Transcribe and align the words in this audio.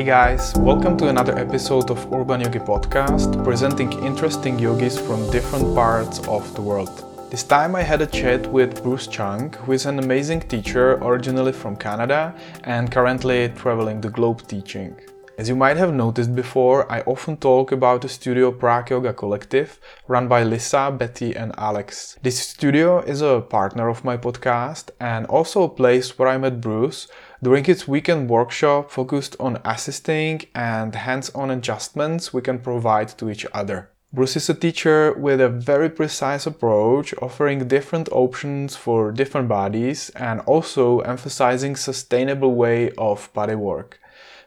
Hey 0.00 0.06
guys, 0.06 0.54
welcome 0.56 0.96
to 0.96 1.08
another 1.08 1.38
episode 1.38 1.90
of 1.90 2.10
Urban 2.10 2.40
Yogi 2.40 2.58
Podcast, 2.58 3.44
presenting 3.44 3.92
interesting 4.02 4.58
yogis 4.58 4.98
from 4.98 5.30
different 5.30 5.74
parts 5.74 6.26
of 6.26 6.54
the 6.54 6.62
world. 6.62 7.04
This 7.30 7.42
time 7.42 7.76
I 7.76 7.82
had 7.82 8.00
a 8.00 8.06
chat 8.06 8.46
with 8.46 8.82
Bruce 8.82 9.06
Chung, 9.06 9.52
who 9.52 9.72
is 9.72 9.84
an 9.84 9.98
amazing 9.98 10.40
teacher 10.40 10.92
originally 11.02 11.52
from 11.52 11.76
Canada 11.76 12.34
and 12.64 12.90
currently 12.90 13.50
traveling 13.50 14.00
the 14.00 14.08
globe 14.08 14.40
teaching. 14.48 14.96
As 15.40 15.48
you 15.48 15.56
might 15.56 15.78
have 15.78 15.94
noticed 15.94 16.34
before, 16.34 16.84
I 16.92 17.00
often 17.06 17.38
talk 17.38 17.72
about 17.72 18.02
the 18.02 18.10
studio 18.10 18.52
Prague 18.52 18.90
Yoga 18.90 19.14
Collective, 19.14 19.80
run 20.06 20.28
by 20.28 20.42
Lisa, 20.42 20.94
Betty, 20.94 21.34
and 21.34 21.54
Alex. 21.56 22.18
This 22.20 22.38
studio 22.46 22.98
is 22.98 23.22
a 23.22 23.40
partner 23.40 23.88
of 23.88 24.04
my 24.04 24.18
podcast 24.18 24.90
and 25.00 25.24
also 25.28 25.62
a 25.62 25.74
place 25.80 26.18
where 26.18 26.28
I 26.28 26.36
met 26.36 26.60
Bruce 26.60 27.08
during 27.42 27.64
its 27.64 27.88
weekend 27.88 28.28
workshop 28.28 28.90
focused 28.90 29.34
on 29.40 29.62
assisting 29.64 30.42
and 30.54 30.94
hands 30.94 31.30
on 31.30 31.50
adjustments 31.50 32.34
we 32.34 32.42
can 32.42 32.58
provide 32.58 33.08
to 33.16 33.30
each 33.30 33.46
other. 33.54 33.88
Bruce 34.12 34.36
is 34.36 34.50
a 34.50 34.54
teacher 34.54 35.14
with 35.14 35.40
a 35.40 35.48
very 35.48 35.88
precise 35.88 36.46
approach, 36.46 37.14
offering 37.22 37.66
different 37.66 38.10
options 38.12 38.76
for 38.76 39.10
different 39.10 39.48
bodies 39.48 40.10
and 40.16 40.42
also 40.42 41.00
emphasizing 41.00 41.76
sustainable 41.76 42.54
way 42.54 42.90
of 42.98 43.32
body 43.32 43.54
work. 43.54 44.00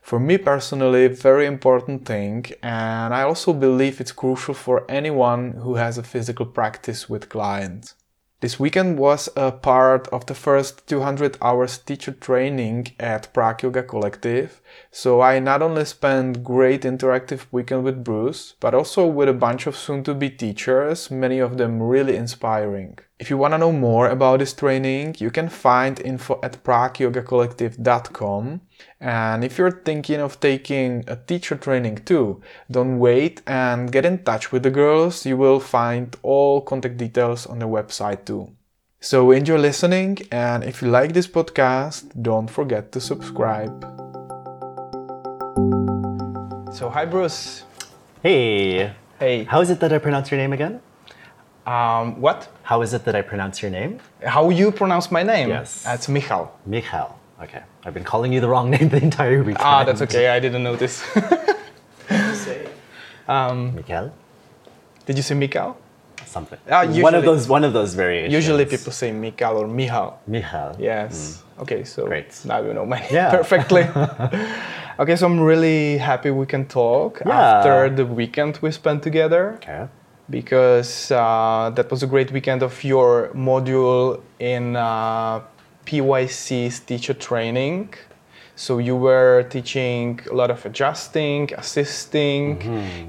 For 0.04 0.20
me 0.20 0.38
personally, 0.38 1.08
very 1.08 1.46
important 1.46 2.06
thing, 2.06 2.46
and 2.62 3.14
I 3.14 3.22
also 3.22 3.54
believe 3.54 4.02
it's 4.02 4.12
crucial 4.12 4.54
for 4.54 4.84
anyone 4.92 5.54
who 5.54 5.76
has 5.76 5.98
a 5.98 6.04
physical 6.04 6.46
practice 6.46 7.10
with 7.10 7.30
clients. 7.30 7.96
This 8.42 8.60
weekend 8.60 9.00
was 9.00 9.30
a 9.38 9.54
part 9.54 10.10
of 10.10 10.26
the 10.26 10.36
first 10.36 10.86
200 10.88 11.38
hours 11.42 11.78
teacher 11.78 12.12
training 12.12 12.88
at 13.00 13.34
Prague 13.34 13.64
Yoga 13.64 13.82
Collective. 13.84 14.60
So 14.92 15.22
I 15.22 15.40
not 15.40 15.62
only 15.62 15.86
spent 15.86 16.44
great 16.44 16.82
interactive 16.82 17.46
weekend 17.54 17.86
with 17.86 18.04
Bruce, 18.04 18.56
but 18.60 18.74
also 18.74 19.08
with 19.08 19.30
a 19.30 19.34
bunch 19.34 19.66
of 19.68 19.78
soon 19.78 20.04
to 20.04 20.14
be 20.14 20.30
teachers, 20.30 21.10
many 21.10 21.40
of 21.40 21.56
them 21.56 21.82
really 21.82 22.18
inspiring. 22.18 23.00
If 23.18 23.30
you 23.30 23.38
want 23.38 23.54
to 23.54 23.58
know 23.58 23.72
more 23.72 24.10
about 24.10 24.40
this 24.40 24.52
training, 24.52 25.16
you 25.20 25.32
can 25.32 25.48
find 25.48 25.98
info 26.02 26.42
at 26.44 26.62
pragueyogacollective.com. 26.66 28.60
And 29.00 29.44
if 29.44 29.58
you're 29.58 29.84
thinking 29.84 30.20
of 30.22 30.40
taking 30.40 31.04
a 31.08 31.16
teacher 31.16 31.56
training 31.56 32.04
too, 32.06 32.42
don't 32.72 33.00
wait 33.00 33.42
and 33.46 33.92
get 33.92 34.06
in 34.06 34.24
touch 34.24 34.52
with 34.52 34.64
the 34.64 34.72
girls. 34.72 35.26
You 35.26 35.38
will 35.38 35.60
find 35.60 36.16
all 36.24 36.62
contact 36.62 36.98
details 36.98 37.46
on 37.46 37.60
the 37.60 37.68
website 37.68 38.26
too. 38.26 38.52
So 39.02 39.32
enjoy 39.32 39.58
listening, 39.58 40.20
and 40.32 40.64
if 40.64 40.82
you 40.82 40.88
like 40.88 41.12
this 41.12 41.28
podcast, 41.28 42.22
don't 42.22 42.48
forget 42.48 42.94
to 42.94 43.02
subscribe. 43.02 43.84
So, 46.74 46.90
hi 46.90 47.06
Bruce. 47.06 47.66
Hey. 48.22 48.94
Hey. 49.20 49.44
How 49.44 49.60
is 49.60 49.70
it 49.70 49.82
that 49.82 49.92
I 49.92 49.98
pronounce 49.98 50.32
your 50.32 50.38
name 50.38 50.54
again? 50.54 50.80
Um, 51.68 52.20
what? 52.22 52.48
How 52.64 52.82
is 52.82 52.94
it 52.94 53.04
that 53.04 53.16
I 53.16 53.22
pronounce 53.22 53.62
your 53.62 53.72
name? 53.72 54.00
How 54.26 54.50
you 54.50 54.72
pronounce 54.72 55.12
my 55.12 55.24
name? 55.24 55.50
Yes. 55.50 55.86
It's 55.86 56.08
Michal. 56.08 56.58
Michal. 56.66 57.20
Okay. 57.44 57.62
I've 57.86 57.94
been 57.94 58.04
calling 58.06 58.32
you 58.34 58.40
the 58.42 58.48
wrong 58.48 58.70
name 58.76 58.90
the 58.90 59.02
entire 59.02 59.44
week. 59.44 59.58
Ah, 59.60 59.84
that's 59.84 60.02
okay. 60.02 60.30
I 60.30 60.40
didn't 60.40 60.64
notice. 60.64 61.04
Michal? 63.28 64.12
Did 65.06 65.18
you 65.18 65.24
say 65.24 65.36
Michal? 65.36 65.78
Something. 66.26 66.60
Ah, 66.70 66.86
one 66.86 66.94
usually- 66.96 67.16
of 67.16 67.26
those 67.26 67.48
one 67.48 67.64
of 67.64 67.74
those 67.74 67.94
variations. 67.94 68.34
Usually 68.34 68.66
people 68.66 68.92
say 68.92 69.12
Michal 69.12 69.58
or 69.58 69.68
Michal. 69.68 70.20
Michal. 70.28 70.76
Yes. 70.80 71.44
Okay, 71.60 71.84
so 71.84 72.06
Great. 72.08 72.32
now 72.46 72.62
you 72.62 72.74
know 72.74 72.86
my 72.86 73.00
name 73.00 73.10
Yeah. 73.14 73.30
perfectly. 73.38 73.84
okay, 75.00 75.16
so 75.16 75.26
I'm 75.28 75.40
really 75.40 75.98
happy 75.98 76.32
we 76.32 76.46
can 76.46 76.66
talk 76.66 77.22
Yeah. 77.26 77.40
after 77.40 77.90
the 77.90 78.06
weekend 78.06 78.58
we 78.62 78.72
spent 78.72 79.04
together 79.04 79.54
Okay. 79.56 79.88
because 80.30 81.12
uh, 81.12 81.72
that 81.76 81.92
was 81.92 82.02
a 82.04 82.08
great 82.08 82.32
weekend 82.32 82.64
of 82.64 82.84
your 82.84 83.30
module 83.36 84.22
in 84.40 84.76
uh, 84.76 85.42
PYC's 85.86 86.80
teacher 86.82 87.14
training. 87.14 87.94
So 88.56 88.78
you 88.78 88.96
were 88.96 89.44
teaching 89.50 90.20
a 90.30 90.36
lot 90.36 90.52
of 90.52 90.64
adjusting, 90.66 91.52
assisting. 91.56 92.60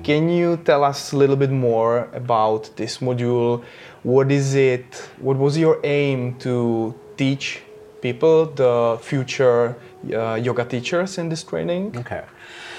Can 0.03 0.31
you 0.31 0.57
tell 0.57 0.83
us 0.85 1.13
a 1.13 1.17
little 1.17 1.37
bit 1.37 1.51
more 1.51 2.09
about 2.15 2.71
this 2.77 2.99
module? 2.99 3.63
What 4.03 4.33
is 4.33 4.55
it? 4.55 4.87
What 5.19 5.37
was 5.37 5.59
your 5.59 5.81
aim 5.85 6.39
to 6.39 6.95
teach 7.17 7.63
people, 8.01 8.47
the 8.47 8.99
future 9.03 9.77
uh, 10.13 10.35
yoga 10.35 10.65
teachers 10.65 11.19
in 11.19 11.29
this 11.29 11.43
training? 11.45 11.95
Okay. 11.99 12.25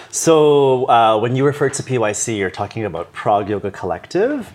So 0.09 0.89
uh, 0.89 1.19
when 1.19 1.35
you 1.35 1.45
refer 1.45 1.69
to 1.69 1.84
PYC, 1.84 2.38
you're 2.38 2.50
talking 2.50 2.85
about 2.85 3.13
Prague 3.13 3.50
Yoga 3.50 3.69
Collective. 3.69 4.51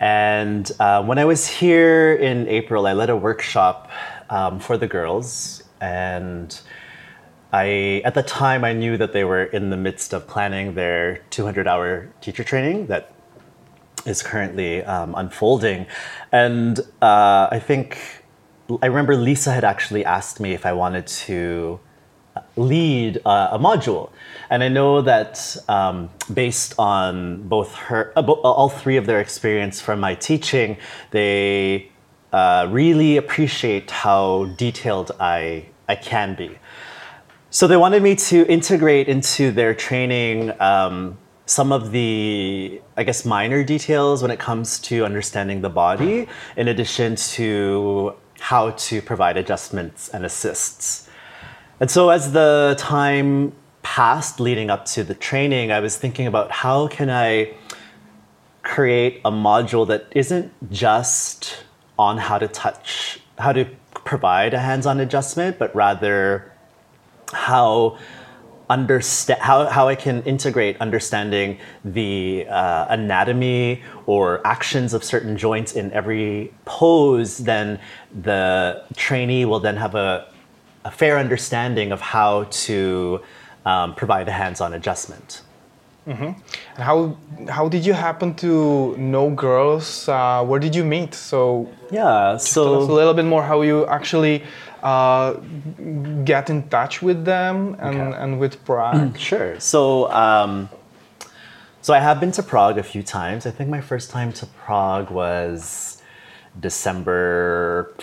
And 0.00 0.70
uh, 0.78 1.02
when 1.02 1.18
I 1.18 1.24
was 1.24 1.46
here 1.46 2.14
in 2.14 2.48
April, 2.48 2.86
I 2.86 2.92
led 2.92 3.10
a 3.10 3.16
workshop 3.16 3.90
um, 4.30 4.58
for 4.58 4.76
the 4.76 4.86
girls. 4.86 5.62
And 5.80 6.58
I, 7.52 8.02
at 8.04 8.14
the 8.14 8.22
time, 8.22 8.64
I 8.64 8.72
knew 8.72 8.96
that 8.96 9.12
they 9.12 9.24
were 9.24 9.44
in 9.44 9.70
the 9.70 9.76
midst 9.76 10.12
of 10.12 10.26
planning 10.26 10.74
their 10.74 11.18
200 11.30 11.68
hour 11.68 12.10
teacher 12.20 12.42
training 12.42 12.86
that 12.86 13.12
is 14.06 14.22
currently 14.22 14.82
um, 14.82 15.14
unfolding. 15.16 15.86
And 16.32 16.78
uh, 17.00 17.48
I 17.50 17.60
think, 17.64 17.98
I 18.82 18.86
remember 18.86 19.16
Lisa 19.16 19.52
had 19.52 19.64
actually 19.64 20.04
asked 20.04 20.40
me 20.40 20.52
if 20.52 20.66
I 20.66 20.72
wanted 20.72 21.06
to 21.06 21.80
lead 22.56 23.20
uh, 23.24 23.48
a 23.52 23.58
module. 23.58 24.10
And 24.50 24.62
I 24.62 24.68
know 24.68 25.00
that 25.02 25.56
um, 25.68 26.10
based 26.32 26.74
on 26.78 27.46
both 27.48 27.74
her, 27.74 28.12
uh, 28.16 28.22
bo- 28.22 28.40
all 28.42 28.68
three 28.68 28.96
of 28.96 29.06
their 29.06 29.20
experience 29.20 29.80
from 29.80 30.00
my 30.00 30.14
teaching, 30.14 30.76
they 31.10 31.90
uh, 32.34 32.66
really 32.68 33.16
appreciate 33.16 33.92
how 33.92 34.46
detailed 34.56 35.12
I, 35.20 35.66
I 35.88 35.94
can 35.94 36.34
be. 36.34 36.58
So 37.50 37.68
they 37.68 37.76
wanted 37.76 38.02
me 38.02 38.16
to 38.16 38.44
integrate 38.48 39.06
into 39.08 39.52
their 39.52 39.72
training 39.72 40.52
um, 40.60 41.16
some 41.46 41.70
of 41.70 41.92
the, 41.92 42.80
I 42.96 43.04
guess, 43.04 43.24
minor 43.24 43.62
details 43.62 44.20
when 44.20 44.32
it 44.32 44.40
comes 44.40 44.80
to 44.80 45.04
understanding 45.04 45.60
the 45.60 45.68
body, 45.68 46.26
in 46.56 46.66
addition 46.66 47.14
to 47.36 48.14
how 48.40 48.70
to 48.70 49.00
provide 49.00 49.36
adjustments 49.36 50.08
and 50.08 50.24
assists. 50.24 51.08
And 51.78 51.88
so 51.88 52.10
as 52.10 52.32
the 52.32 52.74
time 52.78 53.52
passed 53.84 54.40
leading 54.40 54.70
up 54.70 54.86
to 54.86 55.04
the 55.04 55.14
training, 55.14 55.70
I 55.70 55.78
was 55.78 55.96
thinking 55.96 56.26
about 56.26 56.50
how 56.50 56.88
can 56.88 57.10
I 57.10 57.54
create 58.64 59.20
a 59.24 59.30
module 59.30 59.86
that 59.86 60.08
isn't 60.10 60.50
just 60.72 61.64
on 61.98 62.18
how 62.18 62.38
to 62.38 62.48
touch, 62.48 63.20
how 63.38 63.52
to 63.52 63.66
provide 64.04 64.54
a 64.54 64.58
hands-on 64.58 65.00
adjustment, 65.00 65.58
but 65.58 65.74
rather 65.74 66.52
how 67.32 67.98
understand 68.70 69.40
how, 69.40 69.66
how 69.66 69.88
I 69.88 69.94
can 69.94 70.22
integrate 70.22 70.80
understanding 70.80 71.58
the 71.84 72.46
uh, 72.48 72.86
anatomy 72.88 73.82
or 74.06 74.44
actions 74.46 74.94
of 74.94 75.04
certain 75.04 75.36
joints 75.36 75.72
in 75.72 75.92
every 75.92 76.52
pose, 76.64 77.38
then 77.38 77.78
the 78.22 78.82
trainee 78.96 79.44
will 79.44 79.60
then 79.60 79.76
have 79.76 79.94
a, 79.94 80.26
a 80.84 80.90
fair 80.90 81.18
understanding 81.18 81.92
of 81.92 82.00
how 82.00 82.44
to 82.44 83.20
um, 83.66 83.94
provide 83.94 84.28
a 84.28 84.32
hands-on 84.32 84.72
adjustment. 84.74 85.42
And 86.06 86.36
how 86.76 87.16
how 87.48 87.68
did 87.68 87.84
you 87.86 87.94
happen 87.94 88.34
to 88.34 88.94
know 88.96 89.30
girls? 89.30 90.08
Uh, 90.08 90.44
where 90.44 90.60
did 90.60 90.74
you 90.74 90.84
meet? 90.84 91.14
So 91.14 91.68
Yeah, 91.90 92.38
tell 92.38 92.82
us 92.82 92.88
a 92.88 92.92
little 92.92 93.14
bit 93.14 93.24
more 93.24 93.42
how 93.42 93.62
you 93.62 93.86
actually 93.86 94.42
uh, 94.82 95.34
get 96.24 96.50
in 96.50 96.68
touch 96.68 97.00
with 97.02 97.24
them 97.24 97.76
and, 97.80 97.96
Okay. 98.00 98.16
and 98.22 98.38
with 98.38 98.54
Prague. 98.64 99.16
Sure. 99.30 99.58
So, 99.58 100.10
um, 100.12 100.68
so 101.80 101.94
I 101.94 102.00
have 102.00 102.20
been 102.20 102.32
to 102.32 102.42
Prague 102.42 102.78
a 102.78 102.82
few 102.82 103.02
times. 103.02 103.46
I 103.46 103.50
think 103.50 103.70
my 103.70 103.80
first 103.80 104.10
time 104.10 104.30
to 104.34 104.46
Prague 104.64 105.10
was 105.10 106.02
December, 106.60 107.94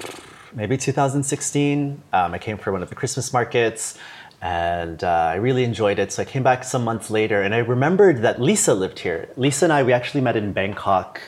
maybe 0.53 0.75
2016. 0.77 2.01
Um, 2.13 2.33
I 2.33 2.37
came 2.39 2.57
for 2.57 2.71
one 2.71 2.81
of 2.83 2.89
the 2.89 2.95
Christmas 2.95 3.31
markets, 3.31 3.97
and 4.41 5.03
uh, 5.03 5.07
I 5.07 5.35
really 5.35 5.63
enjoyed 5.63 5.99
it. 5.99 6.11
So 6.11 6.23
I 6.23 6.25
came 6.25 6.43
back 6.43 6.63
some 6.63 6.83
months 6.83 7.09
later, 7.09 7.41
and 7.41 7.53
I 7.53 7.59
remembered 7.59 8.23
that 8.23 8.41
Lisa 8.41 8.73
lived 8.73 8.99
here. 8.99 9.29
Lisa 9.37 9.65
and 9.65 9.73
I, 9.73 9.83
we 9.83 9.93
actually 9.93 10.21
met 10.21 10.35
in 10.35 10.51
Bangkok. 10.53 11.21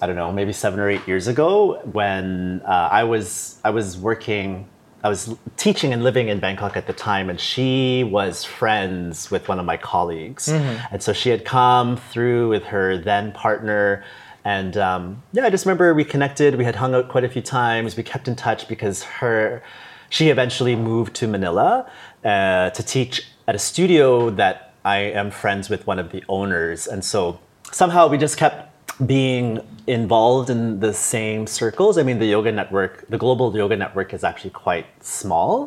I 0.00 0.06
don't 0.06 0.16
know, 0.16 0.30
maybe 0.30 0.52
seven 0.52 0.78
or 0.78 0.90
eight 0.90 1.06
years 1.08 1.26
ago 1.26 1.80
when 1.92 2.60
uh, 2.66 2.88
I 2.92 3.04
was 3.04 3.58
I 3.64 3.70
was 3.70 3.96
working, 3.96 4.68
I 5.02 5.08
was 5.08 5.34
teaching 5.56 5.92
and 5.94 6.02
living 6.04 6.28
in 6.28 6.38
Bangkok 6.38 6.76
at 6.76 6.86
the 6.86 6.92
time, 6.92 7.30
and 7.30 7.40
she 7.40 8.04
was 8.04 8.44
friends 8.44 9.30
with 9.30 9.48
one 9.48 9.58
of 9.58 9.64
my 9.64 9.78
colleagues, 9.78 10.48
and 10.90 11.02
so 11.02 11.14
she 11.14 11.30
had 11.30 11.46
come 11.46 11.96
through 11.96 12.50
with 12.50 12.64
her 12.64 12.98
then 12.98 13.32
partner, 13.32 14.04
and 14.44 14.76
um, 14.76 15.22
yeah, 15.32 15.44
I 15.44 15.50
just 15.50 15.64
remember 15.64 15.94
we 15.94 16.04
connected. 16.04 16.56
We 16.56 16.64
had 16.64 16.76
hung 16.76 16.94
out 16.94 17.08
quite 17.08 17.24
a 17.24 17.28
few 17.30 17.42
times. 17.42 17.96
We 17.96 18.02
kept 18.02 18.28
in 18.28 18.36
touch 18.36 18.68
because 18.68 19.02
her, 19.02 19.62
she 20.08 20.28
eventually 20.30 20.76
moved 20.76 21.14
to 21.16 21.26
Manila 21.28 21.90
uh, 22.24 22.70
to 22.70 22.82
teach 22.82 23.26
at 23.46 23.54
a 23.54 23.58
studio 23.58 24.30
that 24.30 24.74
I 24.84 24.98
am 24.98 25.30
friends 25.30 25.68
with 25.68 25.86
one 25.86 25.98
of 25.98 26.12
the 26.12 26.22
owners, 26.28 26.86
and 26.86 27.04
so 27.04 27.40
somehow 27.72 28.08
we 28.08 28.18
just 28.18 28.36
kept 28.36 28.72
being 29.04 29.60
involved 29.86 30.48
in 30.48 30.80
the 30.80 30.92
same 30.92 31.46
circles. 31.46 31.98
I 31.98 32.02
mean, 32.02 32.18
the 32.18 32.26
yoga 32.26 32.50
network, 32.50 33.06
the 33.08 33.18
global 33.18 33.54
yoga 33.54 33.76
network, 33.76 34.14
is 34.14 34.24
actually 34.24 34.50
quite 34.50 34.86
small. 35.04 35.66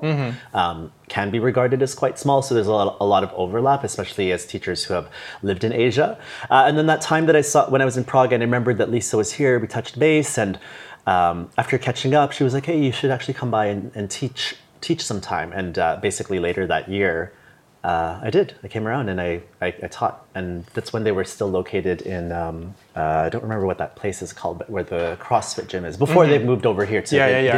Um, 0.54 0.92
can 1.10 1.30
be 1.30 1.40
regarded 1.40 1.82
as 1.82 1.94
quite 1.94 2.18
small, 2.18 2.42
so 2.42 2.56
there's 2.56 2.68
a 2.68 2.72
lot, 2.72 2.98
a 3.00 3.06
lot 3.06 3.24
of 3.24 3.32
overlap, 3.34 3.84
especially 3.84 4.32
as 4.32 4.46
teachers 4.46 4.84
who 4.84 4.94
have 4.94 5.10
lived 5.44 5.64
in 5.64 5.74
Asia. 5.74 6.18
Uh, 6.50 6.64
and 6.68 6.78
then 6.78 6.88
that 6.88 7.02
time 7.02 7.28
that 7.28 7.36
I 7.36 7.42
saw 7.42 7.70
when 7.70 7.82
I 7.82 7.86
was 7.86 7.98
in 7.98 8.04
Prague, 8.04 8.34
and 8.34 8.42
I 8.42 8.46
remembered 8.46 8.78
that 8.80 8.90
Lisa 8.90 9.16
was 9.16 9.34
here. 9.34 9.60
We 9.60 9.68
touched 9.68 10.00
base, 10.00 10.38
and 10.38 10.58
um, 11.10 11.50
after 11.58 11.78
catching 11.78 12.14
up, 12.14 12.32
she 12.32 12.44
was 12.44 12.54
like, 12.54 12.66
"Hey, 12.66 12.80
you 12.80 12.92
should 12.92 13.12
actually 13.12 13.34
come 13.42 13.52
by 13.52 13.66
and, 13.74 13.92
and 13.96 14.06
teach 14.10 14.56
teach 14.82 15.02
some 15.04 15.22
time." 15.22 15.52
And 15.54 15.78
uh, 15.78 15.98
basically 16.02 16.40
later 16.40 16.68
that 16.68 16.90
year. 16.90 17.34
Uh, 17.82 18.20
I 18.22 18.30
did. 18.30 18.56
I 18.62 18.68
came 18.68 18.86
around 18.86 19.08
and 19.08 19.22
I, 19.22 19.42
I, 19.62 19.68
I 19.68 19.88
taught, 19.88 20.26
and 20.36 20.66
that's 20.74 20.92
when 20.92 21.06
they 21.06 21.14
were 21.14 21.24
still 21.24 21.50
located 21.50 22.02
in. 22.02 22.30
Um, 22.34 22.76
uh, 22.94 23.24
I 23.26 23.30
don't 23.30 23.42
remember 23.42 23.66
what 23.66 23.78
that 23.78 23.96
place 23.96 24.22
is 24.22 24.34
called, 24.34 24.58
but 24.58 24.70
where 24.70 24.84
the 24.84 25.18
CrossFit 25.22 25.70
gym 25.70 25.86
is. 25.86 25.96
Before 25.96 26.28
they've 26.28 26.44
moved 26.44 26.66
over 26.66 26.84
here 26.84 27.02
to 27.02 27.16
Mm-hmm. 27.16 27.30
Yeah, 27.30 27.40
yeah, 27.40 27.46
yeah. 27.46 27.54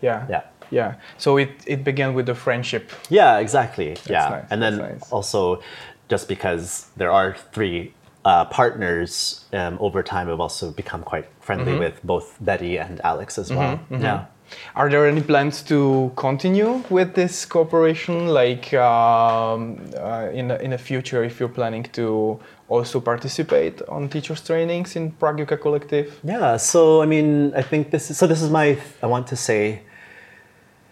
Yeah. 0.00 0.26
yeah, 0.30 0.42
Yeah. 0.70 0.94
So 1.18 1.36
it, 1.36 1.50
it 1.66 1.84
began 1.84 2.14
with 2.14 2.24
the 2.24 2.34
friendship. 2.34 2.90
yeah, 3.10 3.36
exactly. 3.36 3.98
yeah, 4.08 4.28
nice, 4.30 4.46
and 4.50 4.62
then 4.62 4.78
nice. 4.78 5.12
also, 5.12 5.62
just 6.08 6.26
because 6.26 6.86
there 6.96 7.12
are 7.12 7.36
three 7.52 7.92
uh, 8.24 8.44
partners, 8.46 9.44
um, 9.52 9.78
over 9.80 10.02
time 10.02 10.28
I've 10.28 10.40
also 10.40 10.70
become 10.70 11.02
quite 11.02 11.26
friendly 11.40 11.72
Mm-hmm. 11.72 11.80
with 11.80 12.00
both 12.04 12.36
Betty 12.40 12.78
and 12.78 13.00
Alex 13.02 13.38
as 13.38 13.50
well. 13.52 13.80
Yeah. 13.90 14.26
Are 14.74 14.90
there 14.90 15.06
any 15.06 15.20
plans 15.22 15.62
to 15.62 16.10
continue 16.16 16.82
with 16.90 17.14
this 17.14 17.46
cooperation, 17.46 18.26
like 18.26 18.74
um, 18.74 19.78
uh, 19.96 20.28
in 20.32 20.48
the, 20.48 20.60
in 20.60 20.70
the 20.70 20.78
future, 20.78 21.22
if 21.22 21.38
you're 21.38 21.48
planning 21.48 21.84
to 21.92 22.40
also 22.68 23.00
participate 23.00 23.80
on 23.88 24.08
teachers' 24.08 24.40
trainings 24.40 24.96
in 24.96 25.12
Prague 25.12 25.38
Yoga 25.38 25.56
Collective? 25.56 26.18
Yeah, 26.24 26.56
so 26.56 27.00
I 27.00 27.06
mean, 27.06 27.54
I 27.54 27.62
think 27.62 27.90
this 27.92 28.10
is 28.10 28.18
so. 28.18 28.26
This 28.26 28.42
is 28.42 28.50
my, 28.50 28.76
I 29.02 29.06
want 29.06 29.28
to 29.28 29.36
say, 29.36 29.82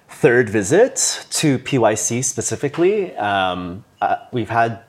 third 0.08 0.48
visit 0.48 1.26
to 1.30 1.58
PYC 1.58 2.22
specifically. 2.24 3.14
Um, 3.16 3.84
uh, 4.00 4.16
we've 4.32 4.50
had 4.50 4.82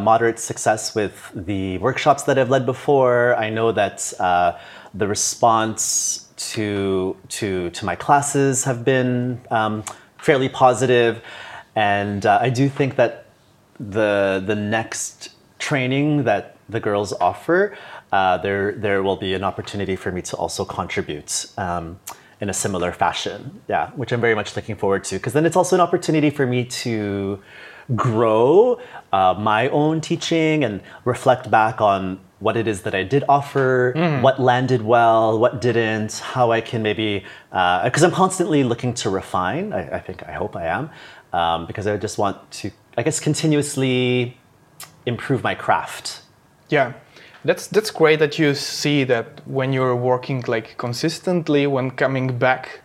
moderate 0.00 0.38
success 0.38 0.94
with 0.94 1.14
the 1.34 1.78
workshops 1.78 2.22
that 2.24 2.38
I've 2.38 2.50
led 2.50 2.66
before. 2.66 3.36
I 3.36 3.48
know 3.50 3.72
that 3.72 4.12
uh, 4.18 4.58
the 4.94 5.06
response 5.06 6.28
to 6.52 7.16
to 7.28 7.70
to 7.70 7.84
my 7.84 7.96
classes 7.96 8.64
have 8.64 8.84
been 8.84 9.40
um, 9.50 9.84
fairly 10.18 10.48
positive, 10.48 11.22
and 11.76 12.24
uh, 12.26 12.38
I 12.40 12.50
do 12.50 12.68
think 12.68 12.96
that 12.96 13.26
the 13.78 14.42
the 14.44 14.54
next 14.54 15.30
training 15.58 16.24
that 16.24 16.56
the 16.68 16.80
girls 16.80 17.12
offer, 17.14 17.76
uh, 18.12 18.38
there 18.38 18.72
there 18.72 19.02
will 19.02 19.16
be 19.16 19.34
an 19.34 19.44
opportunity 19.44 19.96
for 19.96 20.10
me 20.10 20.22
to 20.22 20.36
also 20.36 20.64
contribute 20.64 21.46
um, 21.56 21.98
in 22.40 22.48
a 22.48 22.54
similar 22.54 22.92
fashion. 22.92 23.60
Yeah, 23.68 23.90
which 23.90 24.12
I'm 24.12 24.20
very 24.20 24.34
much 24.34 24.56
looking 24.56 24.76
forward 24.76 25.04
to 25.04 25.16
because 25.16 25.34
then 25.34 25.46
it's 25.46 25.56
also 25.56 25.76
an 25.76 25.82
opportunity 25.82 26.30
for 26.30 26.46
me 26.46 26.64
to 26.84 27.40
grow 27.96 28.80
uh, 29.12 29.34
my 29.38 29.68
own 29.68 30.00
teaching 30.00 30.64
and 30.64 30.80
reflect 31.04 31.50
back 31.50 31.80
on 31.80 32.20
what 32.38 32.56
it 32.56 32.66
is 32.66 32.82
that 32.82 32.94
I 32.94 33.02
did 33.02 33.22
offer, 33.28 33.92
what 34.22 34.40
landed 34.40 34.82
well, 34.82 35.38
what 35.38 35.60
didn't, 35.60 36.18
how 36.18 36.52
I 36.52 36.60
can 36.62 36.82
maybe, 36.82 37.24
because 37.50 38.02
I'm 38.02 38.12
constantly 38.12 38.64
looking 38.64 38.94
to 38.94 39.10
refine. 39.10 39.72
I, 39.72 39.96
I 39.96 40.00
think, 40.00 40.22
I 40.26 40.32
hope 40.32 40.56
I 40.56 40.66
am, 40.66 40.90
um, 41.32 41.66
because 41.66 41.86
I 41.86 41.96
just 41.98 42.16
want 42.16 42.50
to, 42.52 42.70
I 42.96 43.02
guess, 43.02 43.20
continuously 43.20 44.38
improve 45.04 45.42
my 45.42 45.54
craft. 45.54 46.22
Yeah, 46.70 46.94
that's 47.44 47.66
that's 47.66 47.90
great 47.90 48.18
that 48.18 48.38
you 48.38 48.54
see 48.54 49.04
that 49.04 49.46
when 49.46 49.72
you're 49.72 49.96
working 49.96 50.44
like 50.46 50.76
consistently 50.76 51.66
when 51.66 51.90
coming 51.90 52.38
back 52.38 52.82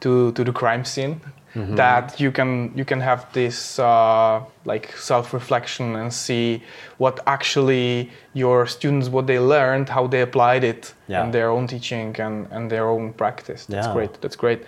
to 0.00 0.32
to 0.32 0.44
the 0.44 0.52
crime 0.52 0.84
scene, 0.84 1.20
that 1.56 2.20
you 2.20 2.30
can 2.30 2.70
you 2.76 2.84
can 2.84 3.00
have 3.00 3.24
this 3.32 3.78
uh, 3.78 4.40
like 4.66 4.92
self 4.96 5.32
reflection 5.32 5.96
and 5.96 6.12
see 6.12 6.62
what 6.98 7.20
actually 7.26 8.10
your 8.34 8.66
students 8.66 9.08
what 9.08 9.26
they 9.26 9.38
learned, 9.38 9.88
how 9.88 10.06
they 10.06 10.20
applied 10.20 10.64
it 10.64 10.94
Yeah. 11.08 11.24
in 11.24 11.30
their 11.30 11.48
own 11.48 11.66
teaching 11.66 12.14
and 12.20 12.46
and 12.50 12.70
their 12.70 12.88
own 12.88 13.12
practice. 13.12 13.64
That's 13.66 13.86
Yeah. 13.86 13.94
great. 13.94 14.20
That's 14.20 14.36
great. 14.36 14.60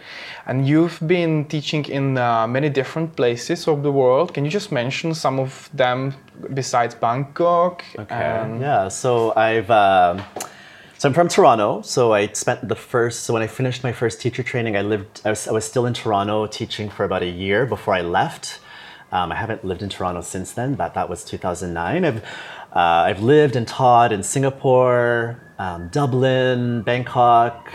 And 0.47 0.67
you've 0.67 0.99
been 1.07 1.45
teaching 1.45 1.85
in 1.91 2.17
uh, 2.17 2.47
many 2.47 2.71
different 2.71 3.15
places 3.17 3.69
of 3.69 3.83
the 3.83 3.91
world. 3.93 4.33
Can 4.35 4.45
you 4.45 4.51
just 4.51 4.73
mention 4.73 5.15
some 5.15 5.39
of 5.43 5.69
them 5.77 6.15
besides 6.55 6.95
Bangkok? 6.95 7.83
and- 8.11 8.61
yeah, 8.61 8.89
so 8.89 9.33
I've 9.37 9.71
um, 9.71 10.23
so 10.99 11.09
I'm 11.09 11.15
from 11.15 11.29
Toronto. 11.29 11.81
So 11.83 12.13
I 12.13 12.27
spent 12.29 12.69
the 12.69 12.75
first 12.75 13.23
so 13.23 13.33
when 13.33 13.43
I 13.43 13.47
finished 13.47 13.83
my 13.85 13.93
first 13.93 14.21
teacher 14.21 14.43
training, 14.43 14.77
I 14.77 14.83
lived 14.83 15.23
I 15.25 15.31
was, 15.31 15.49
I 15.49 15.53
was 15.53 15.65
still 15.65 15.87
in 15.87 15.95
Toronto 15.95 16.47
teaching 16.47 16.91
for 16.91 17.05
about 17.05 17.23
a 17.23 17.31
year 17.31 17.67
before 17.67 17.95
I 17.95 18.03
left. 18.03 18.61
Um, 19.11 19.33
I 19.33 19.37
haven't 19.37 19.65
lived 19.65 19.83
in 19.83 19.89
Toronto 19.89 20.21
since 20.21 20.53
then. 20.53 20.75
but 20.75 20.95
that 20.95 21.09
was 21.09 21.25
2009. 21.25 22.05
I've 22.05 22.25
uh, 22.73 23.09
I've 23.09 23.23
lived 23.23 23.57
and 23.57 23.67
taught 23.67 24.13
in 24.13 24.23
Singapore, 24.23 25.41
um, 25.59 25.89
Dublin, 25.89 26.83
Bangkok. 26.83 27.73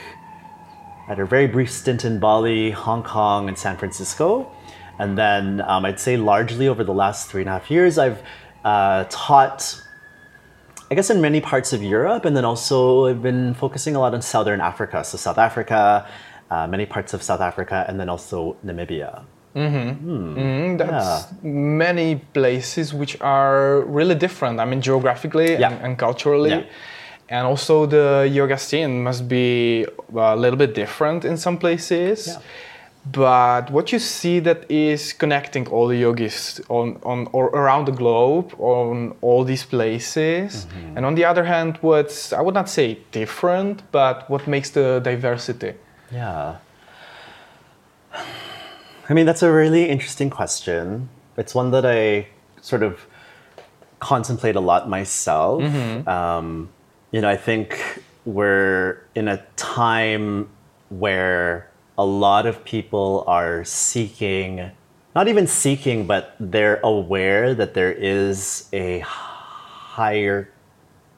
I 1.04 1.06
had 1.08 1.20
a 1.20 1.26
very 1.26 1.48
brief 1.48 1.72
stint 1.72 2.06
in 2.06 2.20
Bali, 2.20 2.72
Hong 2.72 3.04
Kong, 3.04 3.48
and 3.48 3.58
San 3.58 3.76
Francisco. 3.78 4.52
And 5.00 5.18
then 5.18 5.62
um, 5.62 5.86
I'd 5.86 6.00
say 6.00 6.18
largely 6.18 6.68
over 6.68 6.84
the 6.84 6.94
last 6.94 7.30
three 7.30 7.42
and 7.42 7.50
a 7.50 7.54
half 7.54 7.72
years, 7.72 7.98
I've 7.98 8.22
uh, 8.64 9.06
taught, 9.10 9.82
I 10.94 10.96
guess, 10.96 11.10
in 11.10 11.22
many 11.22 11.42
parts 11.42 11.74
of 11.74 11.82
Europe. 11.82 12.24
And 12.24 12.38
then 12.38 12.46
also 12.46 13.08
I've 13.08 13.24
been 13.24 13.56
focusing 13.56 13.96
a 13.96 14.00
lot 14.00 14.14
on 14.14 14.22
Southern 14.22 14.62
Africa. 14.62 15.04
So 15.04 15.18
South 15.18 15.40
Africa, 15.40 16.08
uh, 16.52 16.68
many 16.68 16.86
parts 16.86 17.16
of 17.16 17.24
South 17.24 17.42
Africa, 17.42 17.84
and 17.88 18.00
then 18.00 18.10
also 18.10 18.56
Namibia. 18.64 19.24
Mm, 19.56 20.78
that's 20.78 21.34
many 21.42 22.10
places 22.38 22.94
which 22.94 23.20
are 23.22 23.82
really 23.98 24.14
different. 24.14 24.60
I 24.60 24.66
mean, 24.66 24.82
geographically 24.82 25.58
Yeah. 25.58 25.72
and, 25.72 25.82
and 25.86 25.98
culturally. 25.98 26.52
Yeah. 26.52 26.64
And 27.28 27.48
also, 27.48 27.88
the 27.88 28.30
yoga 28.32 28.60
scene 28.60 29.02
must 29.02 29.28
be 29.28 29.88
a 30.16 30.36
little 30.36 30.60
bit 30.64 30.76
different 30.76 31.26
in 31.26 31.38
some 31.38 31.58
places. 31.58 32.38
But 33.12 33.70
what 33.70 33.92
you 33.92 34.00
see 34.00 34.40
that 34.40 34.72
is 34.72 35.12
connecting 35.14 35.68
all 35.68 35.88
the 35.88 35.98
yogis 35.98 36.62
on, 36.70 37.00
on 37.04 37.28
or 37.34 37.48
around 37.48 37.86
the 37.86 37.92
globe 37.92 38.54
on 38.60 39.14
all 39.22 39.44
these 39.44 39.66
places, 39.66 40.66
Mm-hmm. 40.66 40.98
and 40.98 41.06
on 41.06 41.16
the 41.16 41.26
other 41.26 41.44
hand, 41.44 41.78
what's 41.82 42.32
I 42.32 42.40
would 42.42 42.54
not 42.54 42.70
say 42.70 43.00
different, 43.12 43.82
but 43.92 44.30
what 44.30 44.48
makes 44.48 44.70
the 44.70 45.02
diversity? 45.04 45.74
Yeah. 46.12 46.56
I 49.10 49.14
mean, 49.14 49.26
that's 49.26 49.44
a 49.44 49.52
really 49.52 49.90
interesting 49.90 50.30
question. 50.30 51.10
It's 51.38 51.54
one 51.54 51.72
that 51.72 51.86
I 51.86 52.28
sort 52.62 52.84
of 52.84 53.06
contemplate 54.00 54.56
a 54.56 54.62
lot 54.62 54.88
myself. 54.90 55.62
Um, 56.08 56.70
you 57.12 57.20
know, 57.22 57.30
I 57.30 57.36
think 57.38 58.02
we're 58.26 59.02
in 59.16 59.28
a 59.28 59.44
time 59.58 60.48
where 60.90 61.70
a 61.98 62.06
lot 62.06 62.46
of 62.46 62.64
people 62.66 63.24
are 63.28 63.64
seeking, 63.64 64.72
not 65.16 65.28
even 65.28 65.46
seeking, 65.48 66.08
but 66.08 66.36
they're 66.40 66.80
aware 66.84 67.54
that 67.54 67.74
there 67.74 67.92
is 67.92 68.68
a 68.74 69.00
higher 69.00 70.50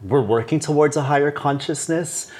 we're 0.03 0.21
working 0.21 0.59
towards 0.59 0.97
a 0.97 1.01
higher 1.01 1.31
consciousness 1.31 2.31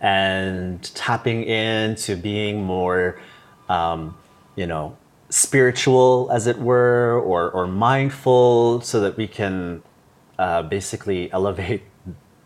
and 0.00 0.82
tapping 0.94 1.44
into 1.44 2.16
being 2.16 2.62
more 2.62 3.20
um, 3.68 4.16
you 4.56 4.66
know 4.66 4.96
spiritual 5.30 6.28
as 6.32 6.46
it 6.46 6.58
were 6.58 7.20
or, 7.24 7.50
or 7.50 7.66
mindful 7.66 8.80
so 8.80 9.00
that 9.00 9.16
we 9.16 9.26
can 9.26 9.82
uh, 10.38 10.62
basically 10.62 11.32
elevate 11.38 11.82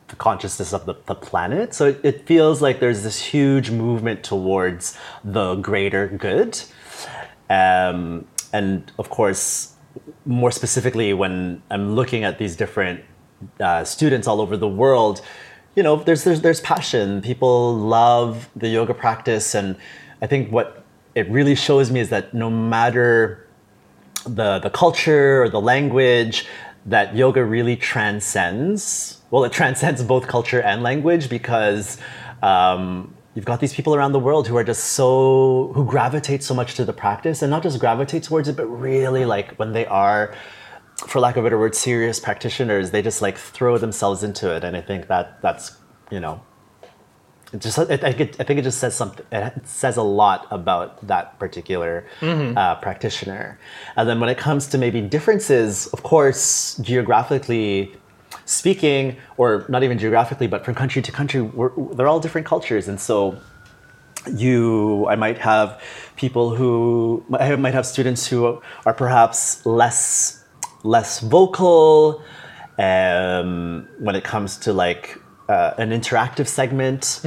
the 0.09 0.17
consciousness 0.17 0.73
of 0.73 0.87
the, 0.87 0.95
the 1.07 1.15
planet. 1.15 1.75
So 1.75 1.87
it, 1.87 2.01
it 2.03 2.27
feels 2.27 2.61
like 2.61 2.81
there's 2.81 3.03
this 3.03 3.23
huge 3.23 3.71
movement 3.71 4.25
towards 4.25 4.99
the 5.25 5.55
greater 5.57 6.09
good. 6.09 6.61
Um, 7.51 8.27
and 8.53 8.91
of 8.99 9.11
course 9.11 9.75
more 10.25 10.51
specifically 10.51 11.13
when 11.13 11.63
i'm 11.71 11.95
looking 11.95 12.25
at 12.25 12.39
these 12.39 12.57
different 12.57 13.03
uh, 13.61 13.85
students 13.85 14.27
all 14.27 14.41
over 14.41 14.57
the 14.57 14.69
world 14.69 15.21
you 15.79 15.85
know 15.85 15.95
there's, 15.95 16.25
there's 16.25 16.41
there's 16.41 16.61
passion. 16.61 17.23
People 17.23 17.73
love 17.73 18.49
the 18.57 18.69
yoga 18.69 18.93
practice. 18.93 19.55
And 19.55 19.77
i 20.21 20.27
think 20.27 20.51
what 20.51 20.85
it 21.15 21.31
really 21.31 21.55
shows 21.55 21.89
me 21.93 22.01
is 22.01 22.09
that 22.09 22.35
no 22.35 22.51
matter 22.51 23.47
the 24.25 24.59
the 24.59 24.71
culture 24.71 25.41
or 25.43 25.49
the 25.49 25.61
language 25.61 26.47
that 26.85 27.15
yoga 27.15 27.45
really 27.45 27.77
transcends 27.77 29.18
well 29.31 29.45
it 29.45 29.53
transcends 29.61 30.03
both 30.03 30.27
culture 30.27 30.61
and 30.63 30.83
language 30.83 31.29
because 31.29 31.99
um, 32.43 33.15
you've 33.35 33.45
got 33.45 33.61
these 33.61 33.75
people 33.75 33.95
around 33.95 34.13
the 34.13 34.19
world 34.19 34.49
who 34.49 34.57
are 34.57 34.65
just 34.65 34.85
so 34.85 35.73
who 35.75 35.85
gravitate 35.85 36.43
so 36.43 36.55
much 36.55 36.75
to 36.75 36.85
the 36.85 36.93
practice 36.93 37.43
and 37.43 37.51
not 37.51 37.63
just 37.63 37.79
gravitate 37.79 38.23
towards 38.23 38.49
it 38.49 38.57
but 38.57 38.67
really 38.67 39.25
like 39.25 39.55
when 39.57 39.73
they 39.73 39.87
are 39.87 40.35
for 41.07 41.21
lack 41.21 41.37
of 41.37 41.45
a 41.45 41.47
better 41.47 41.59
word, 41.59 41.75
serious 41.75 42.19
practitioners, 42.19 42.91
they 42.91 43.03
just 43.03 43.23
like 43.23 43.39
throw 43.39 43.79
themselves 43.79 44.23
into 44.23 44.55
it, 44.55 44.65
and 44.65 44.77
I 44.77 44.81
think 44.81 45.07
that 45.09 45.41
that's 45.43 45.77
you 46.11 46.21
know, 46.21 46.43
it 47.53 47.61
just 47.61 47.79
I 47.79 47.97
think 47.97 48.21
it, 48.21 48.37
I 48.41 48.45
think 48.45 48.59
it 48.59 48.63
just 48.63 48.79
says 48.79 48.95
something. 48.95 49.25
It 49.31 49.67
says 49.67 49.97
a 49.97 50.03
lot 50.03 50.47
about 50.51 51.07
that 51.07 51.39
particular 51.39 52.07
uh, 52.57 52.75
practitioner. 52.77 53.59
And 53.97 54.09
then 54.09 54.19
when 54.21 54.29
it 54.29 54.39
comes 54.39 54.67
to 54.69 54.79
maybe 54.79 55.01
differences, 55.01 55.87
of 55.89 56.03
course, 56.03 56.77
geographically 56.79 57.95
speaking, 58.49 59.17
or 59.37 59.67
not 59.69 59.83
even 59.83 59.99
geographically, 59.99 60.47
but 60.47 60.65
from 60.65 60.75
country 60.75 61.03
to 61.03 61.13
country, 61.13 61.41
we're, 61.43 61.71
they're 61.95 62.09
all 62.09 62.21
different 62.21 62.47
cultures, 62.47 62.89
and 62.89 63.01
so 63.01 63.39
you 64.35 65.07
i 65.09 65.15
might 65.15 65.39
have 65.39 65.81
people 66.17 66.55
who 66.55 67.25
i 67.39 67.55
might 67.57 67.73
have 67.73 67.87
students 67.87 68.27
who 68.27 68.61
are 68.85 68.93
perhaps 68.93 69.65
less 69.65 70.45
less 70.83 71.21
vocal 71.21 72.23
um, 72.79 73.89
when 73.99 74.15
it 74.15 74.25
comes 74.25 74.57
to 74.59 74.73
like 74.73 75.19
uh, 75.49 75.75
an 75.79 75.91
interactive 75.91 76.47
segment. 76.47 77.21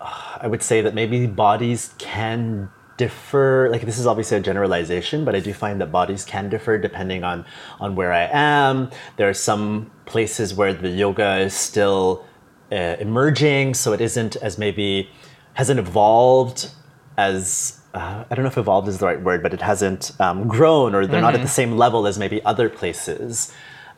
I 0.00 0.46
would 0.46 0.62
say 0.62 0.80
that 0.80 0.94
maybe 0.94 1.26
bodies 1.26 1.94
can 1.98 2.70
differ 2.98 3.68
like 3.72 3.82
this 3.82 3.98
is 3.98 4.06
obviously 4.06 4.36
a 4.36 4.40
generalization 4.40 5.24
but 5.24 5.34
i 5.34 5.40
do 5.40 5.54
find 5.54 5.80
that 5.80 5.90
bodies 5.90 6.24
can 6.24 6.50
differ 6.50 6.76
depending 6.76 7.24
on 7.24 7.44
on 7.80 7.94
where 7.94 8.12
i 8.12 8.28
am 8.30 8.90
there 9.16 9.28
are 9.28 9.34
some 9.34 9.90
places 10.04 10.52
where 10.54 10.74
the 10.74 10.90
yoga 10.90 11.38
is 11.38 11.54
still 11.54 12.26
uh, 12.70 12.96
emerging 13.00 13.72
so 13.72 13.92
it 13.92 14.00
isn't 14.00 14.36
as 14.36 14.58
maybe 14.58 15.08
hasn't 15.54 15.80
evolved 15.80 16.70
as 17.16 17.78
uh, 17.94 18.24
I 18.30 18.34
don't 18.34 18.44
know 18.44 18.50
if 18.50 18.58
evolved 18.58 18.86
is 18.86 18.98
the 18.98 19.06
right 19.06 19.20
word, 19.20 19.42
but 19.42 19.54
it 19.54 19.62
hasn't 19.62 20.12
um, 20.20 20.46
grown 20.46 20.94
or 20.94 21.06
they're 21.06 21.20
not 21.20 21.34
at 21.34 21.40
the 21.40 21.48
same 21.48 21.76
level 21.76 22.06
as 22.06 22.18
maybe 22.18 22.44
other 22.44 22.68
places. 22.68 23.52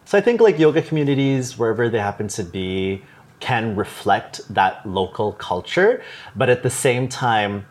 So 0.04 0.16
I 0.16 0.20
think 0.20 0.40
like 0.40 0.58
yoga 0.58 0.80
communities, 0.80 1.58
wherever 1.58 1.88
they 1.88 1.98
happen 1.98 2.28
to 2.28 2.44
be, 2.44 3.04
can 3.40 3.74
reflect 3.74 4.40
that 4.52 4.86
local 4.86 5.32
culture. 5.32 6.02
But 6.36 6.48
at 6.50 6.62
the 6.62 6.70
same 6.70 7.08
time, 7.08 7.66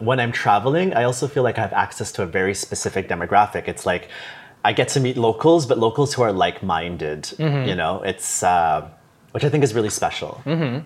when 0.00 0.20
I'm 0.20 0.32
traveling, 0.32 0.94
I 0.94 1.04
also 1.04 1.26
feel 1.28 1.42
like 1.42 1.58
I 1.58 1.62
have 1.62 1.72
access 1.72 2.12
to 2.12 2.22
a 2.22 2.26
very 2.26 2.54
specific 2.54 3.08
demographic. 3.08 3.68
It's 3.68 3.86
like 3.86 4.08
I 4.64 4.72
get 4.72 4.88
to 4.88 5.00
meet 5.00 5.16
locals, 5.16 5.66
but 5.66 5.78
locals 5.78 6.14
who 6.14 6.22
are 6.22 6.32
like-minded. 6.32 7.32
You 7.68 7.74
know, 7.74 8.02
it's 8.02 8.42
uh, 8.42 8.88
which 9.32 9.44
I 9.44 9.48
think 9.48 9.64
is 9.64 9.74
really 9.74 9.90
special. 9.90 10.40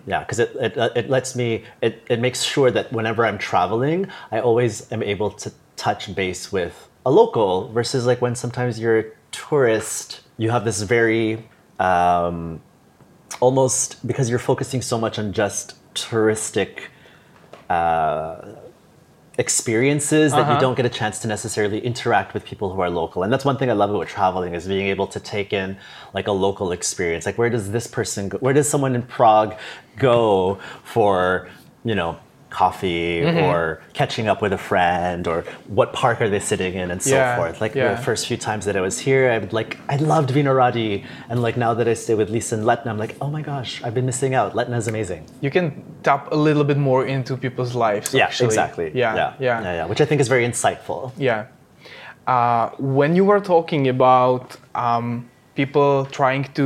Yeah, 0.05 0.19
because 0.19 0.39
it, 0.39 0.55
it 0.55 0.77
uh, 0.77 0.89
it 0.95 1.09
lets 1.09 1.35
me 1.35 1.63
it 1.81 2.03
it 2.09 2.19
makes 2.19 2.43
sure 2.43 2.71
that 2.71 2.91
whenever 2.91 3.25
I'm 3.25 3.37
traveling, 3.37 4.07
I 4.31 4.39
always 4.39 4.91
am 4.91 5.03
able 5.03 5.31
to 5.31 5.51
touch 5.75 6.13
base 6.13 6.51
with 6.51 6.89
a 7.05 7.11
local 7.11 7.69
versus 7.69 8.05
like 8.05 8.21
when 8.21 8.35
sometimes 8.35 8.79
you're 8.79 8.99
a 8.99 9.05
tourist, 9.31 10.21
you 10.37 10.51
have 10.51 10.65
this 10.65 10.81
very 10.81 11.47
um, 11.79 12.61
almost 13.39 14.05
because 14.07 14.29
you're 14.29 14.39
focusing 14.39 14.81
so 14.81 14.97
much 14.97 15.19
on 15.19 15.33
just 15.33 15.75
touristic 15.95 16.83
experiences 19.37 20.31
that 20.31 20.39
you 20.39 20.43
uh-huh. 20.43 20.59
don't 20.59 20.75
get 20.75 20.85
a 20.85 20.89
chance 20.89 21.19
to 21.19 21.27
necessarily 21.27 21.79
interact 21.79 22.33
with 22.35 22.45
people 22.45 22.71
who 22.71 22.81
are 22.81 22.89
local. 22.89 23.23
And 23.23 23.33
that's 23.33 23.43
one 23.43 23.57
thing 23.57 23.69
i 23.69 23.73
love 23.73 23.89
about 23.89 24.07
traveling 24.07 24.53
is 24.53 24.67
being 24.67 24.87
able 24.87 25.07
to 25.07 25.19
take 25.19 25.53
in 25.53 25.77
like 26.13 26.27
a 26.27 26.31
local 26.31 26.71
experience. 26.71 27.25
Like 27.25 27.37
where 27.37 27.49
does 27.49 27.71
this 27.71 27.87
person 27.87 28.29
go 28.29 28.37
where 28.37 28.53
does 28.53 28.69
someone 28.69 28.93
in 28.93 29.01
prague 29.01 29.55
go 29.97 30.59
for 30.83 31.49
you 31.83 31.95
know 31.95 32.17
coffee 32.61 33.23
or 33.45 33.81
catching 33.99 34.25
up 34.31 34.39
with 34.43 34.53
a 34.53 34.57
friend 34.71 35.21
or 35.31 35.37
what 35.79 35.87
park 36.01 36.17
are 36.23 36.29
they 36.33 36.39
sitting 36.51 36.73
in 36.81 36.87
and 36.93 37.01
so 37.01 37.15
Yeah, 37.15 37.35
forth 37.39 37.57
like 37.65 37.73
yeah. 37.75 37.95
the 37.95 38.01
first 38.09 38.21
few 38.29 38.37
times 38.47 38.63
that 38.67 38.75
i 38.81 38.81
was 38.89 38.95
here 39.07 39.23
i 39.35 39.37
would 39.41 39.53
like 39.59 39.71
i 39.93 39.95
loved 40.13 40.29
Vinohrady 40.37 40.93
and 41.29 41.37
like 41.47 41.55
now 41.65 41.73
that 41.77 41.87
i 41.93 41.95
stay 42.05 42.15
with 42.21 42.29
lisa 42.35 42.53
and 42.57 42.63
letna 42.69 42.87
i'm 42.91 42.99
like 43.05 43.15
oh 43.23 43.29
my 43.37 43.41
gosh 43.51 43.71
i've 43.83 43.95
been 43.99 44.05
missing 44.11 44.33
out 44.39 44.49
letna 44.59 44.77
is 44.83 44.87
amazing 44.93 45.21
You 45.45 45.51
can 45.57 45.65
tap 46.07 46.21
a 46.37 46.39
little 46.47 46.65
bit 46.71 46.77
more 46.89 47.01
into 47.15 47.31
people's 47.45 47.73
lives. 47.85 48.07
yeah 48.13 48.25
actually. 48.27 48.45
exactly 48.51 48.87
Yeah, 49.03 49.15
yeah 49.19 49.33
yeah. 49.47 49.61
yeah 49.65 49.73
yeah 49.79 49.85
which 49.91 50.01
i 50.03 50.05
think 50.09 50.17
is 50.25 50.29
very 50.35 50.45
insightful 50.51 50.99
Yeah. 51.29 51.41
Uh, 52.35 52.69
when 52.99 53.11
you 53.17 53.25
were 53.31 53.41
talking 53.55 53.83
about 53.95 54.45
um, 54.85 55.05
people 55.59 56.05
trying 56.19 56.45
to 56.59 56.65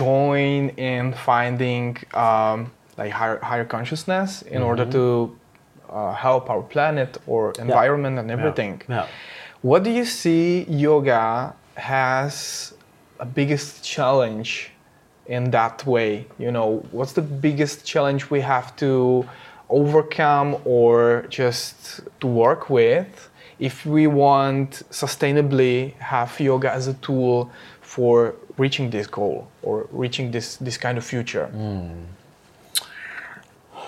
join 0.00 0.60
in 0.92 1.04
finding 1.30 1.88
um, 2.26 2.58
like 2.96 3.12
higher, 3.12 3.38
higher 3.40 3.64
consciousness 3.64 4.42
in 4.42 4.62
order 4.62 4.84
to 4.86 5.36
uh, 5.88 6.12
help 6.12 6.50
our 6.50 6.62
planet 6.62 7.18
or 7.26 7.52
environment 7.58 8.18
and 8.18 8.30
everything, 8.30 8.82
yeah. 8.88 9.06
what 9.62 9.82
do 9.82 9.90
you 9.90 10.04
see 10.04 10.64
yoga 10.64 11.54
has 11.76 12.74
a 13.20 13.26
biggest 13.26 13.84
challenge 13.84 14.70
in 15.26 15.50
that 15.50 15.86
way? 15.86 16.26
You 16.38 16.50
know, 16.50 16.84
what's 16.90 17.12
the 17.12 17.22
biggest 17.22 17.84
challenge 17.84 18.30
we 18.30 18.40
have 18.40 18.74
to 18.76 19.28
overcome 19.68 20.56
or 20.64 21.26
just 21.28 22.00
to 22.20 22.26
work 22.26 22.70
with 22.70 23.30
if 23.58 23.86
we 23.86 24.06
want 24.06 24.82
sustainably 24.90 25.94
have 25.94 26.38
yoga 26.40 26.70
as 26.70 26.88
a 26.88 26.94
tool 26.94 27.50
for 27.80 28.34
reaching 28.56 28.90
this 28.90 29.06
goal 29.06 29.48
or 29.62 29.88
reaching 29.90 30.30
this 30.30 30.56
this 30.56 30.76
kind 30.76 30.98
of 30.98 31.04
future? 31.04 31.48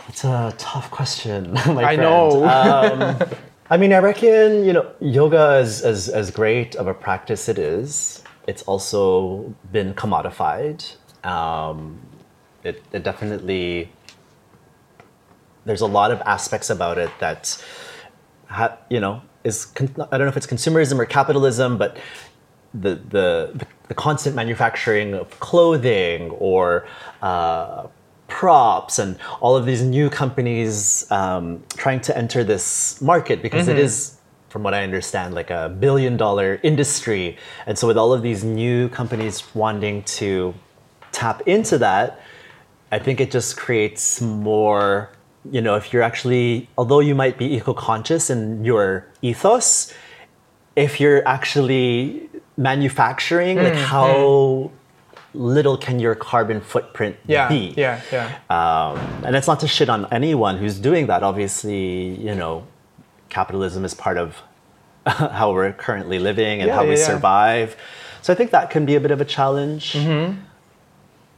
It's 0.09 0.25
a 0.25 0.55
tough 0.59 0.91
question. 0.91 1.53
my 1.67 1.85
I 1.85 1.97
know. 1.97 2.45
Um, 2.45 3.19
I 3.71 3.77
mean, 3.77 3.93
I 3.93 3.99
reckon 3.99 4.65
you 4.65 4.73
know 4.73 4.93
yoga 5.01 5.57
is 5.59 5.83
as 5.83 6.09
as 6.09 6.31
great 6.31 6.77
of 6.77 6.87
a 6.87 6.95
practice 6.95 7.49
it 7.49 7.59
is. 7.59 8.23
It's 8.47 8.63
also 8.63 9.55
been 9.73 9.95
commodified. 9.95 10.95
Um, 11.25 12.01
it, 12.63 12.83
it 12.93 13.03
definitely 13.03 13.91
there's 15.65 15.81
a 15.81 15.87
lot 15.87 16.13
of 16.13 16.21
aspects 16.21 16.71
about 16.71 16.97
it 16.97 17.11
that 17.19 17.61
ha, 18.47 18.79
you 18.89 19.01
know 19.01 19.23
is 19.43 19.65
con- 19.65 19.95
I 20.13 20.17
don't 20.17 20.27
know 20.27 20.29
if 20.29 20.37
it's 20.37 20.47
consumerism 20.47 20.99
or 20.99 21.07
capitalism, 21.07 21.77
but 21.77 21.97
the 22.73 22.95
the 22.95 23.67
the 23.89 23.95
constant 23.95 24.37
manufacturing 24.37 25.15
of 25.15 25.39
clothing 25.41 26.31
or 26.31 26.87
uh, 27.23 27.87
props 28.29 28.99
and 28.99 29.19
all 29.41 29.57
of 29.57 29.67
these 29.67 29.83
new 29.83 30.11
companies 30.11 31.11
um, 31.11 31.63
trying 31.77 32.01
to 32.01 32.17
enter 32.17 32.43
this 32.43 33.01
market 33.01 33.43
because 33.43 33.69
it 33.69 33.79
is 33.79 34.17
from 34.49 34.63
what 34.63 34.75
i 34.75 34.83
understand 34.83 35.35
like 35.35 35.51
a 35.51 35.69
billion 35.81 36.17
dollar 36.17 36.59
industry. 36.63 37.37
And 37.67 37.79
so 37.79 37.87
with 37.87 37.99
all 37.99 38.13
of 38.13 38.23
these 38.23 38.43
new 38.43 38.89
companies 38.89 39.43
wanting 39.55 40.03
to 40.05 40.55
tap 41.17 41.41
into 41.47 41.79
that 41.79 42.21
i 42.93 42.99
think 42.99 43.21
it 43.21 43.31
just 43.31 43.57
creates 43.57 44.21
more 44.21 45.11
you 45.51 45.63
know 45.63 45.75
if 45.77 45.93
you're 45.93 46.03
actually 46.03 46.69
although 46.77 47.01
you 47.01 47.15
might 47.15 47.39
be 47.39 47.47
eco-conscious 47.57 48.29
in 48.29 48.65
your 48.65 49.07
ethos 49.23 49.95
if 50.77 51.01
you're 51.01 51.27
actually 51.27 52.29
manufacturing 52.59 53.57
like 53.57 53.75
how 53.75 54.71
little 55.37 55.77
can 55.77 55.99
your 56.01 56.15
carbon 56.15 56.61
footprint 56.61 57.17
Yeah, 57.27 57.49
be. 57.49 57.75
yeah, 57.77 58.01
yeah. 58.13 58.27
um, 58.51 58.99
and 59.25 59.37
it's 59.37 59.47
not 59.47 59.61
to 59.61 59.69
shit 59.69 59.89
on 59.89 60.07
anyone 60.11 60.57
who's 60.59 60.79
doing 60.79 61.07
that. 61.09 61.23
Obviously 61.23 62.15
you 62.29 62.35
know 62.35 62.67
capitalism 63.29 63.85
is 63.85 63.95
part 63.95 64.17
of 64.19 64.43
how 65.07 65.53
we're 65.53 65.73
currently 65.73 66.19
living 66.19 66.61
and 66.61 66.69
Yeah, 66.69 66.75
how 66.77 66.83
we 66.85 66.91
yeah, 66.93 66.99
yeah. 66.99 67.07
survive. 67.07 67.77
So 68.23 68.33
i 68.33 68.37
think 68.37 68.51
that 68.51 68.71
can 68.71 68.85
be 68.87 68.95
a 68.97 69.01
bit 69.01 69.11
of 69.13 69.21
a 69.21 69.25
challenge. 69.25 69.93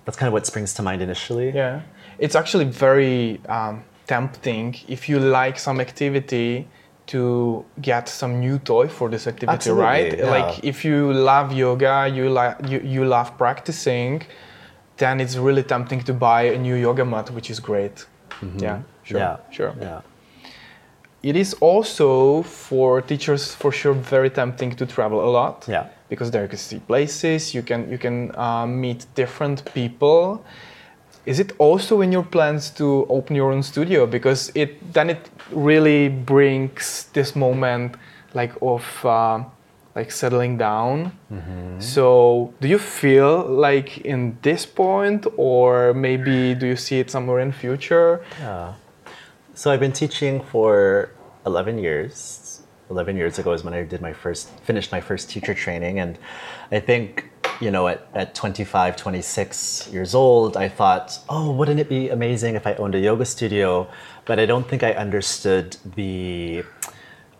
That's 0.04 0.16
kind 0.16 0.28
of 0.28 0.32
what 0.32 0.46
springs 0.46 0.72
to 0.74 0.82
mind 0.82 1.02
initially. 1.02 1.50
Yeah, 1.50 1.82
it's 2.18 2.34
actually 2.34 2.64
very 2.64 3.40
um, 3.48 3.84
tempting 4.06 4.76
if 4.88 5.08
you 5.08 5.18
like 5.20 5.58
some 5.58 5.80
activity 5.80 6.66
to 7.08 7.64
get 7.80 8.08
some 8.08 8.32
new 8.40 8.58
toy 8.58 8.86
for 8.88 9.08
this 9.10 9.26
activity, 9.26 9.54
Absolutely, 9.54 9.84
right? 9.84 10.18
yeah. 10.18 10.30
Like 10.30 10.64
if 10.64 10.84
you 10.84 11.12
love 11.12 11.52
yoga, 11.52 12.08
you 12.16 12.28
like 12.30 12.56
you, 12.70 12.78
you 12.94 13.04
love 13.04 13.36
practicing, 13.38 14.22
then 14.98 15.20
it's 15.20 15.36
really 15.36 15.62
tempting 15.62 16.02
to 16.04 16.12
buy 16.14 16.42
a 16.42 16.58
new 16.58 16.74
yoga 16.76 17.04
mat, 17.04 17.30
which 17.30 17.50
is 17.50 17.60
great. 17.60 18.06
Yeah, 18.42 18.82
sure, 19.04 19.18
Mm-hmm. 19.18 19.18
yeah 19.18 19.36
sure. 19.56 19.72
yeah 19.80 20.00
It 21.22 21.36
is 21.36 21.54
also 21.60 22.42
for 22.42 23.00
teachers 23.02 23.54
for 23.54 23.72
sure 23.72 23.94
very 23.94 24.30
tempting 24.30 24.76
to 24.76 24.86
travel 24.86 25.18
a 25.28 25.30
lot. 25.30 25.64
Yeah. 25.68 25.86
Because 26.08 26.30
there 26.30 26.42
you 26.42 26.48
can 26.48 26.58
see 26.58 26.78
places, 26.78 27.54
you 27.54 27.62
can 27.62 27.90
you 27.90 27.98
can 27.98 28.16
uh, 28.36 28.66
meet 28.66 29.06
different 29.14 29.58
people. 29.74 30.44
Is 31.28 31.38
it 31.38 31.52
also 31.58 32.00
in 32.00 32.10
your 32.10 32.24
plans 32.24 32.70
to 32.80 33.06
open 33.10 33.36
your 33.36 33.52
own 33.52 33.62
studio? 33.62 34.06
Because 34.06 34.50
it 34.54 34.70
then 34.94 35.10
it 35.10 35.22
really 35.52 36.08
brings 36.08 37.10
this 37.12 37.36
moment 37.36 37.96
like 38.32 38.52
of 38.62 38.84
uh, 39.04 39.44
like 39.94 40.10
settling 40.10 40.56
down. 40.56 41.12
So 41.80 42.54
do 42.60 42.68
you 42.68 42.78
feel 42.78 43.44
like 43.44 43.98
in 43.98 44.38
this 44.42 44.64
point, 44.64 45.26
or 45.36 45.92
maybe 45.92 46.54
do 46.54 46.66
you 46.66 46.76
see 46.76 46.98
it 47.00 47.10
somewhere 47.10 47.40
in 47.40 47.52
future? 47.52 48.24
Yeah. 48.40 48.74
So 49.54 49.70
I've 49.70 49.80
been 49.80 49.92
teaching 49.92 50.40
for 50.40 51.10
11 51.44 51.78
years. 51.78 52.62
11 52.90 53.16
years 53.16 53.38
ago 53.38 53.52
is 53.52 53.64
when 53.64 53.74
I 53.74 53.82
did 53.82 54.00
my 54.00 54.14
first, 54.14 54.48
finished 54.64 54.92
my 54.92 55.00
first 55.00 55.28
teacher 55.28 55.52
training. 55.52 55.98
And 55.98 56.18
I 56.72 56.80
think, 56.80 57.28
you 57.60 57.70
know, 57.70 57.88
at, 57.88 58.06
at 58.14 58.34
25, 58.34 58.96
26 58.96 59.88
years 59.92 60.14
old, 60.14 60.56
I 60.56 60.68
thought, 60.68 61.18
oh, 61.28 61.50
wouldn't 61.50 61.80
it 61.80 61.88
be 61.88 62.08
amazing 62.08 62.54
if 62.54 62.66
I 62.66 62.74
owned 62.74 62.94
a 62.94 63.00
yoga 63.00 63.24
studio? 63.24 63.88
But 64.24 64.38
I 64.38 64.46
don't 64.46 64.68
think 64.68 64.82
I 64.82 64.92
understood 64.92 65.76
the, 65.96 66.64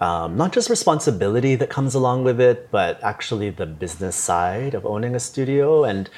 um, 0.01 0.37
not 0.37 0.53
just 0.53 0.71
responsibility 0.71 1.55
that 1.57 1.71
comes 1.71 1.95
along 1.95 2.25
with 2.25 2.41
it, 2.41 2.71
but 2.71 3.03
actually 3.03 3.51
the 3.51 3.67
business 3.67 4.17
side 4.17 4.75
of 4.75 4.85
owning 4.85 5.15
a 5.15 5.21
studio. 5.21 5.85
And, 5.85 6.11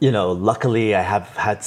you 0.00 0.10
know, 0.10 0.32
luckily 0.32 0.94
I 0.94 1.02
have 1.02 1.28
had 1.36 1.64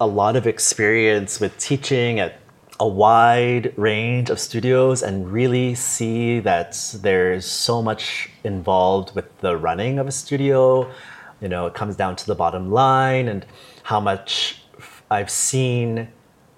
a 0.00 0.06
lot 0.06 0.34
of 0.34 0.46
experience 0.46 1.38
with 1.38 1.56
teaching 1.58 2.18
at 2.18 2.43
a 2.80 2.88
wide 2.88 3.72
range 3.76 4.30
of 4.30 4.40
studios 4.40 5.02
and 5.02 5.30
really 5.30 5.74
see 5.74 6.40
that 6.40 6.76
there's 7.00 7.46
so 7.46 7.80
much 7.80 8.30
involved 8.42 9.14
with 9.14 9.38
the 9.40 9.56
running 9.56 9.98
of 9.98 10.08
a 10.08 10.12
studio. 10.12 10.90
You 11.40 11.48
know, 11.48 11.66
it 11.66 11.74
comes 11.74 11.94
down 11.94 12.16
to 12.16 12.26
the 12.26 12.34
bottom 12.34 12.72
line 12.72 13.28
and 13.28 13.46
how 13.84 14.00
much 14.00 14.62
I've 15.10 15.30
seen 15.30 16.08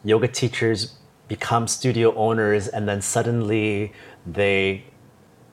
yoga 0.04 0.28
teachers 0.28 0.96
become 1.28 1.66
studio 1.66 2.14
owners 2.14 2.68
and 2.68 2.88
then 2.88 3.02
suddenly 3.02 3.92
they 4.24 4.84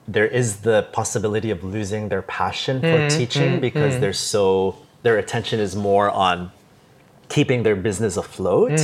there 0.06 0.26
is 0.26 0.58
the 0.58 0.86
possibility 0.92 1.50
of 1.50 1.64
losing 1.64 2.08
their 2.10 2.22
passion 2.22 2.80
for 2.80 2.86
mm, 2.86 3.16
teaching 3.16 3.56
mm, 3.56 3.60
because 3.60 3.94
mm. 3.94 4.00
they're 4.00 4.12
so 4.12 4.76
their 5.02 5.18
attention 5.18 5.60
is 5.60 5.74
more 5.74 6.10
on 6.10 6.50
keeping 7.28 7.62
their 7.62 7.76
business 7.76 8.16
afloat. 8.16 8.78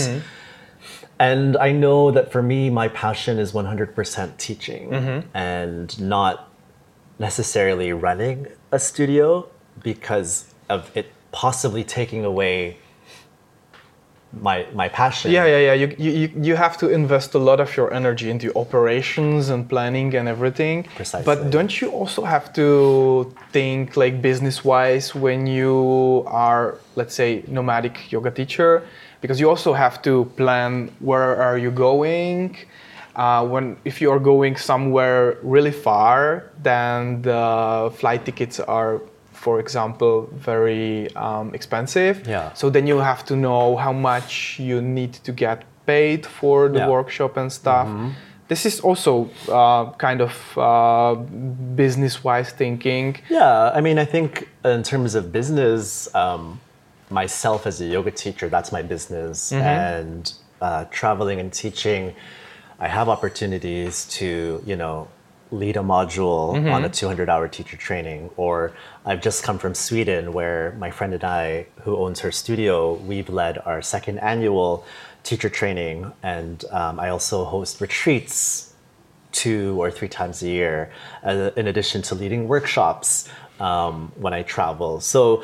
And 1.20 1.58
I 1.58 1.70
know 1.70 2.10
that 2.10 2.32
for 2.32 2.42
me, 2.42 2.70
my 2.70 2.88
passion 2.88 3.38
is 3.38 3.52
100% 3.52 4.38
teaching 4.38 4.88
mm-hmm. 4.88 5.36
and 5.36 6.00
not 6.00 6.48
necessarily 7.18 7.92
running 7.92 8.46
a 8.72 8.78
studio 8.78 9.46
because 9.82 10.54
of 10.70 10.90
it 10.96 11.12
possibly 11.30 11.84
taking 11.84 12.24
away 12.24 12.78
my 14.32 14.66
my 14.72 14.88
passion. 14.88 15.32
Yeah, 15.32 15.44
yeah, 15.44 15.58
yeah. 15.68 15.74
You, 15.74 15.96
you 15.98 16.30
you 16.40 16.54
have 16.56 16.76
to 16.78 16.88
invest 16.88 17.34
a 17.34 17.38
lot 17.38 17.58
of 17.60 17.76
your 17.76 17.92
energy 17.92 18.30
into 18.30 18.56
operations 18.56 19.48
and 19.48 19.68
planning 19.68 20.14
and 20.14 20.28
everything. 20.28 20.84
Precisely. 20.94 21.24
But 21.24 21.50
don't 21.50 21.80
you 21.80 21.90
also 21.90 22.22
have 22.22 22.52
to 22.52 23.34
think 23.52 23.96
like 23.96 24.22
business 24.22 24.64
wise 24.64 25.14
when 25.14 25.48
you 25.48 26.22
are, 26.28 26.78
let's 26.94 27.14
say, 27.14 27.42
nomadic 27.48 28.12
yoga 28.12 28.30
teacher? 28.30 28.84
Because 29.20 29.40
you 29.40 29.48
also 29.48 29.72
have 29.72 30.00
to 30.02 30.24
plan 30.36 30.90
where 31.00 31.40
are 31.40 31.58
you 31.58 31.70
going. 31.70 32.56
Uh, 33.16 33.46
when 33.46 33.76
if 33.84 34.00
you 34.00 34.10
are 34.10 34.20
going 34.20 34.56
somewhere 34.56 35.36
really 35.42 35.72
far, 35.72 36.50
then 36.62 37.22
the 37.22 37.92
flight 37.98 38.24
tickets 38.24 38.60
are 38.60 39.00
for 39.40 39.58
example, 39.58 40.28
very 40.34 41.08
um, 41.16 41.54
expensive. 41.54 42.26
Yeah. 42.26 42.52
So 42.52 42.68
then 42.68 42.86
you 42.86 42.98
have 42.98 43.24
to 43.24 43.36
know 43.36 43.76
how 43.76 43.92
much 43.92 44.60
you 44.60 44.82
need 44.82 45.14
to 45.24 45.32
get 45.32 45.64
paid 45.86 46.26
for 46.26 46.68
the 46.68 46.80
yeah. 46.80 46.88
workshop 46.88 47.38
and 47.38 47.50
stuff. 47.50 47.88
Mm-hmm. 47.88 48.10
This 48.48 48.66
is 48.66 48.80
also 48.80 49.30
uh, 49.48 49.92
kind 49.92 50.20
of 50.20 50.34
uh, 50.58 51.14
business-wise 51.74 52.50
thinking. 52.50 53.16
Yeah, 53.30 53.70
I 53.78 53.80
mean, 53.80 53.98
I 53.98 54.04
think 54.04 54.48
in 54.64 54.82
terms 54.82 55.14
of 55.14 55.32
business, 55.32 56.12
um, 56.14 56.60
myself 57.10 57.66
as 57.66 57.80
a 57.80 57.86
yoga 57.86 58.10
teacher, 58.10 58.48
that's 58.48 58.72
my 58.72 58.82
business, 58.82 59.50
mm-hmm. 59.50 59.62
and 59.62 60.32
uh, 60.60 60.84
traveling 60.90 61.40
and 61.40 61.52
teaching, 61.52 62.14
I 62.78 62.88
have 62.88 63.08
opportunities 63.08 64.06
to, 64.06 64.62
you 64.64 64.76
know, 64.76 65.08
lead 65.50 65.76
a 65.76 65.80
module 65.80 66.54
mm-hmm. 66.54 66.68
on 66.68 66.84
a 66.84 66.88
200 66.88 67.28
hour 67.28 67.48
teacher 67.48 67.76
training 67.76 68.30
or 68.36 68.72
i've 69.04 69.20
just 69.20 69.42
come 69.42 69.58
from 69.58 69.74
sweden 69.74 70.32
where 70.32 70.76
my 70.78 70.90
friend 70.90 71.12
and 71.12 71.24
i 71.24 71.66
who 71.82 71.96
owns 71.96 72.20
her 72.20 72.30
studio 72.30 72.94
we've 72.94 73.28
led 73.28 73.58
our 73.66 73.82
second 73.82 74.18
annual 74.18 74.84
teacher 75.24 75.48
training 75.48 76.12
and 76.22 76.64
um, 76.70 77.00
i 77.00 77.08
also 77.08 77.44
host 77.44 77.80
retreats 77.80 78.74
two 79.32 79.80
or 79.80 79.90
three 79.90 80.08
times 80.08 80.42
a 80.42 80.48
year 80.48 80.92
uh, 81.24 81.50
in 81.56 81.66
addition 81.66 82.00
to 82.00 82.14
leading 82.14 82.46
workshops 82.46 83.28
um, 83.58 84.12
when 84.16 84.32
i 84.32 84.42
travel 84.42 85.00
so 85.00 85.42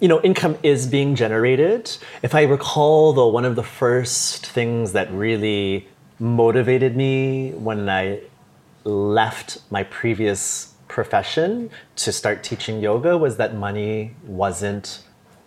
you 0.00 0.08
know 0.08 0.20
income 0.22 0.56
is 0.62 0.86
being 0.86 1.14
generated 1.14 1.96
if 2.22 2.34
i 2.34 2.42
recall 2.42 3.12
though 3.12 3.28
one 3.28 3.44
of 3.44 3.56
the 3.56 3.62
first 3.62 4.46
things 4.46 4.92
that 4.92 5.10
really 5.12 5.86
motivated 6.18 6.96
me 6.96 7.50
when 7.52 7.88
i 7.88 8.20
left 8.84 9.58
my 9.70 9.82
previous 9.84 10.74
profession 10.88 11.70
to 11.96 12.12
start 12.12 12.42
teaching 12.42 12.80
yoga 12.80 13.16
was 13.16 13.36
that 13.36 13.54
money 13.54 14.14
wasn't 14.26 15.02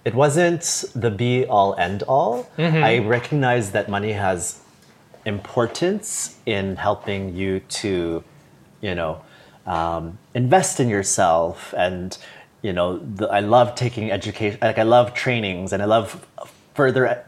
it 0.05 0.13
wasn't 0.13 0.85
the 0.93 1.09
be 1.09 1.45
all 1.47 1.75
end 1.75 2.03
all. 2.03 2.47
Mm-hmm. 2.57 2.83
I 2.83 2.99
recognize 2.99 3.71
that 3.71 3.89
money 3.89 4.13
has 4.13 4.61
importance 5.25 6.37
in 6.45 6.75
helping 6.75 7.35
you 7.35 7.59
to, 7.81 8.23
you 8.81 8.95
know, 8.95 9.21
um, 9.65 10.19
invest 10.35 10.79
in 10.79 10.89
yourself. 10.89 11.73
And, 11.75 12.15
you 12.65 12.73
know, 12.73 12.97
the, 12.97 13.27
I 13.27 13.41
love 13.41 13.75
taking 13.75 14.11
education, 14.11 14.57
like 14.59 14.79
I 14.79 14.83
love 14.83 15.13
trainings 15.13 15.71
and 15.71 15.83
I 15.83 15.85
love 15.85 16.25
further 16.73 17.23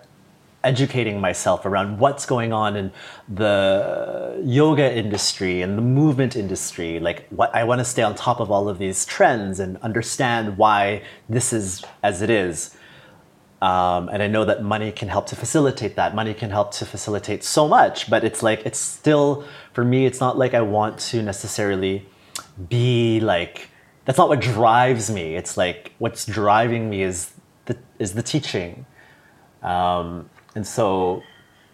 educating 0.63 1.21
myself 1.21 1.63
around 1.63 2.00
what's 2.00 2.26
going 2.26 2.52
on 2.52 2.76
in 2.76 2.91
the 3.30 4.41
yoga 4.43 4.91
industry 4.91 5.62
and 5.62 5.78
the 5.78 5.82
movement 5.84 6.36
industry. 6.36 7.00
Like, 7.00 7.28
what 7.30 7.54
I 7.54 7.63
want 7.65 7.80
to 7.80 7.86
stay 7.86 8.02
on 8.02 8.15
top 8.15 8.39
of 8.39 8.50
all 8.50 8.67
of 8.67 8.80
these 8.80 9.06
trends 9.06 9.60
and 9.60 9.78
understand 9.78 10.58
why 10.58 11.04
this 11.30 11.54
is 11.54 11.86
as 12.02 12.23
it 12.23 12.32
is. 12.32 12.76
Um, 13.62 14.10
and 14.10 14.23
I 14.23 14.28
know 14.28 14.43
that 14.45 14.63
money 14.63 14.91
can 14.91 15.08
help 15.08 15.28
to 15.28 15.36
facilitate 15.36 15.95
that. 15.97 16.15
Money 16.15 16.34
can 16.34 16.50
help 16.50 16.71
to 16.73 16.86
facilitate 16.86 17.43
so 17.43 17.67
much, 17.67 18.10
but 18.10 18.23
it's 18.23 18.41
like, 18.41 18.65
it's 18.65 18.80
still, 18.80 19.45
for 19.73 19.84
me, 19.86 20.08
it's 20.08 20.19
not 20.19 20.36
like 20.38 20.56
I 20.56 20.62
want 20.62 20.97
to 21.12 21.21
necessarily 21.21 22.08
be 22.69 23.19
like, 23.19 23.69
that's 24.08 24.17
not 24.17 24.30
what 24.30 24.39
drives 24.39 25.12
me. 25.12 25.36
It's 25.36 25.58
like, 25.58 25.91
what's 26.00 26.26
driving 26.26 26.89
me 26.89 27.04
is 27.04 27.34
the, 27.65 27.78
is 28.00 28.13
the 28.13 28.24
teaching. 28.24 28.86
Um, 29.62 30.30
and 30.56 30.65
so, 30.65 31.22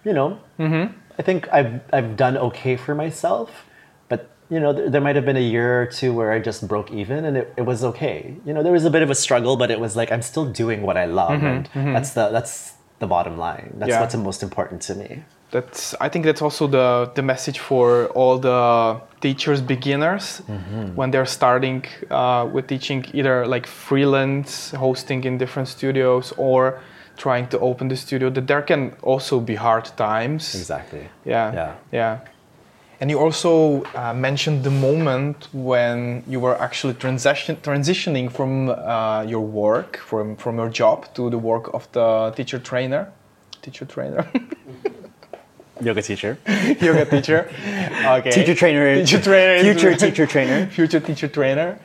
you 0.04 0.14
know, 0.14 0.40
mm-hmm. 0.60 0.98
I 1.18 1.22
think 1.22 1.48
I've 1.54 1.82
I've 1.94 2.18
done 2.18 2.36
okay 2.38 2.76
for 2.76 2.96
myself, 2.96 3.68
but 4.10 4.32
you 4.50 4.60
know, 4.60 4.74
there, 4.74 4.90
there 4.90 5.02
might 5.02 5.16
have 5.16 5.26
been 5.26 5.38
a 5.38 5.48
year 5.56 5.84
or 5.84 5.86
two 5.86 6.12
where 6.12 6.32
I 6.32 6.40
just 6.40 6.68
broke 6.68 6.92
even, 6.92 7.24
and 7.24 7.38
it, 7.38 7.54
it 7.56 7.62
was 7.62 7.84
okay. 7.84 8.36
You 8.46 8.54
know, 8.54 8.64
there 8.64 8.74
was 8.74 8.84
a 8.84 8.90
bit 8.90 9.04
of 9.04 9.12
a 9.12 9.16
struggle, 9.16 9.56
but 9.56 9.70
it 9.70 9.80
was 9.80 9.96
like 9.96 10.12
I'm 10.12 10.24
still 10.24 10.46
doing 10.46 10.82
what 10.82 10.98
I 10.98 11.06
love, 11.06 11.38
mm-hmm. 11.38 11.46
and 11.46 11.70
mm-hmm. 11.70 11.94
that's 11.94 12.12
the 12.12 12.30
that's 12.30 12.74
the 12.98 13.06
bottom 13.06 13.38
line. 13.38 13.76
That's 13.78 13.92
yeah. 13.92 14.02
what's 14.02 14.16
most 14.16 14.42
important 14.42 14.82
to 14.84 14.96
me. 14.96 15.24
That's 15.54 15.94
I 16.02 16.10
think 16.10 16.26
that's 16.26 16.42
also 16.42 16.66
the 16.68 17.12
the 17.14 17.22
message 17.22 17.60
for 17.60 18.08
all 18.16 18.40
the 18.40 19.00
teachers 19.22 19.62
beginners 19.62 20.42
mm-hmm. 20.48 20.96
when 20.96 21.12
they're 21.12 21.32
starting 21.40 21.86
uh, 22.10 22.50
with 22.52 22.66
teaching 22.68 23.06
either 23.14 23.46
like 23.46 23.68
freelance 23.68 24.72
hosting 24.72 25.24
in 25.26 25.38
different 25.38 25.70
studios 25.70 26.34
or 26.38 26.82
trying 27.18 27.48
to 27.50 27.60
open 27.60 27.88
the 27.88 27.96
studio 27.96 28.32
that 28.32 28.48
there 28.48 28.64
can 28.64 28.96
also 29.04 29.40
be 29.40 29.56
hard 29.56 29.86
times. 29.96 30.56
Exactly. 30.56 31.08
Yeah. 31.24 31.54
Yeah. 31.54 31.76
Yeah. 31.92 32.20
And 33.00 33.12
you 33.12 33.20
also 33.20 33.84
uh, 33.94 34.14
mentioned 34.14 34.64
the 34.64 34.72
moment 34.72 35.50
when 35.54 36.24
you 36.26 36.40
were 36.40 36.56
actually 36.60 36.96
transition, 36.96 37.58
transitioning 37.58 38.32
from 38.32 38.70
uh, 38.70 39.24
your 39.28 39.46
work 39.46 39.98
from, 39.98 40.36
from 40.36 40.58
your 40.58 40.70
job 40.70 41.14
to 41.14 41.30
the 41.30 41.38
work 41.38 41.74
of 41.74 41.88
the 41.92 42.34
teacher 42.36 42.60
trainer. 42.60 43.12
Teacher 43.62 43.86
trainer 43.86 44.26
yoga 45.84 46.02
teacher 46.02 46.38
yoga 46.82 47.06
teacher 47.06 47.50
okay 48.06 48.32
teacher 48.32 48.56
trainer 48.56 48.96
teacher 48.96 49.22
trainer 49.22 49.64
future 49.64 49.96
teacher 49.96 50.26
trainer 50.26 50.68
future 50.78 51.00
teacher 51.00 51.28
trainer 51.28 51.80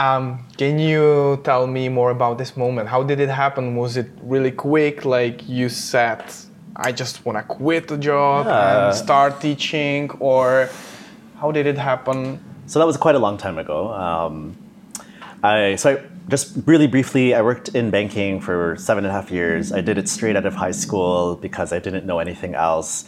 um, 0.00 0.46
can 0.56 0.78
you 0.78 1.40
tell 1.44 1.66
me 1.66 1.90
more 1.90 2.10
about 2.10 2.38
this 2.38 2.56
moment? 2.56 2.88
How 2.88 3.02
did 3.02 3.20
it 3.20 3.28
happen? 3.28 3.76
Was 3.76 3.98
it 3.98 4.08
really 4.22 4.50
quick? 4.50 5.04
Like 5.04 5.46
you 5.46 5.68
said, 5.68 6.24
I 6.74 6.90
just 6.90 7.26
want 7.26 7.36
to 7.36 7.44
quit 7.44 7.88
the 7.88 7.98
job 7.98 8.46
yeah. 8.46 8.86
and 8.86 8.96
start 8.96 9.42
teaching, 9.42 10.10
or 10.12 10.70
how 11.38 11.52
did 11.52 11.66
it 11.66 11.76
happen? 11.76 12.40
So 12.66 12.78
that 12.78 12.86
was 12.86 12.96
quite 12.96 13.14
a 13.14 13.18
long 13.18 13.36
time 13.36 13.58
ago. 13.58 13.92
Um, 13.92 14.56
I 15.42 15.76
so 15.76 15.96
I, 15.96 16.02
just 16.30 16.56
really 16.64 16.86
briefly, 16.86 17.34
I 17.34 17.42
worked 17.42 17.68
in 17.70 17.90
banking 17.90 18.40
for 18.40 18.76
seven 18.76 19.04
and 19.04 19.10
a 19.10 19.12
half 19.12 19.30
years. 19.30 19.70
I 19.70 19.82
did 19.82 19.98
it 19.98 20.08
straight 20.08 20.36
out 20.36 20.46
of 20.46 20.54
high 20.54 20.70
school 20.70 21.36
because 21.36 21.74
I 21.74 21.78
didn't 21.78 22.06
know 22.06 22.20
anything 22.20 22.54
else. 22.54 23.06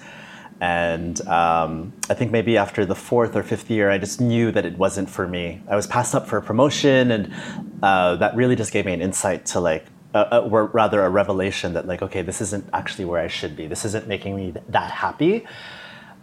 And 0.62 1.20
um, 1.26 1.92
I 2.08 2.14
think 2.14 2.30
maybe 2.30 2.56
after 2.56 2.86
the 2.86 2.94
fourth 2.94 3.34
or 3.34 3.42
fifth 3.42 3.68
year, 3.68 3.90
I 3.90 3.98
just 3.98 4.20
knew 4.20 4.52
that 4.52 4.64
it 4.64 4.78
wasn't 4.78 5.10
for 5.10 5.26
me. 5.26 5.60
I 5.68 5.74
was 5.74 5.88
passed 5.88 6.14
up 6.14 6.28
for 6.28 6.36
a 6.36 6.42
promotion, 6.42 7.10
and 7.10 7.34
uh, 7.82 8.14
that 8.16 8.36
really 8.36 8.54
just 8.54 8.72
gave 8.72 8.86
me 8.86 8.92
an 8.92 9.02
insight 9.02 9.44
to 9.46 9.60
like, 9.60 9.86
uh, 10.14 10.46
or 10.48 10.66
rather 10.66 11.04
a 11.04 11.10
revelation 11.10 11.72
that 11.72 11.88
like, 11.88 12.00
okay, 12.00 12.22
this 12.22 12.40
isn't 12.40 12.64
actually 12.72 13.06
where 13.06 13.20
I 13.20 13.26
should 13.26 13.56
be. 13.56 13.66
This 13.66 13.84
isn't 13.84 14.06
making 14.06 14.36
me 14.36 14.54
that 14.68 14.92
happy. 14.92 15.44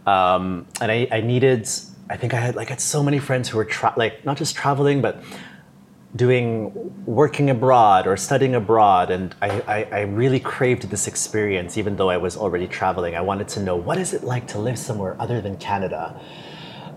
Um, 0.06 0.66
and 0.80 0.90
I, 0.90 1.06
I, 1.12 1.20
needed 1.20 1.68
I 2.08 2.16
think 2.16 2.32
I 2.32 2.40
had 2.40 2.56
like 2.56 2.70
had 2.70 2.80
so 2.80 3.02
many 3.02 3.18
friends 3.18 3.50
who 3.50 3.58
were 3.58 3.66
tra- 3.66 3.92
like 3.98 4.24
not 4.24 4.38
just 4.38 4.56
traveling, 4.56 5.02
but 5.02 5.22
doing 6.16 6.72
working 7.06 7.50
abroad 7.50 8.06
or 8.06 8.16
studying 8.16 8.54
abroad 8.54 9.10
and 9.10 9.34
I, 9.40 9.50
I, 9.60 9.84
I, 9.92 10.00
really 10.00 10.40
craved 10.40 10.90
this 10.90 11.06
experience 11.06 11.78
even 11.78 11.94
though 11.94 12.10
i 12.10 12.16
was 12.16 12.36
already 12.36 12.66
traveling. 12.66 13.14
I 13.14 13.20
wanted 13.20 13.46
to 13.48 13.60
know 13.60 13.76
what 13.76 13.96
is 13.96 14.12
it 14.12 14.24
like 14.24 14.48
to 14.48 14.58
live 14.58 14.76
somewhere 14.76 15.16
other 15.20 15.40
than 15.40 15.56
canada? 15.56 16.20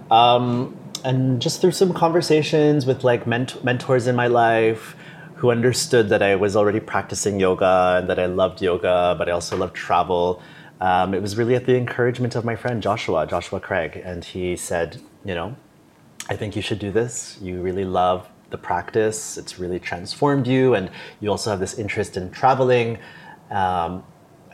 Um, 0.09 0.75
and 1.03 1.39
just 1.39 1.61
through 1.61 1.73
some 1.73 1.93
conversations 1.93 2.87
with 2.87 3.03
like 3.03 3.27
ment- 3.27 3.63
mentors 3.63 4.07
in 4.07 4.15
my 4.15 4.27
life 4.27 4.95
who 5.35 5.51
understood 5.51 6.09
that 6.09 6.23
i 6.23 6.35
was 6.35 6.55
already 6.55 6.79
practicing 6.79 7.39
yoga 7.39 7.97
and 7.99 8.09
that 8.09 8.17
i 8.17 8.25
loved 8.25 8.61
yoga 8.61 9.15
but 9.17 9.29
i 9.29 9.31
also 9.31 9.55
loved 9.55 9.75
travel 9.75 10.41
um, 10.81 11.13
it 11.13 11.21
was 11.21 11.37
really 11.37 11.55
at 11.55 11.65
the 11.65 11.77
encouragement 11.77 12.35
of 12.35 12.43
my 12.43 12.55
friend 12.55 12.81
joshua 12.81 13.27
joshua 13.27 13.59
craig. 13.59 14.01
And 14.03 14.25
he 14.25 14.55
said 14.55 14.99
you 15.23 15.35
know 15.35 15.55
i 16.29 16.35
think 16.35 16.55
you 16.55 16.63
should 16.63 16.79
do 16.79 16.89
this. 16.89 17.37
You 17.41 17.61
really 17.61 17.85
love 17.85 18.27
the 18.53 18.57
practice. 18.57 19.37
It's 19.37 19.59
really 19.59 19.79
transformed 19.79 20.47
you, 20.47 20.75
and 20.75 20.89
you 21.19 21.29
also 21.29 21.49
have 21.49 21.59
this 21.59 21.77
interest 21.77 22.15
in 22.15 22.31
traveling. 22.31 22.97
Um, 23.51 24.03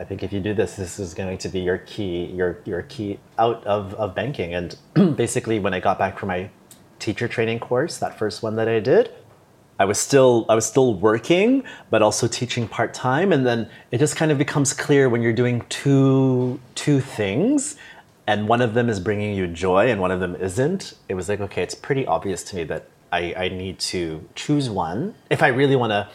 I 0.00 0.04
think 0.04 0.22
if 0.22 0.32
you 0.32 0.40
do 0.40 0.54
this, 0.54 0.76
this 0.76 0.98
is 0.98 1.14
going 1.14 1.38
to 1.38 1.48
be 1.48 1.60
your 1.60 1.78
key, 1.78 2.24
your 2.24 2.60
your 2.64 2.82
key 2.82 3.20
out 3.38 3.64
of, 3.64 3.94
of 3.94 4.14
banking. 4.14 4.54
And 4.54 4.76
basically, 5.16 5.60
when 5.60 5.74
I 5.74 5.78
got 5.78 5.98
back 5.98 6.18
from 6.18 6.28
my 6.28 6.50
teacher 6.98 7.28
training 7.28 7.60
course, 7.60 7.98
that 7.98 8.18
first 8.18 8.42
one 8.42 8.56
that 8.56 8.68
I 8.68 8.80
did, 8.80 9.12
I 9.80 9.86
was 9.86 9.98
still 9.98 10.44
I 10.48 10.54
was 10.54 10.66
still 10.66 10.94
working, 10.94 11.64
but 11.88 12.02
also 12.02 12.28
teaching 12.28 12.68
part 12.68 12.92
time. 12.92 13.32
And 13.32 13.46
then 13.46 13.70
it 13.90 13.98
just 13.98 14.14
kind 14.14 14.30
of 14.30 14.36
becomes 14.36 14.74
clear 14.74 15.08
when 15.08 15.22
you're 15.22 15.32
doing 15.32 15.64
two 15.70 16.60
two 16.74 17.00
things, 17.00 17.76
and 18.26 18.46
one 18.46 18.60
of 18.60 18.74
them 18.74 18.90
is 18.90 19.00
bringing 19.00 19.34
you 19.34 19.46
joy, 19.46 19.90
and 19.90 19.98
one 19.98 20.10
of 20.10 20.20
them 20.20 20.36
isn't. 20.36 20.94
It 21.08 21.14
was 21.14 21.30
like 21.30 21.40
okay, 21.40 21.62
it's 21.62 21.74
pretty 21.74 22.06
obvious 22.06 22.44
to 22.44 22.56
me 22.56 22.64
that 22.64 22.89
I, 23.12 23.34
I 23.36 23.48
need 23.48 23.78
to 23.80 24.28
choose 24.34 24.70
one 24.70 25.14
if 25.30 25.42
I 25.42 25.48
really 25.48 25.76
want 25.76 25.90
to 25.90 26.08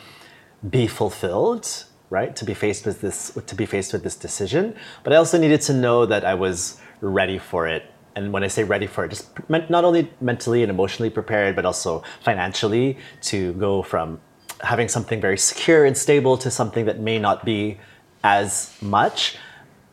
be 0.70 0.88
fulfilled, 0.88 1.86
right? 2.10 2.36
To 2.36 2.46
be 2.46 2.54
faced 2.54 2.86
with 2.86 3.02
this 3.02 3.38
to 3.46 3.56
be 3.56 3.66
faced 3.66 3.94
with 3.94 4.04
this 4.04 4.16
decision. 4.16 4.76
But 5.04 5.14
I 5.14 5.18
also 5.18 5.38
needed 5.38 5.62
to 5.62 5.74
know 5.74 6.06
that 6.06 6.24
I 6.26 6.34
was 6.34 6.80
ready 7.02 7.38
for 7.38 7.68
it. 7.68 7.84
And 8.16 8.32
when 8.32 8.44
I 8.44 8.48
say 8.48 8.64
ready 8.64 8.88
for 8.88 9.04
it, 9.04 9.10
just 9.10 9.28
not 9.50 9.84
only 9.84 10.10
mentally 10.22 10.64
and 10.64 10.70
emotionally 10.70 11.10
prepared, 11.10 11.56
but 11.56 11.66
also 11.66 12.04
financially 12.24 12.98
to 13.24 13.54
go 13.54 13.84
from 13.84 14.22
having 14.62 14.88
something 14.88 15.20
very 15.20 15.38
secure 15.38 15.84
and 15.84 15.98
stable 15.98 16.38
to 16.38 16.50
something 16.50 16.86
that 16.86 17.00
may 17.00 17.20
not 17.20 17.44
be 17.44 17.78
as 18.24 18.76
much 18.82 19.38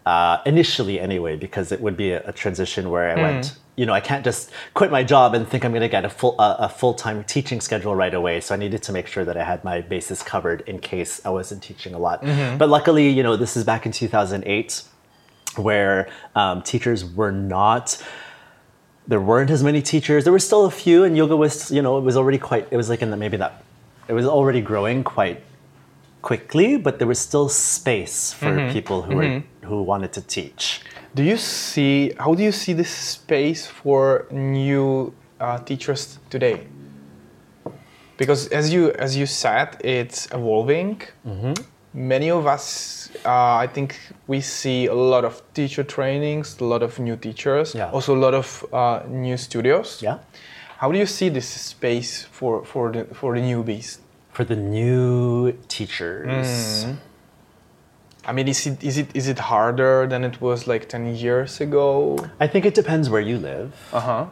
uh, 0.06 0.38
initially 0.46 1.00
anyway, 1.00 1.36
because 1.36 1.72
it 1.72 1.80
would 1.80 1.96
be 1.96 2.12
a, 2.12 2.22
a 2.28 2.32
transition 2.32 2.90
where 2.90 3.10
I 3.10 3.16
mm. 3.16 3.22
went 3.22 3.56
you 3.76 3.86
know, 3.86 3.92
I 3.92 4.00
can't 4.00 4.24
just 4.24 4.50
quit 4.74 4.90
my 4.90 5.02
job 5.02 5.34
and 5.34 5.48
think 5.48 5.64
I'm 5.64 5.72
going 5.72 5.82
to 5.82 5.88
get 5.88 6.04
a 6.04 6.10
full 6.10 6.36
uh, 6.38 6.56
a 6.58 6.68
full 6.68 6.92
time 6.92 7.24
teaching 7.24 7.60
schedule 7.60 7.94
right 7.94 8.12
away. 8.12 8.40
So 8.40 8.54
I 8.54 8.58
needed 8.58 8.82
to 8.84 8.92
make 8.92 9.06
sure 9.06 9.24
that 9.24 9.36
I 9.36 9.44
had 9.44 9.64
my 9.64 9.80
bases 9.80 10.22
covered 10.22 10.60
in 10.62 10.78
case 10.78 11.24
I 11.24 11.30
wasn't 11.30 11.62
teaching 11.62 11.94
a 11.94 11.98
lot. 11.98 12.22
Mm-hmm. 12.22 12.58
But 12.58 12.68
luckily, 12.68 13.08
you 13.08 13.22
know, 13.22 13.36
this 13.36 13.56
is 13.56 13.64
back 13.64 13.86
in 13.86 13.92
2008, 13.92 14.82
where 15.56 16.08
um, 16.34 16.62
teachers 16.62 17.04
were 17.04 17.32
not. 17.32 18.02
There 19.08 19.20
weren't 19.20 19.50
as 19.50 19.64
many 19.64 19.82
teachers. 19.82 20.24
There 20.24 20.32
were 20.32 20.38
still 20.38 20.66
a 20.66 20.70
few, 20.70 21.04
and 21.04 21.16
yoga 21.16 21.36
was, 21.36 21.72
you 21.72 21.82
know, 21.82 21.98
it 21.98 22.02
was 22.02 22.16
already 22.16 22.38
quite. 22.38 22.68
It 22.70 22.76
was 22.76 22.88
like 22.88 23.02
in 23.02 23.10
the 23.10 23.16
maybe 23.16 23.38
that, 23.38 23.64
it 24.06 24.12
was 24.12 24.26
already 24.26 24.60
growing 24.60 25.02
quite 25.02 25.42
quickly, 26.22 26.78
but 26.78 26.98
there 26.98 27.08
was 27.08 27.18
still 27.18 27.48
space 27.48 28.32
for 28.32 28.46
mm-hmm. 28.46 28.72
people 28.72 29.02
who 29.02 29.14
mm-hmm. 29.14 29.66
were 29.66 29.68
who 29.68 29.82
wanted 29.82 30.12
to 30.12 30.22
teach. 30.22 30.80
Do 31.14 31.22
you 31.22 31.36
see 31.36 32.12
how 32.18 32.34
do 32.34 32.42
you 32.42 32.52
see 32.52 32.72
this 32.72 32.90
space 32.90 33.66
for 33.66 34.26
new 34.30 35.12
uh, 35.40 35.58
teachers 35.58 36.18
today? 36.30 36.66
Because 38.16 38.48
as 38.48 38.72
you 38.72 38.92
as 38.92 39.16
you 39.16 39.26
said, 39.26 39.76
it's 39.84 40.26
evolving. 40.32 41.02
Mm-hmm. 41.26 41.54
Many 41.94 42.30
of 42.30 42.46
us, 42.46 43.10
uh, 43.26 43.56
I 43.56 43.66
think, 43.66 43.98
we 44.26 44.40
see 44.40 44.86
a 44.86 44.94
lot 44.94 45.26
of 45.26 45.42
teacher 45.52 45.84
trainings, 45.84 46.58
a 46.58 46.64
lot 46.64 46.82
of 46.82 46.98
new 46.98 47.16
teachers, 47.16 47.74
yeah. 47.74 47.90
also 47.90 48.16
a 48.16 48.20
lot 48.26 48.32
of 48.32 48.64
uh, 48.72 49.02
new 49.08 49.36
studios. 49.36 50.00
Yeah. 50.00 50.18
How 50.78 50.90
do 50.90 50.98
you 50.98 51.04
see 51.04 51.28
this 51.28 51.46
space 51.46 52.24
for 52.24 52.64
for 52.64 52.90
the 52.92 53.04
for 53.14 53.34
the 53.34 53.42
newbies? 53.42 53.98
For 54.32 54.44
the 54.44 54.56
new 54.56 55.52
teachers. 55.68 56.84
Mm 56.84 56.96
I 58.24 58.32
mean, 58.32 58.46
is 58.46 58.66
it 58.66 58.82
is 58.84 58.98
it 58.98 59.08
is 59.14 59.26
it 59.26 59.38
harder 59.38 60.06
than 60.06 60.24
it 60.24 60.40
was 60.40 60.66
like 60.66 60.88
ten 60.88 61.14
years 61.14 61.60
ago? 61.60 62.18
I 62.38 62.46
think 62.46 62.64
it 62.64 62.74
depends 62.74 63.10
where 63.10 63.20
you 63.20 63.38
live. 63.38 63.74
Uh 63.92 64.00
huh. 64.00 64.26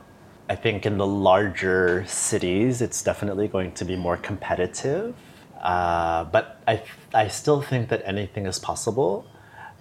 I 0.48 0.54
think 0.54 0.86
in 0.86 0.98
the 0.98 1.06
larger 1.06 2.04
cities, 2.06 2.82
it's 2.82 3.02
definitely 3.02 3.48
going 3.48 3.72
to 3.72 3.84
be 3.84 3.96
more 3.96 4.16
competitive. 4.16 5.14
Uh, 5.60 6.24
but 6.24 6.60
I 6.68 6.82
I 7.12 7.28
still 7.28 7.62
think 7.62 7.88
that 7.88 8.02
anything 8.04 8.46
is 8.46 8.58
possible, 8.60 9.26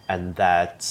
and 0.07 0.35
that 0.35 0.89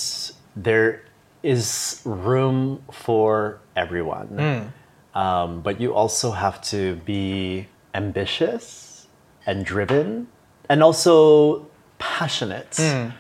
there 0.55 1.03
is 1.43 2.01
room 2.05 2.83
for 2.93 3.61
everyone. 3.75 4.29
Mm. 4.29 5.19
Um, 5.19 5.63
but 5.63 5.81
you 5.81 5.93
also 5.93 6.31
have 6.31 6.63
to 6.71 6.97
be 7.05 7.67
ambitious 7.95 8.98
and 9.49 9.65
driven, 9.65 10.29
and 10.69 10.83
also 10.83 11.67
passionate. 11.99 12.73
Mm. 12.73 13.15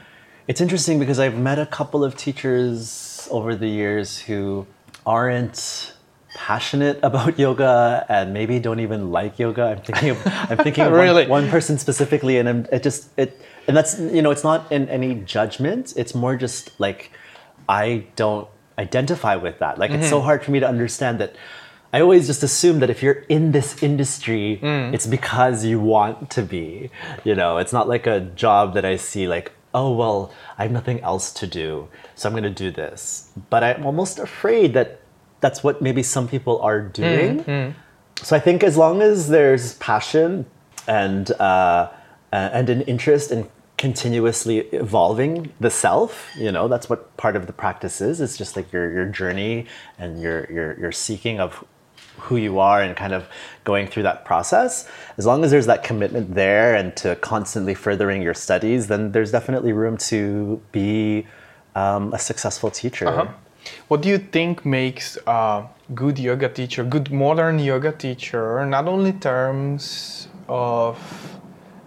It's 0.46 0.60
interesting 0.60 0.98
because 0.98 1.18
I've 1.18 1.38
met 1.38 1.58
a 1.58 1.66
couple 1.66 2.04
of 2.04 2.16
teachers 2.16 3.26
over 3.30 3.56
the 3.56 3.66
years 3.66 4.18
who 4.18 4.66
aren't 5.06 5.94
passionate 6.34 7.00
about 7.02 7.38
yoga 7.38 8.04
and 8.08 8.32
maybe 8.32 8.60
don't 8.60 8.80
even 8.80 9.10
like 9.10 9.38
yoga. 9.38 9.64
I'm 9.64 9.80
thinking 9.80 10.10
of 10.10 10.18
I'm 10.26 10.58
thinking 10.58 10.84
of 10.84 10.92
really? 11.06 11.26
one, 11.26 11.44
one, 11.44 11.50
person 11.50 11.78
specifically, 11.78 12.38
and 12.38 12.48
I'm, 12.48 12.66
it 12.70 12.82
just 12.82 13.08
it 13.16 13.40
and 13.66 13.76
that's 13.76 13.98
you 13.98 14.22
know 14.22 14.30
it's 14.30 14.44
not 14.44 14.70
in 14.70 14.88
any 14.90 15.14
judgment. 15.14 15.94
It's 15.96 16.14
more 16.14 16.36
just 16.36 16.78
like 16.78 17.10
I 17.68 18.06
don't 18.16 18.48
identify 18.78 19.36
with 19.36 19.58
that. 19.60 19.78
Like 19.78 19.90
mm-hmm. 19.90 20.00
it's 20.00 20.10
so 20.10 20.18
mm-hmm. 20.18 20.26
hard 20.26 20.44
for 20.44 20.50
me 20.50 20.60
to 20.60 20.68
understand 20.68 21.18
that 21.20 21.34
I 21.92 22.00
always 22.00 22.26
just 22.26 22.42
assume 22.42 22.80
that 22.80 22.90
if 22.90 23.02
you're 23.02 23.24
in 23.28 23.52
this 23.52 23.82
industry, 23.82 24.60
mm. 24.62 24.92
it's 24.92 25.06
because 25.06 25.64
you 25.64 25.80
want 25.80 26.30
to 26.30 26.42
be. 26.42 26.90
You 27.24 27.34
know, 27.34 27.56
it's 27.56 27.72
not 27.72 27.88
like 27.88 28.06
a 28.06 28.20
job 28.20 28.74
that 28.74 28.84
I 28.84 28.96
see 28.96 29.26
like, 29.26 29.52
oh, 29.74 29.94
well, 29.94 30.32
I 30.58 30.64
have 30.64 30.72
nothing 30.72 31.00
else 31.00 31.32
to 31.34 31.46
do, 31.46 31.88
so 32.14 32.28
I'm 32.28 32.34
going 32.34 32.42
to 32.42 32.50
do 32.50 32.70
this. 32.70 33.30
But 33.48 33.64
I'm 33.64 33.86
almost 33.86 34.18
afraid 34.18 34.74
that 34.74 35.00
that's 35.40 35.64
what 35.64 35.80
maybe 35.80 36.02
some 36.02 36.28
people 36.28 36.60
are 36.60 36.80
doing. 36.80 37.44
Mm. 37.44 37.74
So 38.22 38.36
I 38.36 38.40
think 38.40 38.62
as 38.62 38.76
long 38.76 39.00
as 39.00 39.28
there's 39.28 39.74
passion 39.74 40.44
and 40.86 41.30
uh, 41.32 41.90
and 42.32 42.68
an 42.68 42.82
interest 42.82 43.30
in 43.30 43.48
continuously 43.76 44.58
evolving 44.72 45.52
the 45.60 45.70
self 45.70 46.28
you 46.36 46.50
know 46.50 46.66
that's 46.66 46.90
what 46.90 47.16
part 47.16 47.36
of 47.36 47.46
the 47.46 47.52
practice 47.52 48.00
is 48.00 48.20
it's 48.20 48.36
just 48.36 48.56
like 48.56 48.72
your 48.72 48.90
your 48.90 49.04
journey 49.04 49.66
and 50.00 50.20
your 50.20 50.50
your 50.50 50.80
your 50.80 50.90
seeking 50.90 51.38
of 51.38 51.64
who 52.18 52.36
you 52.36 52.58
are 52.58 52.82
and 52.82 52.96
kind 52.96 53.12
of 53.12 53.28
going 53.64 53.86
through 53.86 54.02
that 54.04 54.24
process, 54.24 54.88
as 55.16 55.26
long 55.26 55.44
as 55.44 55.50
there's 55.50 55.66
that 55.66 55.82
commitment 55.82 56.34
there 56.34 56.74
and 56.74 56.96
to 56.96 57.16
constantly 57.16 57.74
furthering 57.74 58.22
your 58.22 58.34
studies, 58.34 58.86
then 58.86 59.12
there's 59.12 59.30
definitely 59.30 59.72
room 59.72 59.96
to 59.96 60.60
be 60.72 61.26
um, 61.74 62.12
a 62.12 62.18
successful 62.18 62.70
teacher. 62.70 63.06
Uh-huh. 63.08 63.28
What 63.88 64.00
do 64.02 64.08
you 64.08 64.18
think 64.18 64.64
makes 64.64 65.18
a 65.26 65.66
good 65.94 66.18
yoga 66.18 66.48
teacher, 66.48 66.84
good 66.84 67.10
modern 67.10 67.58
yoga 67.58 67.92
teacher, 67.92 68.64
not 68.66 68.88
only 68.88 69.12
terms 69.12 70.28
of 70.48 70.96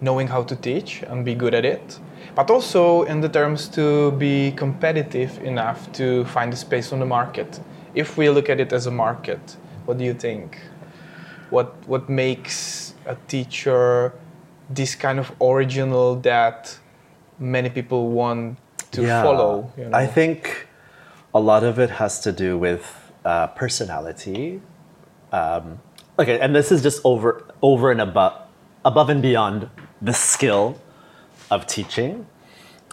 knowing 0.00 0.28
how 0.28 0.42
to 0.42 0.56
teach 0.56 1.02
and 1.02 1.24
be 1.24 1.34
good 1.34 1.54
at 1.54 1.64
it, 1.64 1.98
but 2.34 2.50
also 2.50 3.02
in 3.02 3.20
the 3.20 3.28
terms 3.28 3.68
to 3.68 4.12
be 4.12 4.52
competitive 4.52 5.38
enough 5.42 5.90
to 5.92 6.24
find 6.26 6.52
a 6.52 6.56
space 6.56 6.92
on 6.92 6.98
the 6.98 7.06
market. 7.06 7.60
If 7.94 8.16
we 8.16 8.28
look 8.30 8.48
at 8.48 8.58
it 8.60 8.72
as 8.72 8.86
a 8.86 8.90
market, 8.90 9.56
what 9.84 9.98
do 9.98 10.04
you 10.04 10.14
think? 10.14 10.58
What 11.50 11.74
what 11.86 12.08
makes 12.08 12.94
a 13.06 13.16
teacher 13.28 14.12
this 14.70 14.94
kind 14.94 15.18
of 15.18 15.32
original 15.40 16.16
that 16.20 16.78
many 17.38 17.68
people 17.68 18.10
want 18.10 18.58
to 18.92 19.02
yeah, 19.02 19.22
follow? 19.22 19.72
You 19.76 19.88
know? 19.88 19.96
I 19.96 20.06
think 20.06 20.68
a 21.34 21.40
lot 21.40 21.64
of 21.64 21.78
it 21.78 21.90
has 21.90 22.20
to 22.20 22.32
do 22.32 22.58
with 22.58 23.12
uh, 23.24 23.48
personality. 23.48 24.60
Um, 25.32 25.80
okay, 26.18 26.38
and 26.40 26.54
this 26.54 26.72
is 26.72 26.82
just 26.82 27.00
over 27.04 27.44
over 27.60 27.90
and 27.90 28.00
above 28.00 28.48
above 28.84 29.08
and 29.08 29.22
beyond 29.22 29.68
the 30.00 30.12
skill 30.12 30.80
of 31.50 31.66
teaching. 31.66 32.26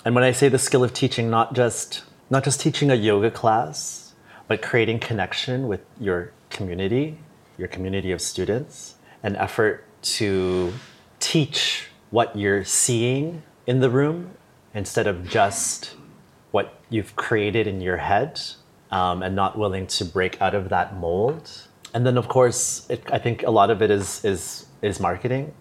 And 0.06 0.16
when 0.16 0.24
I 0.24 0.32
say 0.32 0.50
the 0.50 0.60
skill 0.60 0.84
of 0.84 0.94
teaching, 0.94 1.30
not 1.30 1.54
just 1.54 2.04
not 2.30 2.44
just 2.44 2.60
teaching 2.62 2.92
a 2.92 2.96
yoga 2.96 3.32
class, 3.32 4.14
but 4.48 4.62
creating 4.62 5.00
connection 5.00 5.68
with 5.68 5.82
your 6.00 6.32
community, 6.50 7.18
your 7.58 7.68
community 7.68 8.12
of 8.12 8.22
students, 8.22 8.96
an 9.24 9.36
effort 9.36 9.86
to 10.02 10.74
teach 11.20 11.88
what 12.12 12.36
you're 12.36 12.64
seeing 12.64 13.44
in 13.68 13.80
the 13.82 13.90
room 13.90 14.32
instead 14.74 15.08
of 15.08 15.28
just 15.28 15.96
what 16.52 16.80
you've 16.90 17.16
created 17.16 17.68
in 17.68 17.82
your 17.82 17.98
head. 17.98 18.40
um, 18.92 19.22
and 19.24 19.36
not 19.36 19.58
willing 19.58 19.88
to 19.88 20.06
break 20.06 20.42
out 20.42 20.56
of 20.56 20.70
that 20.70 20.98
mold. 20.98 21.68
And 21.94 22.06
then, 22.06 22.18
of 22.18 22.28
course, 22.28 22.86
it, 22.90 23.04
I 23.12 23.20
think 23.20 23.44
a 23.44 23.52
lot 23.52 23.70
of 23.70 23.82
it 23.82 23.92
is 23.92 24.24
is 24.26 24.66
is 24.82 25.00
marketing 25.00 25.54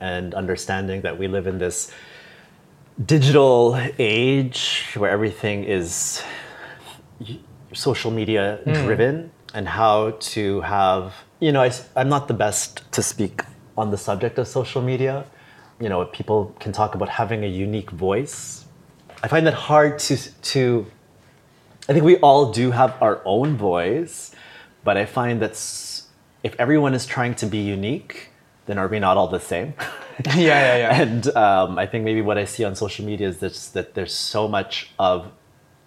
and 0.00 0.34
understanding 0.34 1.02
that 1.02 1.18
we 1.18 1.28
live 1.28 1.46
in 1.46 1.58
this 1.58 1.90
digital 3.04 3.78
age 3.98 4.92
where 4.96 5.10
everything 5.10 5.64
is 5.64 6.22
social 7.72 8.10
media 8.10 8.60
driven 8.64 9.30
and 9.54 9.68
how 9.68 10.10
to 10.20 10.60
have 10.60 11.14
you 11.40 11.52
know 11.52 11.62
I, 11.62 11.72
i'm 11.96 12.08
not 12.08 12.28
the 12.28 12.34
best 12.34 12.90
to 12.92 13.02
speak 13.02 13.42
on 13.76 13.90
the 13.90 13.96
subject 13.96 14.38
of 14.38 14.48
social 14.48 14.82
media. 14.82 15.24
You 15.80 15.88
know 15.88 16.04
people 16.06 16.56
can 16.58 16.72
talk 16.72 16.94
about 16.96 17.08
having 17.08 17.44
a 17.44 17.46
unique 17.46 17.90
voice. 17.90 18.64
I 19.22 19.28
find 19.28 19.46
that 19.46 19.54
hard 19.54 19.98
to 20.00 20.16
to 20.52 20.86
i 21.88 21.92
think 21.92 22.04
we 22.04 22.16
all 22.18 22.52
do 22.52 22.70
have 22.72 23.00
our 23.00 23.20
own 23.24 23.56
voice 23.56 24.34
but 24.84 24.96
i 24.96 25.04
find 25.06 25.40
that 25.40 25.52
if 26.42 26.54
everyone 26.58 26.94
is 26.94 27.06
trying 27.06 27.34
to 27.36 27.46
be 27.46 27.58
unique 27.58 28.30
then 28.68 28.78
are 28.78 28.86
we 28.86 29.00
not 29.00 29.16
all 29.16 29.28
the 29.28 29.40
same? 29.40 29.74
Yeah, 30.34 30.34
yeah, 30.34 30.76
yeah. 30.78 31.02
and 31.02 31.28
um, 31.36 31.78
I 31.78 31.86
think 31.86 32.04
maybe 32.04 32.22
what 32.22 32.38
I 32.38 32.44
see 32.44 32.64
on 32.64 32.74
social 32.74 33.04
media 33.04 33.28
is 33.28 33.38
this, 33.38 33.68
that 33.68 33.94
there's 33.94 34.12
so 34.12 34.48
much 34.48 34.90
of, 34.98 35.30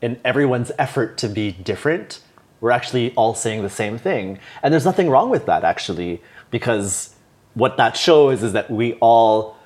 in 0.02 0.21
everyone's 0.24 0.71
effort 0.80 1.17
to 1.17 1.28
be 1.28 1.52
different, 1.52 2.21
we're 2.62 2.71
actually 2.71 3.13
all 3.15 3.34
saying 3.34 3.63
the 3.63 3.69
same 3.69 3.97
thing. 3.97 4.39
And 4.63 4.71
there's 4.71 4.86
nothing 4.86 5.10
wrong 5.10 5.30
with 5.30 5.45
that, 5.47 5.63
actually, 5.65 6.21
because 6.50 7.15
what 7.54 7.76
that 7.78 7.97
shows 7.97 8.43
is 8.43 8.54
that 8.54 8.71
we 8.71 8.93
all 9.02 9.58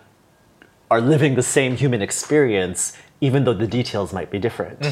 are 0.89 1.01
living 1.01 1.35
the 1.35 1.43
same 1.43 1.75
human 1.75 2.01
experience, 2.01 2.97
even 3.21 3.43
though 3.43 3.53
the 3.53 3.67
details 3.67 4.13
might 4.13 4.31
be 4.31 4.39
different. 4.39 4.83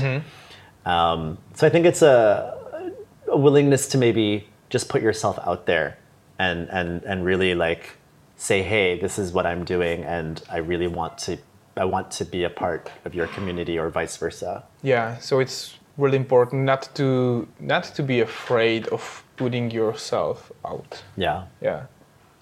Um, 0.85 1.37
so 1.55 1.65
I 1.65 1.69
think 1.69 1.85
it's 1.85 2.01
a, 2.01 2.93
a 3.31 3.37
willingness 3.37 3.87
to 3.89 3.97
maybe 3.97 4.47
just 4.69 4.89
put 4.89 5.01
yourself 5.01 5.39
out 5.47 5.65
there 5.65 5.97
and, 6.37 6.69
and, 6.69 7.03
and 7.03 7.23
really 7.23 7.55
like 7.55 7.97
say, 8.35 8.61
hey, 8.63 8.99
this 8.99 9.17
is 9.17 9.31
what 9.31 9.45
I'm 9.45 9.63
doing, 9.63 10.03
and 10.03 10.43
I 10.49 10.57
really 10.57 10.87
want 10.87 11.17
to, 11.19 11.37
I 11.77 11.85
want 11.85 12.11
to 12.11 12.25
be 12.25 12.43
a 12.43 12.49
part 12.49 12.91
of 13.05 13.15
your 13.15 13.27
community, 13.27 13.79
or 13.79 13.89
vice 13.89 14.17
versa. 14.17 14.63
Yeah, 14.81 15.17
so 15.19 15.39
it's 15.39 15.77
really 15.97 16.17
important 16.17 16.63
not 16.63 16.89
to 16.95 17.47
not 17.59 17.83
to 17.95 18.03
be 18.03 18.21
afraid 18.21 18.87
of 18.87 19.23
putting 19.37 19.71
yourself 19.71 20.51
out. 20.65 21.03
Yeah. 21.17 21.43
Yeah. 21.61 21.83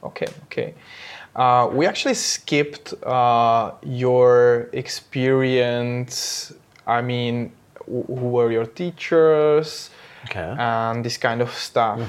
Okay. 0.04 0.28
Okay. 0.46 0.74
Uh, 1.36 1.70
we 1.72 1.86
actually 1.88 2.16
skipped 2.16 2.94
uh, 3.04 3.72
your 3.84 4.70
experience. 4.74 6.54
I 6.88 7.02
mean, 7.02 7.52
wh- 7.86 8.08
who 8.08 8.30
were 8.36 8.52
your 8.52 8.66
teachers 8.66 9.90
Okay. 10.26 10.56
and 10.58 11.04
this 11.04 11.18
kind 11.18 11.42
of 11.42 11.52
stuff? 11.54 12.00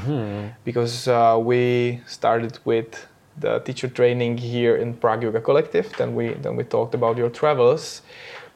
Because 0.64 1.08
uh, 1.08 1.38
we 1.40 2.00
started 2.06 2.58
with 2.64 3.06
the 3.40 3.60
teacher 3.60 3.88
training 3.88 4.38
here 4.38 4.76
in 4.76 4.94
Prague 4.94 5.22
Yoga 5.22 5.40
Collective. 5.40 5.90
Then 5.96 6.14
we 6.14 6.34
then 6.34 6.56
we 6.56 6.64
talked 6.64 6.94
about 6.94 7.16
your 7.16 7.30
travels, 7.30 8.02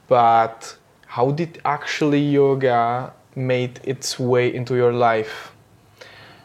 but 0.09 0.77
how 1.07 1.31
did 1.31 1.61
actually 1.65 2.21
yoga 2.21 3.13
made 3.35 3.81
its 3.85 4.19
way 4.19 4.53
into 4.55 4.75
your 4.77 4.93
life? 4.93 5.53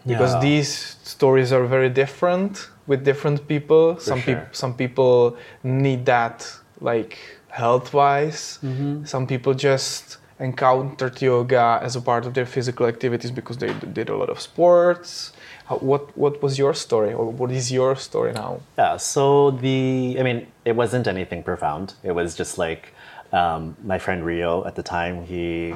because 0.06 0.34
Yeah. 0.34 0.40
these 0.42 0.98
stories 1.04 1.52
are 1.54 1.66
very 1.66 1.90
different 1.90 2.70
with 2.88 3.04
different 3.06 3.48
people. 3.48 3.98
some 4.00 4.20
sure. 4.20 4.36
people 4.36 4.48
some 4.52 4.74
people 4.74 5.38
need 5.64 6.06
that 6.06 6.38
like 6.80 7.18
health 7.50 7.94
wise. 7.94 8.60
Mm-hmm. 8.64 9.06
Some 9.06 9.28
people 9.28 9.54
just 9.54 10.18
encountered 10.40 11.22
yoga 11.22 11.80
as 11.84 11.96
a 11.96 12.02
part 12.02 12.26
of 12.26 12.34
their 12.34 12.48
physical 12.48 12.88
activities 12.88 13.32
because 13.32 13.58
they 13.58 13.74
did 13.94 14.10
a 14.10 14.16
lot 14.18 14.30
of 14.30 14.40
sports. 14.42 15.34
How, 15.68 15.78
what 15.78 16.04
what 16.18 16.42
was 16.42 16.58
your 16.58 16.74
story 16.74 17.14
or 17.14 17.26
what 17.40 17.52
is 17.52 17.72
your 17.72 17.96
story 17.96 18.32
now? 18.34 18.62
Yeah, 18.78 18.98
so 18.98 19.52
the, 19.52 20.18
I 20.20 20.24
mean, 20.24 20.48
it 20.66 20.76
wasn't 20.76 21.06
anything 21.08 21.44
profound. 21.44 21.94
It 22.04 22.14
was 22.20 22.34
just 22.42 22.58
like 22.58 22.84
um, 23.32 23.76
my 23.84 23.98
friend 23.98 24.26
Rio 24.26 24.66
at 24.66 24.76
the 24.76 24.84
time, 24.84 25.26
he 25.26 25.74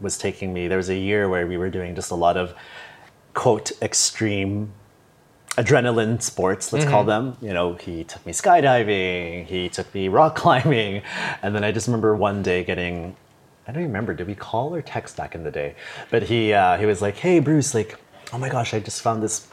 was 0.00 0.18
taking 0.18 0.52
me, 0.52 0.68
there 0.68 0.76
was 0.76 0.90
a 0.90 0.96
year 0.96 1.28
where 1.28 1.46
we 1.46 1.56
were 1.56 1.70
doing 1.70 1.94
just 1.94 2.10
a 2.10 2.14
lot 2.14 2.36
of, 2.36 2.54
quote, 3.34 3.72
extreme 3.80 4.72
adrenaline 5.52 6.20
sports, 6.22 6.72
let's 6.72 6.86
call 6.86 7.04
them. 7.04 7.36
You 7.40 7.52
know, 7.52 7.74
he 7.74 8.04
took 8.04 8.24
me 8.24 8.32
skydiving, 8.32 9.46
he 9.46 9.68
took 9.68 9.92
me 9.94 10.08
rock 10.08 10.34
climbing. 10.42 11.02
And 11.42 11.54
then 11.54 11.64
I 11.64 11.72
just 11.72 11.86
remember 11.86 12.16
one 12.16 12.42
day 12.42 12.64
getting, 12.64 13.16
I 13.66 13.72
don't 13.72 13.82
even 13.82 13.92
remember, 13.92 14.14
did 14.14 14.26
we 14.26 14.34
call 14.34 14.74
or 14.74 14.82
text 14.82 15.16
back 15.16 15.34
in 15.34 15.44
the 15.44 15.50
day? 15.50 15.74
But 16.10 16.24
he, 16.24 16.52
uh, 16.52 16.78
he 16.78 16.86
was 16.86 17.02
like, 17.02 17.16
hey, 17.16 17.38
Bruce, 17.38 17.74
like, 17.74 17.98
oh 18.32 18.38
my 18.38 18.48
gosh, 18.48 18.74
I 18.74 18.80
just 18.80 19.02
found 19.02 19.22
this 19.22 19.46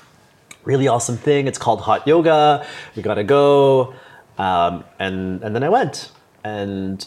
really 0.63 0.87
awesome 0.87 1.17
thing. 1.17 1.47
It's 1.47 1.57
called 1.57 1.81
hot 1.81 2.07
yoga. 2.07 2.65
We 2.95 3.01
gotta 3.01 3.23
go. 3.23 3.93
Um, 4.37 4.83
and 4.99 5.43
and 5.43 5.53
then 5.53 5.63
I 5.63 5.69
went, 5.69 6.11
and 6.43 7.05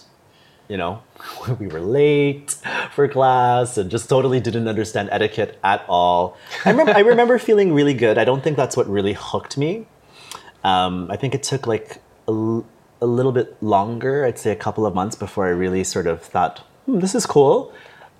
you 0.72 0.78
know, 0.78 1.02
we 1.60 1.66
were 1.66 1.80
late 1.80 2.56
for 2.94 3.06
class 3.06 3.76
and 3.76 3.90
just 3.90 4.08
totally 4.08 4.40
didn't 4.40 4.66
understand 4.66 5.10
etiquette 5.12 5.58
at 5.62 5.84
all. 5.86 6.38
I 6.64 6.70
remember 6.70 6.92
I 6.96 7.00
remember 7.00 7.38
feeling 7.48 7.74
really 7.74 7.92
good. 7.92 8.16
I 8.16 8.24
don't 8.24 8.42
think 8.42 8.56
that's 8.56 8.74
what 8.74 8.88
really 8.88 9.12
hooked 9.12 9.58
me. 9.58 9.86
Um, 10.64 11.10
I 11.10 11.16
think 11.16 11.34
it 11.34 11.42
took 11.42 11.66
like 11.66 12.00
a 12.26 12.32
little 12.32 13.32
bit 13.32 13.62
longer. 13.62 14.24
I'd 14.24 14.38
say 14.38 14.50
a 14.50 14.56
couple 14.56 14.86
of 14.86 14.94
months 14.94 15.14
before 15.14 15.44
I 15.46 15.50
really 15.50 15.84
sort 15.84 16.06
of 16.06 16.22
thought, 16.22 16.60
hmm, 16.86 17.00
this 17.00 17.14
is 17.14 17.26
cool. 17.26 17.70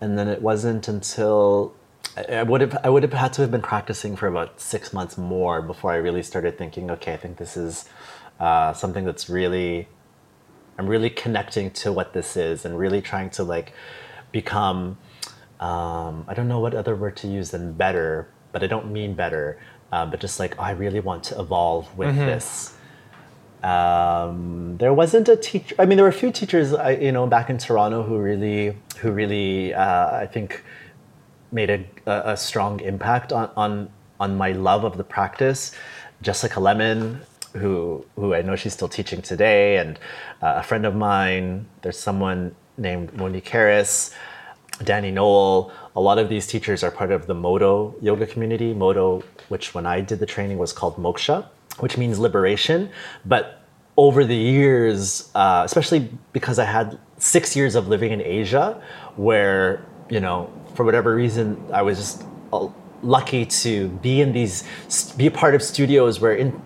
And 0.03 0.19
then 0.19 0.29
it 0.29 0.43
wasn't 0.43 0.89
until 0.89 1.75
I 2.19 2.41
I 2.41 2.43
would 2.43 2.61
have 2.61 2.77
I 2.85 2.91
would 2.91 3.03
have 3.03 3.15
had 3.15 3.33
to 3.35 3.41
have 3.43 3.51
been 3.51 3.63
practicing 3.63 4.15
for 4.15 4.27
about 4.27 4.61
six 4.61 4.93
months 4.93 5.17
more 5.17 5.63
before 5.63 5.93
I 5.93 5.97
really 5.97 6.23
started 6.23 6.59
thinking, 6.59 6.91
okay, 6.91 7.15
I 7.15 7.17
think 7.17 7.39
this 7.39 7.57
is 7.57 7.89
uh, 8.39 8.75
something 8.75 9.07
that's 9.07 9.31
really 9.31 9.89
I'm 10.83 10.89
really 10.89 11.11
connecting 11.11 11.71
to 11.83 11.93
what 11.93 12.13
this 12.13 12.37
is 12.37 12.65
and 12.65 12.77
really 12.77 13.01
trying 13.01 13.31
to 13.31 13.45
like 13.45 13.73
become 14.33 14.99
um, 15.61 16.25
I 16.27 16.35
don't 16.35 16.49
know 16.49 16.59
what 16.59 16.75
other 16.75 16.97
word 16.97 17.17
to 17.19 17.29
use 17.29 17.53
than 17.53 17.73
better, 17.73 18.27
but 18.51 18.65
I 18.65 18.67
don't 18.67 18.91
mean 18.91 19.15
better, 19.15 19.61
uh, 19.93 20.07
but 20.07 20.19
just 20.19 20.41
like 20.41 20.59
I 20.59 20.73
really 20.73 20.99
want 20.99 21.23
to 21.25 21.39
evolve 21.39 21.97
with 21.97 22.17
this. 22.17 22.75
Um, 23.63 24.77
there 24.79 24.93
wasn't 24.93 25.29
a 25.29 25.37
teacher. 25.37 25.77
I 25.79 25.85
mean, 25.85 25.97
there 25.97 26.05
were 26.05 26.11
a 26.11 26.21
few 26.25 26.33
teachers, 26.33 26.75
I, 26.75 26.97
you 26.97 27.13
know, 27.13 27.29
back 27.29 27.49
in 27.49 27.59
Toronto 27.59 28.03
who 28.03 28.19
really, 28.19 28.77
who 28.99 29.13
really, 29.13 29.73
uh, 29.73 30.17
I 30.17 30.27
think, 30.27 30.65
made 31.53 31.71
a, 31.71 31.85
a, 32.07 32.33
a 32.33 32.37
strong 32.37 32.81
impact 32.81 33.33
on, 33.33 33.49
on 33.57 33.89
on 34.19 34.37
my 34.37 34.51
love 34.51 34.83
of 34.83 34.97
the 34.97 35.05
practice. 35.05 35.73
Jessica 36.23 36.59
Lemon, 36.59 37.21
who 37.55 38.05
who 38.17 38.35
I 38.35 38.43
know 38.43 38.57
she's 38.57 38.73
still 38.73 38.89
teaching 38.89 39.23
today, 39.23 39.77
and 39.77 39.99
uh, 40.41 40.55
a 40.57 40.63
friend 40.63 40.87
of 40.87 40.95
mine. 40.95 41.67
There's 41.83 41.99
someone 41.99 42.55
named 42.77 43.15
Monique 43.15 43.49
Harris, 43.49 44.15
Danny 44.85 45.11
Noel. 45.11 45.73
A 45.95 46.01
lot 46.01 46.19
of 46.19 46.29
these 46.29 46.47
teachers 46.47 46.83
are 46.83 46.91
part 46.91 47.11
of 47.13 47.27
the 47.27 47.35
Modo 47.35 47.95
yoga 48.01 48.27
community. 48.27 48.73
Modo, 48.75 49.23
which 49.49 49.75
when 49.75 49.87
I 49.87 50.01
did 50.01 50.19
the 50.19 50.27
training 50.27 50.59
was 50.59 50.73
called 50.73 50.97
Moksha, 50.97 51.47
which 51.81 51.97
means 51.99 52.19
liberation. 52.19 52.91
But 53.25 53.61
over 53.97 54.25
the 54.25 54.37
years, 54.37 55.31
uh, 55.35 55.63
especially 55.65 56.11
because 56.33 56.59
I 56.59 56.65
had 56.65 56.99
six 57.19 57.55
years 57.55 57.75
of 57.75 57.89
living 57.89 58.11
in 58.11 58.23
Asia, 58.23 58.83
where 59.17 59.85
you 60.13 60.21
know, 60.21 60.53
for 60.75 60.85
whatever 60.85 61.15
reason, 61.15 61.63
I 61.73 61.83
was 61.83 61.99
just 61.99 62.25
uh, 62.53 62.69
lucky 63.03 63.47
to 63.47 63.89
be 63.89 64.21
in 64.21 64.33
these, 64.33 64.65
be 65.17 65.27
a 65.27 65.31
part 65.31 65.55
of 65.55 65.63
studios 65.63 66.21
where 66.21 66.35
in 66.35 66.61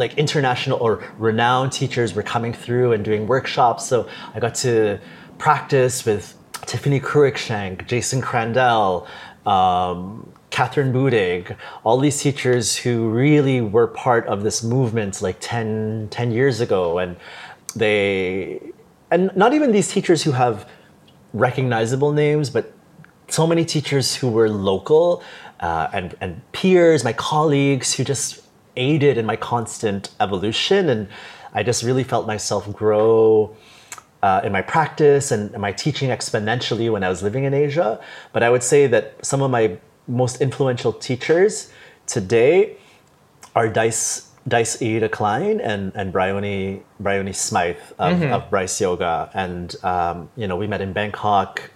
like 0.00 0.18
international 0.18 0.78
or 0.80 1.04
renowned 1.18 1.70
teachers 1.70 2.14
were 2.14 2.24
coming 2.24 2.52
through 2.52 2.92
and 2.92 3.04
doing 3.04 3.28
workshops. 3.28 3.86
So 3.86 4.08
I 4.34 4.40
got 4.40 4.56
to 4.56 4.98
practice 5.38 6.04
with 6.04 6.34
Tiffany 6.66 6.98
Cruikshank, 6.98 7.86
Jason 7.86 8.20
Crandell, 8.20 9.06
um, 9.46 10.32
Kathryn 10.50 10.92
Budig, 10.92 11.56
all 11.84 11.98
these 11.98 12.20
teachers 12.20 12.76
who 12.76 13.08
really 13.10 13.60
were 13.60 13.86
part 13.86 14.26
of 14.26 14.42
this 14.42 14.64
movement 14.64 15.22
like 15.22 15.36
10, 15.40 16.08
10 16.10 16.32
years 16.32 16.60
ago. 16.60 16.98
And 16.98 17.16
they, 17.76 18.60
and 19.10 19.34
not 19.36 19.54
even 19.54 19.70
these 19.70 19.88
teachers 19.88 20.22
who 20.22 20.32
have 20.32 20.68
recognizable 21.32 22.12
names, 22.12 22.50
but 22.50 22.72
so 23.28 23.46
many 23.46 23.64
teachers 23.64 24.16
who 24.16 24.28
were 24.28 24.48
local 24.48 25.22
uh, 25.60 25.88
and, 25.92 26.16
and 26.20 26.40
peers, 26.52 27.04
my 27.04 27.12
colleagues 27.12 27.94
who 27.94 28.02
just 28.02 28.42
aided 28.80 29.18
in 29.18 29.26
my 29.26 29.36
constant 29.36 30.10
evolution. 30.18 30.88
And 30.88 31.08
I 31.52 31.62
just 31.62 31.82
really 31.82 32.04
felt 32.04 32.26
myself 32.26 32.72
grow 32.72 33.54
uh, 34.22 34.40
in 34.44 34.52
my 34.52 34.62
practice 34.62 35.30
and 35.30 35.52
my 35.58 35.72
teaching 35.72 36.10
exponentially 36.10 36.90
when 36.90 37.02
I 37.04 37.08
was 37.08 37.22
living 37.22 37.44
in 37.44 37.54
Asia. 37.54 38.00
But 38.32 38.42
I 38.42 38.50
would 38.50 38.62
say 38.62 38.86
that 38.88 39.24
some 39.24 39.42
of 39.42 39.50
my 39.50 39.78
most 40.08 40.40
influential 40.40 40.92
teachers 40.92 41.70
today 42.06 42.76
are 43.54 43.68
Dice 43.68 44.28
Dice 44.48 44.76
Iida-Klein 44.78 45.60
and 45.60 45.92
and 45.94 46.12
Bryony 46.12 46.82
Bryony 46.98 47.32
Smythe 47.32 47.76
of, 47.98 48.22
of 48.22 48.50
Bryce 48.50 48.80
Yoga, 48.80 49.30
and 49.34 49.76
um, 49.84 50.30
you 50.36 50.46
know 50.48 50.56
we 50.56 50.66
met 50.66 50.80
in 50.80 50.92
Bangkok 50.92 51.70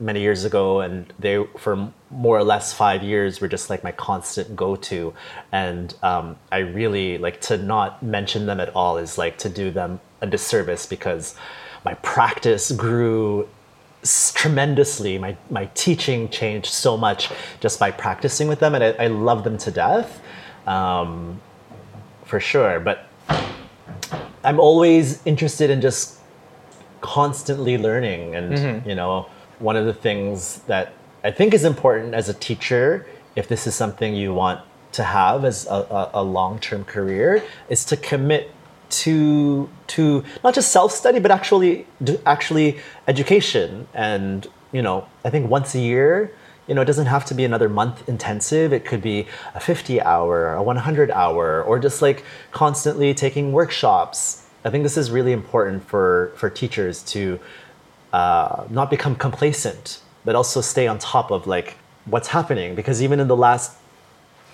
many 0.00 0.20
years 0.20 0.44
ago, 0.44 0.80
and 0.80 1.12
they 1.18 1.44
for 1.58 1.92
more 2.10 2.38
or 2.38 2.44
less 2.44 2.72
five 2.72 3.02
years 3.02 3.40
were 3.40 3.48
just 3.48 3.70
like 3.70 3.82
my 3.84 3.92
constant 3.92 4.54
go-to, 4.56 5.14
and 5.52 5.94
um, 6.02 6.36
I 6.52 6.58
really 6.58 7.18
like 7.18 7.40
to 7.42 7.58
not 7.58 8.02
mention 8.02 8.46
them 8.46 8.60
at 8.60 8.74
all 8.74 8.98
is 8.98 9.18
like 9.18 9.38
to 9.38 9.48
do 9.48 9.70
them 9.70 10.00
a 10.20 10.26
disservice 10.26 10.86
because 10.86 11.34
my 11.84 11.94
practice 11.94 12.72
grew 12.72 13.48
tremendously. 14.34 15.18
My 15.18 15.36
my 15.50 15.66
teaching 15.74 16.28
changed 16.28 16.72
so 16.72 16.96
much 16.96 17.30
just 17.60 17.78
by 17.78 17.90
practicing 17.90 18.48
with 18.48 18.60
them, 18.60 18.74
and 18.74 18.84
I, 18.84 19.04
I 19.04 19.06
love 19.08 19.44
them 19.44 19.58
to 19.58 19.70
death, 19.70 20.20
um, 20.66 21.40
for 22.24 22.40
sure. 22.40 22.80
But 22.80 23.06
I'm 24.44 24.60
always 24.60 25.24
interested 25.26 25.70
in 25.70 25.80
just 25.80 26.18
constantly 27.00 27.78
learning, 27.78 28.34
and 28.34 28.86
you 28.86 28.94
know, 28.94 29.26
one 29.58 29.76
of 29.76 29.86
the 29.86 29.94
things 29.94 30.58
that 30.66 30.92
I 31.22 31.30
think 31.30 31.54
is 31.54 31.64
important 31.64 32.14
as 32.14 32.28
a 32.28 32.34
teacher, 32.34 33.06
if 33.36 33.48
this 33.48 33.66
is 33.66 33.74
something 33.74 34.14
you 34.14 34.34
want 34.34 34.60
to 34.92 35.02
have 35.02 35.44
as 35.44 35.66
a, 35.66 35.70
a, 35.70 36.10
a 36.14 36.22
long-term 36.22 36.84
career, 36.84 37.42
is 37.68 37.84
to 37.86 37.96
commit 37.96 38.50
to 38.90 39.68
to 39.88 40.22
not 40.44 40.54
just 40.54 40.70
self-study 40.70 41.18
but 41.18 41.30
actually 41.30 41.86
actually 42.26 42.78
education. 43.08 43.88
And 43.94 44.46
you 44.74 44.82
know 44.82 45.06
i 45.24 45.30
think 45.30 45.48
once 45.48 45.74
a 45.74 45.78
year 45.78 46.34
you 46.66 46.74
know 46.74 46.82
it 46.82 46.86
doesn't 46.86 47.06
have 47.06 47.24
to 47.26 47.34
be 47.34 47.44
another 47.44 47.68
month 47.68 48.08
intensive. 48.08 48.72
It 48.72 48.84
could 48.84 49.02
be 49.02 49.26
a 49.54 49.60
50 49.60 50.00
hour 50.00 50.54
a 50.54 50.62
100 50.62 51.10
hour 51.10 51.62
or 51.62 51.78
just 51.78 52.02
like 52.02 52.24
constantly 52.52 53.14
taking 53.14 53.52
workshops. 53.52 54.46
I 54.64 54.70
think 54.70 54.82
this 54.82 54.96
is 54.96 55.10
really 55.10 55.32
important 55.32 55.86
for 55.86 56.32
for 56.36 56.48
teachers 56.50 57.02
to 57.14 57.38
uh, 58.18 58.64
not 58.78 58.86
become 58.96 59.14
complacent 59.26 59.86
but 60.26 60.34
also 60.40 60.58
stay 60.60 60.86
on 60.92 60.96
top 60.98 61.26
of 61.36 61.40
like 61.46 61.68
what's 62.12 62.28
happening 62.28 62.68
because 62.80 62.98
even 63.06 63.18
in 63.24 63.28
the 63.34 63.40
last 63.46 63.68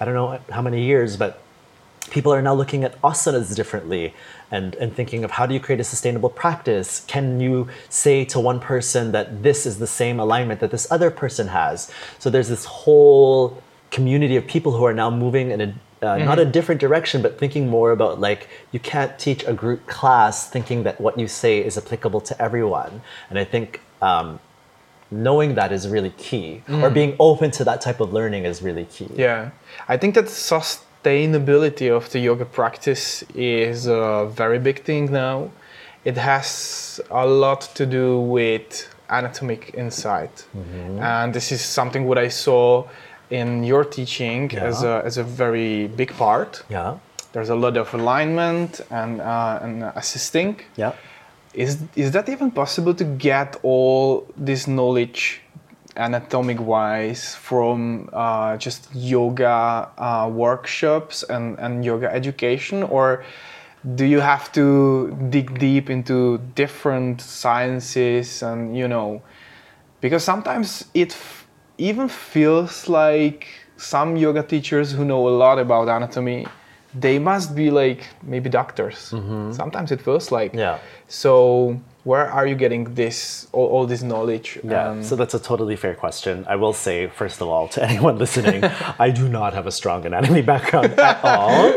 i 0.01 0.05
don't 0.05 0.15
know 0.21 0.31
how 0.57 0.63
many 0.69 0.81
years 0.93 1.11
but 1.23 1.33
people 2.11 2.33
are 2.33 2.43
now 2.49 2.55
looking 2.55 2.83
at 2.85 2.93
asanas 3.03 3.55
differently 3.55 4.05
and, 4.51 4.75
and 4.77 4.95
thinking 4.95 5.25
of 5.25 5.31
how 5.31 5.47
do 5.47 5.55
you 5.55 5.61
create 5.61 5.81
a 5.81 5.85
sustainable 5.85 6.29
practice? 6.29 7.05
Can 7.07 7.41
you 7.41 7.69
say 7.89 8.25
to 8.27 8.41
one 8.41 8.61
person 8.61 9.13
that 9.13 9.43
this 9.43 9.67
is 9.67 9.79
the 9.79 9.87
same 9.87 10.19
alignment 10.19 10.61
that 10.61 10.71
this 10.71 10.91
other 10.91 11.11
person 11.11 11.49
has? 11.49 11.91
So 12.19 12.31
there's 12.31 12.49
this 12.49 12.65
whole 12.65 13.63
community 13.91 14.37
of 14.37 14.47
people 14.47 14.73
who 14.73 14.85
are 14.85 14.95
now 14.95 15.11
moving 15.11 15.51
in 15.51 15.61
a 15.61 15.75
uh, 16.03 16.17
not 16.19 16.39
a 16.39 16.45
different 16.45 16.81
direction, 16.81 17.21
but 17.23 17.39
thinking 17.39 17.69
more 17.69 17.91
about 17.93 18.21
like 18.21 18.49
you 18.73 18.81
can't 18.81 19.19
teach 19.19 19.45
a 19.45 19.53
group 19.53 19.87
class 19.87 20.49
thinking 20.49 20.83
that 20.85 21.01
what 21.01 21.19
you 21.19 21.29
say 21.29 21.59
is 21.59 21.77
applicable 21.77 22.21
to 22.23 22.43
everyone. 22.43 23.03
And 23.29 23.39
I 23.39 23.45
think 23.45 23.81
um, 24.01 24.41
knowing 25.11 25.55
that 25.57 25.73
is 25.73 25.89
really 25.89 26.11
key, 26.17 26.63
or 26.69 26.89
being 26.91 27.17
open 27.19 27.51
to 27.53 27.65
that 27.65 27.81
type 27.81 28.01
of 28.01 28.13
learning 28.13 28.45
is 28.45 28.63
really 28.63 28.87
key. 28.87 29.09
Yeah, 29.15 29.51
I 29.89 29.97
think 29.97 30.15
that 30.15 30.27
sustainability 30.27 31.95
of 31.95 32.11
the 32.13 32.21
yoga 32.21 32.45
practice 32.45 33.23
is 33.35 33.87
a 33.87 34.31
very 34.33 34.59
big 34.59 34.85
thing 34.85 35.13
now. 35.13 35.51
It 36.05 36.17
has 36.17 36.99
a 37.11 37.27
lot 37.27 37.61
to 37.75 37.85
do 37.85 38.21
with 38.21 38.89
anatomic 39.11 39.75
insight, 39.75 40.47
and 41.01 41.35
this 41.35 41.53
is 41.53 41.61
something 41.61 42.07
what 42.07 42.17
I 42.17 42.29
saw 42.29 42.87
in 43.31 43.65
your 43.65 43.85
teaching 43.85 44.53
as 44.57 44.83
a 44.83 45.03
as 45.05 45.17
a 45.17 45.25
very 45.25 45.87
big 45.89 46.13
part. 46.17 46.63
Yeah. 46.69 46.99
There's 47.33 47.49
a 47.49 47.55
lot 47.55 47.77
of 47.77 47.95
alignment 47.95 48.81
and 48.91 49.21
uh, 49.21 49.61
and 49.63 49.85
assisting. 49.95 50.61
Yeah. 50.77 50.93
Is 51.55 51.79
is 51.97 52.11
that 52.13 52.29
even 52.29 52.51
possible 52.51 52.95
to 52.95 53.05
get 53.05 53.57
all 53.63 54.27
this 54.37 54.67
knowledge, 54.67 55.41
anatomic 55.97 56.61
wise, 56.61 57.35
from 57.35 58.09
uh, 58.13 58.57
just 58.57 58.89
yoga 58.95 59.89
uh, 59.99 60.29
workshops 60.33 61.25
and, 61.25 61.59
and 61.59 61.85
yoga 61.85 62.13
education, 62.13 62.83
or 62.85 63.25
do 63.97 64.05
you 64.05 64.21
have 64.21 64.53
to 64.53 65.17
dig 65.31 65.59
deep 65.59 65.89
into 65.91 66.39
different 66.55 67.21
sciences 67.21 68.43
and 68.43 68.77
you 68.77 68.87
know, 68.87 69.23
because 70.01 70.23
sometimes 70.23 70.85
it 70.95 71.13
even 71.89 72.09
feels 72.09 72.89
like 72.89 73.47
some 73.77 74.17
yoga 74.17 74.43
teachers 74.43 74.93
who 74.93 75.05
know 75.05 75.23
a 75.29 75.35
lot 75.45 75.59
about 75.59 75.89
anatomy 75.89 76.47
they 77.07 77.19
must 77.19 77.55
be 77.55 77.71
like 77.83 78.01
maybe 78.33 78.49
doctors 78.61 78.99
sometimes 79.61 79.89
it 79.93 80.01
feels 80.03 80.27
like 80.39 80.51
Yeah. 80.55 80.79
so 81.09 81.81
where 82.05 82.27
are 82.37 82.47
you 82.47 82.57
getting 82.65 82.83
this 82.95 83.47
all, 83.53 83.69
all 83.75 83.87
this 83.87 84.03
knowledge 84.03 84.49
Yeah, 84.65 84.89
Um, 84.91 85.03
so 85.09 85.13
that's 85.21 85.35
a 85.35 85.39
totally 85.51 85.77
fair 85.77 85.95
question. 85.95 86.35
I 86.49 86.57
will 86.63 86.73
say, 86.73 86.97
first 87.23 87.39
of 87.43 87.47
all, 87.53 87.69
to 87.75 87.79
anyone 87.91 88.17
listening, 88.25 88.65
I 89.07 89.11
do 89.11 89.29
not 89.29 89.51
have 89.59 89.67
a 89.67 89.75
strong 89.81 90.01
anatomy 90.07 90.43
background 90.53 90.93
at 90.99 91.19
all. 91.35 91.75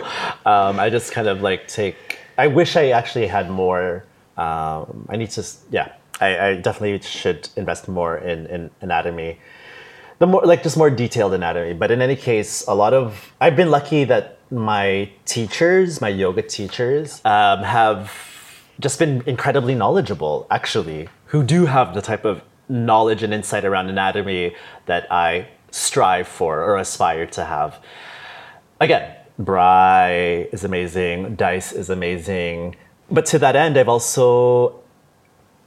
Um, 0.51 0.73
I 0.79 0.89
just 0.89 1.11
kind 1.11 1.27
of 1.27 1.41
like 1.49 1.61
take. 1.67 1.97
I 2.37 2.47
wish 2.59 2.71
I 2.83 2.85
actually 2.99 3.27
had 3.27 3.45
more. 3.63 4.05
Um, 4.37 4.85
I 5.13 5.15
need 5.21 5.31
to. 5.37 5.43
Yeah, 5.77 5.87
I, 6.21 6.29
I 6.47 6.49
definitely 6.67 6.99
should 7.01 7.49
invest 7.57 7.87
more 7.99 8.13
in, 8.31 8.39
in 8.47 8.61
anatomy. 8.81 9.31
The 10.23 10.27
more 10.27 10.43
like 10.45 10.63
just 10.63 10.77
more 10.77 10.89
detailed 10.89 11.33
anatomy. 11.33 11.73
But 11.73 11.91
in 11.91 12.01
any 12.01 12.15
case, 12.15 12.65
a 12.65 12.73
lot 12.73 12.93
of 12.93 13.33
I've 13.41 13.57
been 13.57 13.69
lucky 13.69 14.05
that 14.05 14.39
my 14.49 15.11
teachers, 15.25 15.99
my 15.99 16.07
yoga 16.07 16.41
teachers, 16.41 17.19
um, 17.25 17.61
have 17.63 18.09
just 18.79 18.99
been 18.99 19.21
incredibly 19.25 19.75
knowledgeable, 19.75 20.47
actually, 20.49 21.09
who 21.25 21.43
do 21.43 21.65
have 21.65 21.93
the 21.93 22.01
type 22.01 22.23
of 22.23 22.41
knowledge 22.69 23.21
and 23.21 23.33
insight 23.33 23.65
around 23.65 23.89
anatomy 23.89 24.55
that 24.85 25.11
I 25.11 25.49
strive 25.71 26.29
for 26.29 26.63
or 26.63 26.77
aspire 26.77 27.25
to 27.25 27.43
have. 27.43 27.81
Again, 28.79 29.17
Bry 29.37 30.47
is 30.53 30.63
amazing, 30.63 31.35
Dice 31.35 31.73
is 31.73 31.89
amazing. 31.89 32.77
But 33.11 33.25
to 33.25 33.39
that 33.39 33.57
end, 33.57 33.77
I've 33.77 33.89
also, 33.89 34.79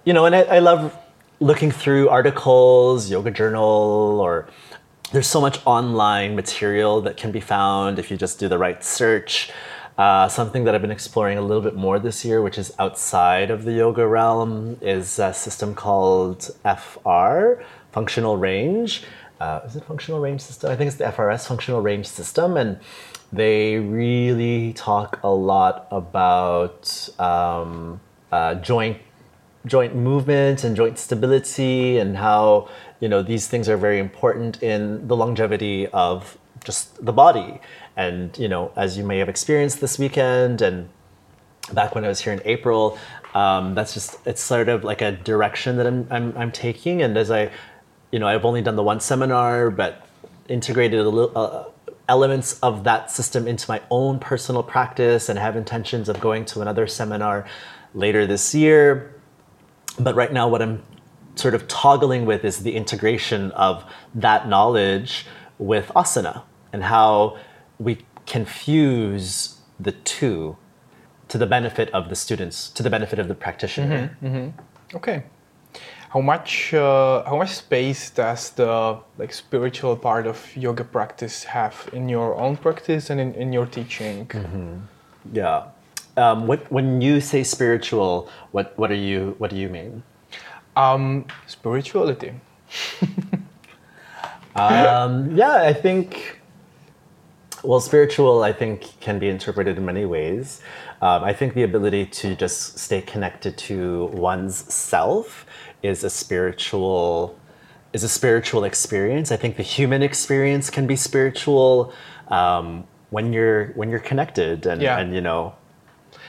you 0.07 0.15
know, 0.15 0.25
and 0.25 0.35
I, 0.35 0.45
I 0.45 0.59
love 0.61 0.97
looking 1.41 1.71
through 1.71 2.09
articles, 2.09 3.11
Yoga 3.11 3.31
Journal, 3.31 4.21
or 4.21 4.49
there's 5.13 5.27
so 5.27 5.41
much 5.41 5.61
online 5.67 6.35
material 6.35 7.01
that 7.03 7.17
can 7.17 7.31
be 7.31 7.41
found 7.41 7.99
if 7.99 8.11
you 8.11 8.17
just 8.17 8.39
do 8.39 8.49
the 8.49 8.59
right 8.59 8.83
search. 8.83 9.51
Uh, 9.99 10.29
something 10.29 10.65
that 10.65 10.75
I've 10.75 10.83
been 10.83 10.91
exploring 10.91 11.39
a 11.39 11.41
little 11.41 11.63
bit 11.63 11.75
more 11.75 11.99
this 11.99 12.25
year, 12.25 12.43
which 12.43 12.59
is 12.59 12.73
outside 12.79 13.51
of 13.51 13.65
the 13.65 13.73
yoga 13.73 14.07
realm, 14.07 14.77
is 14.83 15.19
a 15.19 15.33
system 15.33 15.75
called 15.75 16.51
FR, 16.65 17.63
Functional 17.93 18.37
Range. 18.37 19.03
Uh, 19.41 19.61
is 19.65 19.77
it 19.77 19.85
Functional 19.85 20.21
Range 20.21 20.41
System? 20.41 20.71
I 20.71 20.77
think 20.77 20.89
it's 20.89 20.99
the 20.99 21.05
FRS, 21.05 21.47
Functional 21.47 21.81
Range 21.81 22.07
System. 22.07 22.57
And 22.57 22.79
they 23.33 23.77
really 23.77 24.75
talk 24.75 25.19
a 25.23 25.31
lot 25.31 25.89
about 25.91 27.09
um, 27.19 28.01
uh, 28.31 28.57
joint 28.57 28.99
joint 29.67 29.95
movement 29.95 30.65
and 30.65 30.77
joint 30.77 30.99
stability 30.99 31.99
and 31.99 32.17
how 32.17 32.69
you 33.01 33.09
know 33.09 33.23
these 33.23 33.47
things 33.49 33.69
are 33.69 33.77
very 33.77 33.99
important 33.99 34.63
in 34.63 35.07
the 35.09 35.17
longevity 35.17 35.87
of 35.89 36.39
just 36.65 37.05
the 37.05 37.13
body. 37.13 37.61
And 37.97 38.37
you 38.39 38.49
know 38.49 38.73
as 38.77 38.97
you 38.97 39.05
may 39.05 39.19
have 39.19 39.29
experienced 39.29 39.81
this 39.81 39.99
weekend 39.99 40.63
and 40.63 40.89
back 41.73 41.97
when 41.97 42.05
i 42.05 42.09
was 42.09 42.21
here 42.21 42.33
in 42.33 42.41
april 42.45 42.97
um, 43.35 43.75
that's 43.75 43.93
just 43.93 44.25
it's 44.25 44.41
sort 44.41 44.69
of 44.69 44.85
like 44.85 45.03
a 45.03 45.11
direction 45.11 45.77
that 45.79 45.87
I'm, 45.87 46.07
I'm, 46.11 46.37
I'm 46.39 46.53
taking. 46.53 47.03
And 47.03 47.17
as 47.17 47.31
i 47.31 47.51
you 48.13 48.19
know 48.19 48.29
i've 48.29 48.45
only 48.45 48.63
done 48.63 48.77
the 48.77 48.83
one 48.83 49.01
seminar 49.01 49.71
but 49.71 50.07
integrated 50.49 51.01
a 51.01 51.09
little 51.09 51.33
uh, 51.37 51.65
elements 52.09 52.61
of 52.61 52.85
that 52.85 53.11
system 53.11 53.49
into 53.49 53.69
my 53.69 53.83
own 53.91 54.21
personal 54.21 54.63
practice 54.63 55.29
and 55.29 55.39
have 55.39 55.57
intentions 55.57 56.09
of 56.09 56.21
going 56.21 56.45
to 56.45 56.61
another 56.61 56.87
seminar 56.87 57.45
later 57.95 58.27
this 58.27 58.55
year 58.55 59.16
but 59.99 60.15
right 60.15 60.33
now, 60.33 60.49
what 60.49 60.63
I'm 60.63 60.83
sort 61.35 61.55
of 61.55 61.69
toggling 61.69 62.25
with 62.27 62.45
is 62.45 62.63
the 62.63 62.75
integration 62.75 63.51
of 63.53 63.85
that 64.15 64.49
knowledge 64.49 65.27
with 65.59 65.89
asana 65.89 66.43
and 66.73 66.85
how 66.85 67.39
we 67.79 67.99
can 68.25 68.45
fuse 68.45 69.61
the 69.79 69.93
two 69.93 70.57
to 71.29 71.39
the 71.39 71.47
benefit 71.47 71.91
of 71.91 72.09
the 72.09 72.17
students, 72.17 72.71
to 72.71 72.83
the 72.83 72.91
benefit 72.91 73.19
of 73.19 73.29
the 73.29 73.35
practitioner. 73.35 74.17
Mm-hmm, 74.23 74.27
mm-hmm. 74.27 74.97
okay 74.97 75.25
how 76.11 76.21
much 76.21 76.73
uh, 76.73 77.25
how 77.25 77.37
much 77.37 77.51
space 77.51 78.11
does 78.11 78.51
the 78.51 78.99
like 79.19 79.33
spiritual 79.33 79.97
part 79.97 80.27
of 80.27 80.57
yoga 80.57 80.85
practice 80.85 81.45
have 81.45 81.91
in 81.93 82.09
your 82.09 82.37
own 82.37 82.57
practice 82.57 83.11
and 83.11 83.21
in, 83.21 83.35
in 83.35 83.53
your 83.53 83.67
teaching 83.67 84.25
mm-hmm. 84.27 84.79
Yeah. 85.33 85.65
Um, 86.17 86.47
what, 86.47 86.71
when 86.73 87.01
you 87.01 87.21
say 87.21 87.43
spiritual, 87.45 88.29
what, 88.53 88.73
what 88.79 88.91
are 88.91 88.95
you? 89.11 89.35
What 89.39 89.51
do 89.51 89.57
you 89.57 89.69
mean? 89.69 90.03
um 90.77 91.25
spirituality 91.47 92.33
Um, 94.55 95.37
yeah, 95.37 95.57
I 95.63 95.73
think. 95.73 96.41
Well, 97.63 97.81
spiritual, 97.81 98.43
I 98.43 98.53
think, 98.53 98.99
can 99.01 99.19
be 99.19 99.29
interpreted 99.29 99.77
in 99.77 99.85
many 99.85 100.05
ways. 100.05 100.61
Um, 101.03 101.25
I 101.25 101.33
think 101.33 101.55
the 101.55 101.63
ability 101.65 102.07
to 102.07 102.35
just 102.37 102.79
stay 102.79 103.01
connected 103.03 103.59
to 103.59 104.07
one's 104.07 104.73
self 104.73 105.47
is 105.83 106.05
a 106.05 106.11
spiritual 106.11 107.39
is 107.93 108.03
a 108.05 108.09
spiritual 108.09 108.65
experience. 108.65 109.33
I 109.33 109.37
think 109.37 109.57
the 109.57 109.63
human 109.63 110.03
experience 110.03 110.71
can 110.71 110.87
be 110.87 110.97
spiritual 110.97 111.93
um, 112.29 112.85
when 113.11 113.33
you're 113.33 113.67
when 113.79 113.91
you're 113.91 114.01
connected 114.11 114.67
and, 114.67 114.81
Yeah. 114.81 114.99
and 114.99 115.15
you 115.15 115.21
know 115.21 115.55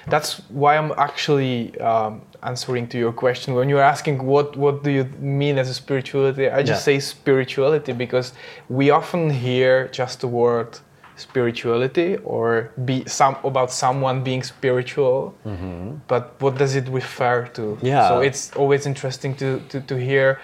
That's 0.08 0.40
why 0.50 0.78
I'm 0.78 0.92
actually 0.98 1.78
um, 1.80 2.22
answering 2.44 2.88
to 2.90 2.98
your 2.98 3.12
question. 3.14 3.54
When 3.56 3.68
you're 3.70 3.88
asking 3.96 4.24
what 4.26 4.56
what 4.58 4.84
do 4.84 4.92
you 4.92 5.06
mean 5.20 5.58
as 5.58 5.70
a 5.70 5.74
spirituality, 5.74 6.46
I 6.50 6.62
just 6.64 6.88
Yeah. 6.88 6.94
say 6.94 7.00
spirituality 7.00 7.94
because 7.94 8.34
we 8.70 8.92
often 8.92 9.30
hear 9.30 9.88
just 10.00 10.20
the 10.22 10.28
word 10.28 10.80
spirituality 11.16 12.18
or 12.24 12.72
be 12.86 13.04
some 13.08 13.36
about 13.44 13.72
someone 13.72 14.24
being 14.24 14.44
spiritual. 14.44 15.34
But 16.08 16.24
what 16.40 16.58
does 16.58 16.76
it 16.76 16.88
refer 16.90 17.48
to? 17.58 17.62
Mm-hmm. 17.62 17.86
Yeah. 17.86 18.08
So 18.10 18.20
it's 18.22 18.52
always 18.56 18.86
interesting 18.86 19.36
to, 19.42 19.60
to, 19.70 19.82
to 19.82 19.96
hear 20.10 20.40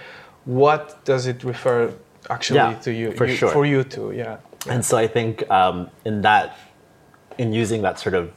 what 0.45 0.83
does 1.05 1.27
it 1.27 1.43
refer 1.43 1.93
actually 2.29 2.57
Yeah, 2.59 2.73
to 2.85 2.91
you, 2.91 3.11
for 3.13 3.25
you- 3.25 3.35
sure. 3.35 3.49
for 3.51 3.65
you 3.65 3.83
to 3.95 4.11
yeah. 4.11 4.37
And 4.73 4.83
so 4.89 4.97
I 4.97 5.07
think 5.07 5.33
um, 5.51 5.89
in 6.05 6.21
that, 6.21 6.57
in 7.37 7.51
using 7.53 7.81
that 7.83 7.99
sort 7.99 8.15
of 8.15 8.31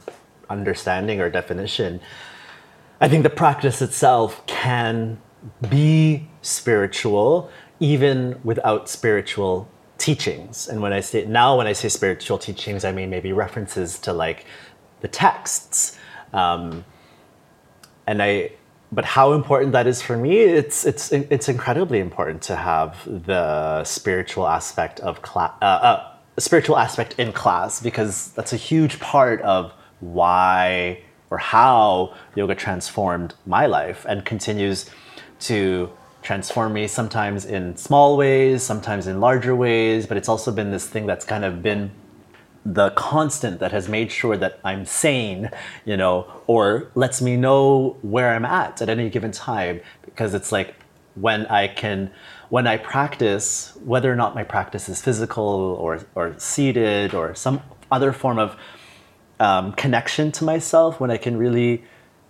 understanding 0.49 1.19
or 1.21 1.29
definition, 1.29 1.99
I 2.99 3.07
think 3.07 3.23
the 3.23 3.29
practice 3.29 3.81
itself 3.81 4.45
can 4.47 5.19
be 5.69 6.27
spiritual 6.41 7.49
even 7.79 8.39
without 8.43 8.89
spiritual 8.89 9.69
teachings. 9.97 10.67
And 10.67 10.81
when 10.81 10.93
I 10.93 10.99
say 10.99 11.25
now, 11.25 11.57
when 11.57 11.67
I 11.67 11.73
say 11.73 11.89
spiritual 11.89 12.37
teachings, 12.37 12.83
I 12.85 12.91
mean 12.91 13.09
maybe 13.09 13.33
references 13.33 13.99
to 13.99 14.13
like 14.13 14.45
the 15.01 15.07
texts. 15.07 15.97
Um, 16.33 16.85
and 18.05 18.21
I, 18.21 18.51
but 18.91 19.05
how 19.05 19.33
important 19.33 19.73
that 19.73 19.85
is 19.85 20.01
for 20.01 20.17
me, 20.17 20.39
it's 20.39 20.85
it's 20.85 21.11
it's 21.11 21.49
incredibly 21.49 21.99
important 21.99 22.41
to 22.43 22.55
have 22.55 22.97
the 23.05 23.83
spiritual 23.83 24.47
aspect 24.47 24.99
of 25.01 25.21
class, 25.21 25.51
uh, 25.61 25.65
uh, 25.65 26.13
spiritual 26.39 26.77
aspect 26.77 27.15
in 27.19 27.33
class 27.33 27.81
because 27.81 28.31
that's 28.31 28.53
a 28.53 28.57
huge 28.57 28.99
part 28.99 29.41
of 29.41 29.73
why 29.99 30.99
or 31.29 31.37
how 31.37 32.13
yoga 32.35 32.55
transformed 32.55 33.33
my 33.45 33.65
life 33.65 34.05
and 34.07 34.25
continues 34.25 34.89
to 35.39 35.89
transform 36.21 36.73
me 36.73 36.87
sometimes 36.87 37.45
in 37.45 37.75
small 37.77 38.17
ways, 38.17 38.63
sometimes 38.63 39.07
in 39.07 39.19
larger 39.19 39.55
ways, 39.55 40.05
but 40.05 40.17
it's 40.17 40.29
also 40.29 40.51
been 40.51 40.71
this 40.71 40.87
thing 40.87 41.05
that's 41.05 41.25
kind 41.25 41.45
of 41.45 41.61
been 41.61 41.91
the 42.65 42.89
constant 42.91 43.59
that 43.59 43.71
has 43.71 43.87
made 43.87 44.11
sure 44.11 44.35
that 44.35 44.59
I'm 44.63 44.85
sane, 44.85 45.49
you 45.85 45.95
know, 45.95 46.27
or 46.47 46.91
lets 46.95 47.21
me 47.21 47.37
know 47.37 47.97
where 48.01 48.33
I'm 48.33 48.43
at 48.43 48.81
at 48.81 48.89
any 48.89 49.09
given 49.09 49.31
time. 49.31 49.79
Because 50.03 50.33
it's 50.33 50.51
like 50.51 50.75
when 51.15 51.45
I 51.45 51.69
can, 51.69 52.11
when 52.49 52.67
I 52.67 52.75
practice, 52.75 53.77
whether 53.85 54.11
or 54.11 54.17
not 54.17 54.35
my 54.35 54.43
practice 54.43 54.89
is 54.89 55.01
physical 55.01 55.45
or, 55.45 56.05
or 56.13 56.35
seated 56.37 57.13
or 57.13 57.33
some 57.35 57.61
other 57.89 58.11
form 58.11 58.37
of 58.37 58.57
um, 59.39 59.73
connection 59.73 60.31
to 60.33 60.43
myself, 60.43 60.99
when 60.99 61.11
I 61.11 61.17
can 61.17 61.37
really 61.37 61.83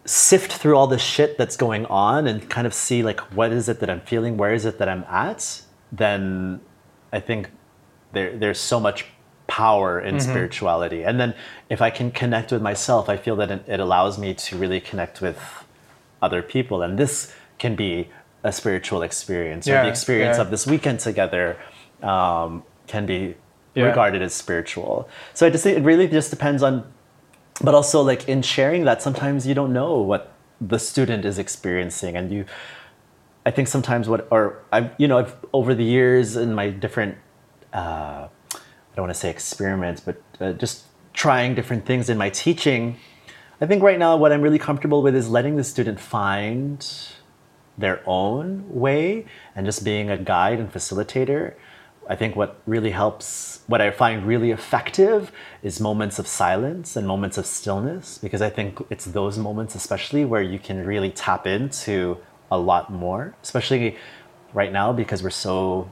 sift 0.05 0.53
through 0.53 0.75
all 0.77 0.87
the 0.87 0.99
shit 0.99 1.37
that's 1.37 1.57
going 1.57 1.85
on 1.87 2.27
and 2.27 2.49
kind 2.49 2.65
of 2.65 2.73
see 2.73 3.03
like 3.03 3.19
what 3.35 3.51
is 3.51 3.67
it 3.69 3.79
that 3.81 3.89
I'm 3.89 4.01
feeling, 4.01 4.37
where 4.37 4.53
is 4.53 4.65
it 4.65 4.77
that 4.79 4.87
I'm 4.87 5.03
at, 5.09 5.61
then 5.91 6.61
I 7.11 7.19
think 7.19 7.49
there 8.13 8.37
there's 8.37 8.59
so 8.59 8.79
much 8.79 9.05
power 9.47 9.99
in 9.99 10.19
spirituality. 10.19 11.03
And 11.03 11.19
then 11.19 11.33
if 11.69 11.81
I 11.81 11.89
can 11.89 12.11
connect 12.11 12.51
with 12.51 12.61
myself, 12.61 13.07
I 13.07 13.15
feel 13.15 13.35
that 13.37 13.49
it, 13.49 13.79
allows 13.79 14.17
me 14.17 14.33
to 14.33 14.57
really 14.57 14.81
connect 14.81 15.21
with 15.21 15.39
other 16.21 16.41
people. 16.41 16.81
And 16.81 16.99
this 16.99 17.33
can 17.57 17.75
be 17.75 18.09
a 18.43 18.51
spiritual 18.51 19.01
experience. 19.03 19.65
or 19.67 19.83
the 19.83 19.89
experience 19.89 20.37
yeah. 20.37 20.41
of 20.41 20.51
this 20.51 20.67
weekend 20.67 20.99
together 20.99 21.57
um, 22.03 22.63
can 22.87 23.05
be 23.05 23.35
Yeah. 23.73 23.85
regarded 23.85 24.21
as 24.21 24.33
spiritual. 24.33 25.07
So 25.33 25.45
I 25.47 25.49
just 25.49 25.63
think 25.63 25.77
it 25.77 25.83
really 25.83 26.07
just 26.07 26.29
depends 26.29 26.61
on 26.61 26.83
but 27.61 27.73
also 27.73 28.01
like 28.01 28.27
in 28.27 28.41
sharing 28.41 28.85
that 28.85 29.01
sometimes 29.01 29.47
you 29.47 29.53
don't 29.53 29.73
know 29.73 29.99
what 29.99 30.33
the 30.59 30.79
student 30.79 31.25
is 31.25 31.37
experiencing 31.37 32.15
and 32.15 32.31
you 32.31 32.45
i 33.45 33.51
think 33.51 33.67
sometimes 33.67 34.09
what 34.09 34.27
or 34.31 34.63
i've 34.71 34.89
you 34.97 35.07
know 35.07 35.17
i've 35.17 35.35
over 35.53 35.73
the 35.75 35.83
years 35.83 36.35
in 36.35 36.53
my 36.53 36.69
different 36.69 37.17
uh, 37.73 38.27
i 38.27 38.95
don't 38.95 39.05
want 39.05 39.13
to 39.13 39.19
say 39.19 39.29
experiments 39.29 40.01
but 40.01 40.21
uh, 40.39 40.53
just 40.53 40.85
trying 41.13 41.55
different 41.55 41.85
things 41.85 42.09
in 42.09 42.17
my 42.17 42.29
teaching 42.29 42.97
i 43.61 43.65
think 43.65 43.83
right 43.83 43.99
now 43.99 44.15
what 44.15 44.31
i'm 44.31 44.41
really 44.41 44.59
comfortable 44.59 45.01
with 45.01 45.15
is 45.15 45.29
letting 45.29 45.55
the 45.55 45.63
student 45.63 45.99
find 45.99 46.85
their 47.77 48.01
own 48.05 48.65
way 48.69 49.25
and 49.55 49.65
just 49.65 49.83
being 49.83 50.09
a 50.09 50.17
guide 50.17 50.59
and 50.59 50.71
facilitator. 50.71 51.53
I 52.09 52.15
think 52.15 52.35
what 52.35 52.59
really 52.65 52.91
helps, 52.91 53.61
what 53.67 53.81
I 53.81 53.91
find 53.91 54.25
really 54.25 54.51
effective 54.51 55.31
is 55.61 55.79
moments 55.79 56.19
of 56.19 56.27
silence 56.27 56.95
and 56.95 57.05
moments 57.05 57.37
of 57.37 57.45
stillness, 57.45 58.17
because 58.17 58.41
I 58.41 58.49
think 58.49 58.79
it's 58.89 59.05
those 59.05 59.37
moments, 59.37 59.75
especially 59.75 60.23
where 60.23 60.41
you 60.41 60.57
can 60.57 60.85
really 60.85 61.11
tap 61.11 61.45
into 61.45 62.17
a 62.49 62.57
lot 62.57 62.91
more, 62.91 63.35
especially 63.43 63.97
right 64.53 64.71
now 64.71 64.93
because 64.93 65.21
we're 65.21 65.29
so 65.29 65.89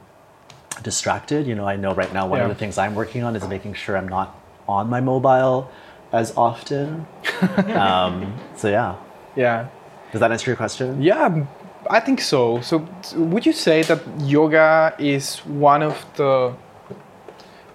distracted. 0.82 1.46
You 1.46 1.54
know, 1.54 1.66
I 1.66 1.76
know 1.76 1.92
right 1.94 2.12
now 2.12 2.26
one 2.26 2.38
Yeah. 2.38 2.44
of 2.44 2.48
the 2.48 2.54
things 2.54 2.78
I'm 2.78 2.94
working 2.94 3.22
on 3.22 3.36
is 3.36 3.46
making 3.46 3.74
sure 3.74 3.96
I'm 3.96 4.08
not 4.08 4.34
on 4.68 4.88
my 4.88 5.00
mobile 5.00 5.70
as 6.12 6.34
often. 6.36 7.06
um, 7.74 8.34
so, 8.56 8.68
yeah. 8.70 8.96
Yeah. 9.36 9.68
Does 10.12 10.20
that 10.20 10.32
answer 10.32 10.50
your 10.50 10.56
question? 10.56 11.02
Yeah, 11.02 11.44
I 11.90 12.00
think 12.00 12.20
so. 12.20 12.60
So, 12.60 12.86
would 13.16 13.46
you 13.46 13.52
say 13.52 13.82
that 13.82 14.00
yoga 14.20 14.94
is 14.98 15.38
one 15.38 15.82
of 15.82 16.04
the 16.16 16.54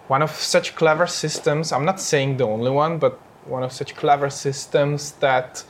one 0.07 0.21
of 0.21 0.31
such 0.31 0.75
clever 0.75 1.07
systems? 1.07 1.71
I'm 1.71 1.85
not 1.85 1.99
saying 1.99 2.37
the 2.37 2.45
only 2.45 2.71
one, 2.71 2.99
but 2.99 3.19
one 3.45 3.63
of 3.63 3.71
such 3.71 3.95
clever 3.95 4.29
systems 4.29 5.13
that 5.13 5.63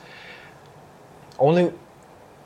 only 1.38 1.72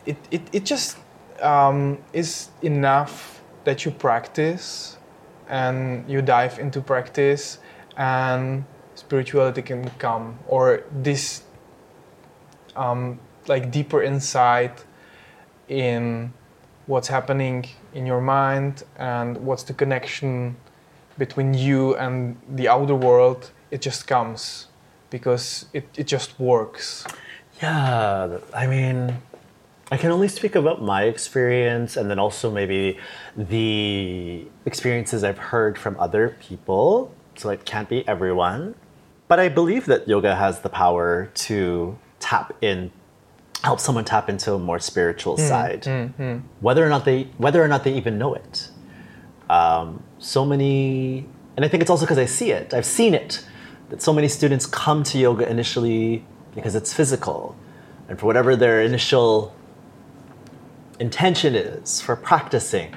it 0.05 0.17
it, 0.31 0.43
it 0.53 0.65
just 0.65 0.99
um, 1.43 1.99
is 2.13 2.49
enough 2.63 3.43
that 3.65 3.85
you 3.85 3.91
practice 3.91 4.97
and 5.49 6.09
you 6.09 6.23
dive 6.23 6.59
into 6.59 6.81
practice 6.81 7.59
and 7.97 8.65
spirituality 8.95 9.63
can 9.63 9.89
come 9.99 10.39
or 10.49 10.85
this 10.93 11.43
um, 12.75 13.19
like 13.47 13.71
deeper 13.71 14.03
insight 14.03 14.85
in 15.69 16.33
what's 16.87 17.09
happening 17.09 17.67
in 17.95 18.07
your 18.07 18.21
mind 18.21 18.85
and 18.97 19.37
what's 19.39 19.65
the 19.65 19.73
connection 19.73 20.57
between 21.19 21.55
you 21.55 21.97
and 21.97 22.37
the 22.49 22.69
outer 22.69 22.95
world 22.95 23.51
it 23.71 23.81
just 23.81 24.07
comes 24.07 24.69
because 25.11 25.67
it, 25.73 25.89
it 25.97 26.07
just 26.07 26.39
works 26.39 27.05
Yeah, 27.63 28.39
I 28.55 28.67
mean, 28.67 29.17
I 29.91 29.97
can 29.97 30.11
only 30.11 30.29
speak 30.29 30.55
about 30.57 30.83
my 30.83 31.05
experience 31.05 31.97
and 31.97 32.11
then 32.11 32.19
also 32.19 32.51
maybe 32.51 32.99
the 33.37 34.47
experiences 34.67 35.25
I've 35.25 35.39
heard 35.39 35.79
from 35.79 35.97
other 35.99 36.37
people. 36.41 37.15
So 37.37 37.49
it 37.51 37.65
can't 37.65 37.89
be 37.89 38.07
everyone. 38.07 38.75
But 39.29 39.41
I 39.41 39.49
believe 39.49 39.87
that 39.87 40.07
yoga 40.07 40.35
has 40.37 40.61
the 40.61 40.69
power 40.69 41.31
to 41.47 41.99
tap 42.21 42.53
in, 42.61 42.91
help 43.67 43.81
someone 43.81 44.05
tap 44.05 44.29
into 44.29 44.55
a 44.55 44.59
more 44.59 44.79
spiritual 44.79 45.35
hmm, 45.37 45.49
side, 45.53 45.85
hmm, 45.85 46.07
hmm. 46.21 46.37
whether 46.61 46.83
or 46.87 46.89
not 46.89 47.05
they 47.05 47.25
whether 47.45 47.61
or 47.63 47.69
not 47.69 47.83
they 47.85 47.95
even 48.01 48.15
know 48.23 48.33
it. 48.35 48.71
Um, 49.51 50.03
so 50.19 50.45
many, 50.45 51.27
and 51.57 51.65
I 51.65 51.69
think 51.69 51.81
it's 51.83 51.91
also 51.91 52.05
because 52.07 52.23
I 52.27 52.29
see 52.39 52.51
it. 52.53 52.73
I've 52.73 52.91
seen 53.01 53.13
it 53.23 53.45
that 53.91 54.01
so 54.03 54.13
many 54.13 54.29
students 54.29 54.65
come 54.67 55.03
to 55.11 55.19
yoga 55.19 55.45
initially 55.49 56.25
because 56.55 56.75
it's 56.81 56.93
physical, 56.93 57.57
and 58.09 58.19
for 58.19 58.27
whatever 58.27 58.57
their 58.57 58.81
initial 58.83 59.55
intention 60.99 61.55
is 61.55 62.01
for 62.01 62.15
practicing, 62.17 62.91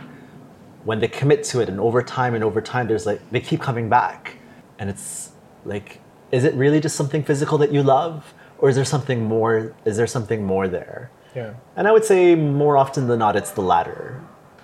when 0.86 1.00
they 1.00 1.08
commit 1.08 1.44
to 1.52 1.60
it 1.62 1.68
and 1.68 1.80
over 1.80 2.02
time 2.02 2.34
and 2.36 2.44
over 2.44 2.62
time, 2.62 2.88
there's 2.88 3.06
like 3.06 3.22
they 3.32 3.42
keep 3.50 3.60
coming 3.70 3.90
back, 3.90 4.38
and 4.78 4.90
it's 4.90 5.32
like, 5.66 6.00
is 6.32 6.44
it 6.44 6.54
really 6.54 6.80
just 6.80 6.96
something 6.96 7.24
physical 7.24 7.58
that 7.58 7.72
you 7.72 7.82
love, 7.82 8.34
or 8.62 8.70
is 8.70 8.76
there 8.76 8.86
something 8.86 9.24
more? 9.24 9.74
Is 9.86 9.98
there 9.98 10.08
something 10.08 10.44
more 10.44 10.68
there? 10.68 11.12
yeah 11.36 11.54
And 11.76 11.88
I 11.88 11.92
would 11.92 12.06
say 12.06 12.36
more 12.36 12.76
often 12.78 13.08
than 13.08 13.20
not, 13.20 13.36
it's 13.36 13.52
the 13.52 13.62
latter. 13.62 14.22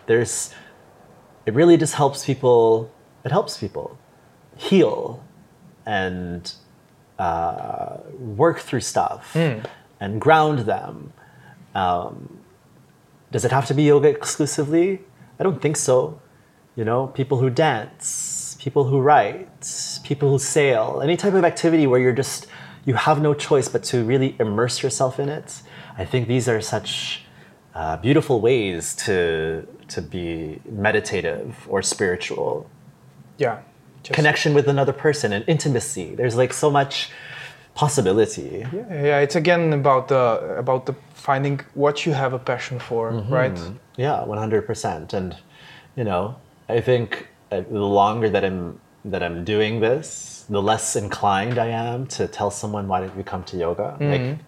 There's, 0.07 0.53
it 1.45 1.53
really 1.53 1.77
just 1.77 1.95
helps 1.95 2.25
people. 2.25 2.91
It 3.23 3.31
helps 3.31 3.57
people 3.57 3.97
heal 4.57 5.23
and 5.85 6.51
uh, 7.19 7.97
work 8.19 8.59
through 8.59 8.81
stuff 8.81 9.31
and 9.99 10.19
ground 10.21 10.59
them. 10.59 11.13
Um, 11.73 12.39
does 13.31 13.45
it 13.45 13.51
have 13.51 13.65
to 13.67 13.73
be 13.73 13.83
yoga 13.83 14.09
exclusively? 14.09 15.01
I 15.39 15.43
don't 15.43 15.61
think 15.61 15.77
so. 15.77 16.19
You 16.75 16.85
know, 16.85 17.07
people 17.07 17.37
who 17.37 17.49
dance, 17.49 18.57
people 18.59 18.83
who 18.85 18.99
write, 18.99 19.47
people 20.03 20.29
who 20.29 20.39
sail, 20.39 21.01
any 21.03 21.15
type 21.17 21.33
of 21.33 21.43
activity 21.45 21.87
where 21.87 21.99
you're 21.99 22.19
just, 22.23 22.47
you 22.85 22.93
have 22.93 23.21
no 23.21 23.33
choice 23.33 23.67
but 23.67 23.83
to 23.83 24.03
really 24.03 24.35
immerse 24.39 24.81
yourself 24.83 25.19
in 25.19 25.29
it. 25.29 25.61
I 25.97 26.05
think 26.05 26.27
these 26.27 26.47
are 26.47 26.61
such 26.61 27.23
uh, 27.73 27.97
beautiful 27.97 28.41
ways 28.41 28.95
to 29.05 29.67
to 29.87 30.01
be 30.01 30.59
meditative 30.69 31.55
or 31.69 31.81
spiritual. 31.81 32.69
Yeah. 33.37 33.59
Just, 34.03 34.15
Connection 34.15 34.53
with 34.53 34.67
another 34.67 34.93
person 34.93 35.33
and 35.33 35.43
intimacy. 35.47 36.15
There's 36.15 36.35
like 36.35 36.53
so 36.53 36.69
much 36.69 37.09
possibility. 37.73 38.65
Yeah, 38.71 39.03
yeah, 39.03 39.19
it's 39.19 39.35
again 39.35 39.73
about 39.73 40.07
the 40.07 40.55
about 40.57 40.85
the 40.85 40.95
finding 41.13 41.59
what 41.73 42.05
you 42.05 42.13
have 42.13 42.33
a 42.33 42.39
passion 42.39 42.79
for, 42.79 43.11
right? 43.29 43.59
Yeah, 43.97 44.23
one 44.23 44.37
hundred 44.37 44.65
percent. 44.67 45.13
And 45.13 45.35
you 45.95 46.03
know, 46.03 46.35
I 46.69 46.81
think 46.81 47.27
uh, 47.51 47.61
the 47.61 47.79
longer 47.79 48.29
that 48.29 48.45
I'm 48.45 48.79
that 49.05 49.21
I'm 49.23 49.43
doing 49.43 49.79
this, 49.79 50.34
the 50.49 50.61
less 50.61 50.95
inclined 50.95 51.57
I 51.57 51.67
am 51.67 52.07
to 52.07 52.27
tell 52.27 52.51
someone 52.51 52.87
why 52.87 53.01
did 53.01 53.11
you 53.17 53.23
come 53.23 53.43
to 53.45 53.57
yoga. 53.57 53.97
Mm-hmm. 53.99 54.11
Like, 54.11 54.39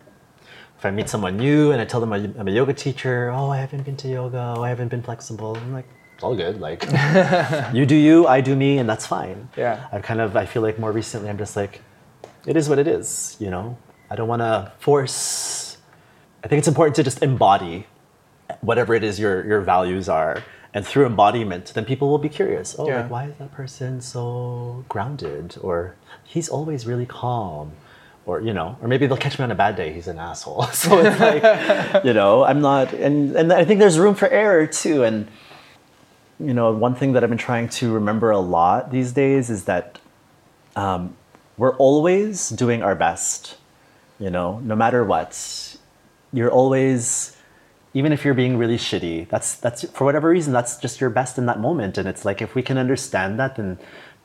if 0.78 0.86
I 0.86 0.92
meet 0.92 1.10
someone 1.10 1.38
new 1.38 1.72
and 1.72 1.82
I 1.82 1.86
tell 1.86 2.00
them 2.00 2.14
I- 2.14 2.32
I'm 2.38 2.48
a 2.48 2.52
yoga 2.52 2.74
teacher, 2.74 3.32
oh, 3.32 3.50
I 3.50 3.58
haven't 3.58 3.84
been 3.84 3.98
to 3.98 4.08
yoga, 4.08 4.56
oh, 4.58 4.64
I 4.64 4.70
haven't 4.70 4.90
been 4.90 5.02
flexible. 5.02 5.58
I'm 5.58 5.74
like, 5.74 5.88
it's 6.16 6.24
all 6.24 6.36
good. 6.36 6.60
Like, 6.60 6.84
you 7.74 7.86
do 7.86 7.96
you, 7.96 8.28
I 8.28 8.42
do 8.42 8.56
me, 8.56 8.78
and 8.80 8.90
that's 8.90 9.06
fine. 9.06 9.50
Yeah. 9.56 9.88
I've 9.92 10.04
kind 10.04 10.22
of, 10.22 10.36
I 10.36 10.46
feel 10.46 10.62
like 10.62 10.80
more 10.80 10.92
recently, 10.92 11.30
I'm 11.30 11.38
just 11.38 11.56
like, 11.56 11.82
it 12.46 12.56
is 12.58 12.70
what 12.70 12.80
it 12.80 12.88
is. 12.88 13.36
You 13.40 13.50
know, 13.50 13.78
I 14.10 14.16
don't 14.16 14.28
want 14.28 14.42
to 14.42 14.72
force. 14.80 15.78
I 16.44 16.48
think 16.48 16.60
it's 16.60 16.68
important 16.68 16.96
to 16.96 17.04
just 17.04 17.22
embody 17.22 17.88
whatever 18.62 18.94
it 18.94 19.04
is 19.04 19.20
your 19.20 19.46
your 19.46 19.62
values 19.62 20.08
are 20.08 20.42
and 20.74 20.86
through 20.86 21.06
embodiment 21.06 21.66
then 21.74 21.86
people 21.86 22.10
will 22.10 22.18
be 22.18 22.30
curious. 22.30 22.76
Oh 22.78 22.88
Yeah. 22.88 23.02
like 23.02 23.12
why 23.12 23.24
is 23.26 23.36
that 23.40 23.52
person 23.52 24.02
so 24.02 24.84
grounded? 24.90 25.58
Or 25.62 25.96
he's 26.24 26.50
always 26.50 26.86
really 26.86 27.06
calm. 27.06 27.72
Or 28.26 28.42
you 28.42 28.54
know 28.54 28.78
or 28.82 28.88
maybe 28.90 29.08
they'll 29.08 29.18
catch 29.18 29.40
me 29.40 29.44
on 29.44 29.52
a 29.52 29.56
bad 29.56 29.76
day 29.78 29.94
he's 29.94 30.08
an 30.10 30.20
asshole. 30.20 30.64
So 30.74 31.00
it's 31.00 31.20
like 31.20 32.04
you 32.04 32.14
know 32.14 32.44
i'm 32.44 32.60
not 32.62 32.92
and 32.94 33.36
and 33.36 33.54
i 33.54 33.64
think 33.64 33.80
there's 33.80 33.98
room 33.98 34.16
for 34.16 34.28
error 34.28 34.68
too. 34.68 35.04
And 35.04 35.28
you 36.40 36.54
know 36.54 36.72
one 36.74 36.94
thing 36.94 37.14
that 37.14 37.24
i've 37.24 37.30
been 37.30 37.38
trying 37.38 37.70
to 37.70 37.92
remember 37.94 38.30
a 38.32 38.38
lot 38.40 38.92
these 38.92 39.12
days 39.14 39.50
is 39.50 39.64
that 39.64 39.98
um, 40.76 41.16
we're 41.58 41.76
always 41.78 42.50
doing 42.50 42.84
our 42.84 42.94
best 42.96 43.56
you 44.20 44.30
know 44.30 44.60
no 44.60 44.76
matter 44.76 45.04
what. 45.06 45.32
You're 46.34 46.52
always 46.52 47.37
even 47.94 48.12
if 48.12 48.24
you're 48.24 48.34
being 48.34 48.58
really 48.58 48.78
shitty 48.78 49.28
that's 49.30 49.56
that's 49.56 49.84
for 49.92 50.06
whatever 50.06 50.30
reason 50.30 50.54
that's 50.54 50.78
just 50.78 51.02
your 51.02 51.10
best 51.10 51.38
in 51.38 51.46
that 51.46 51.60
moment 51.60 51.98
and 51.98 52.08
it's 52.08 52.26
like 52.26 52.42
if 52.42 52.56
we 52.56 52.62
can 52.62 52.78
understand 52.78 53.40
that 53.40 53.58
and 53.58 53.78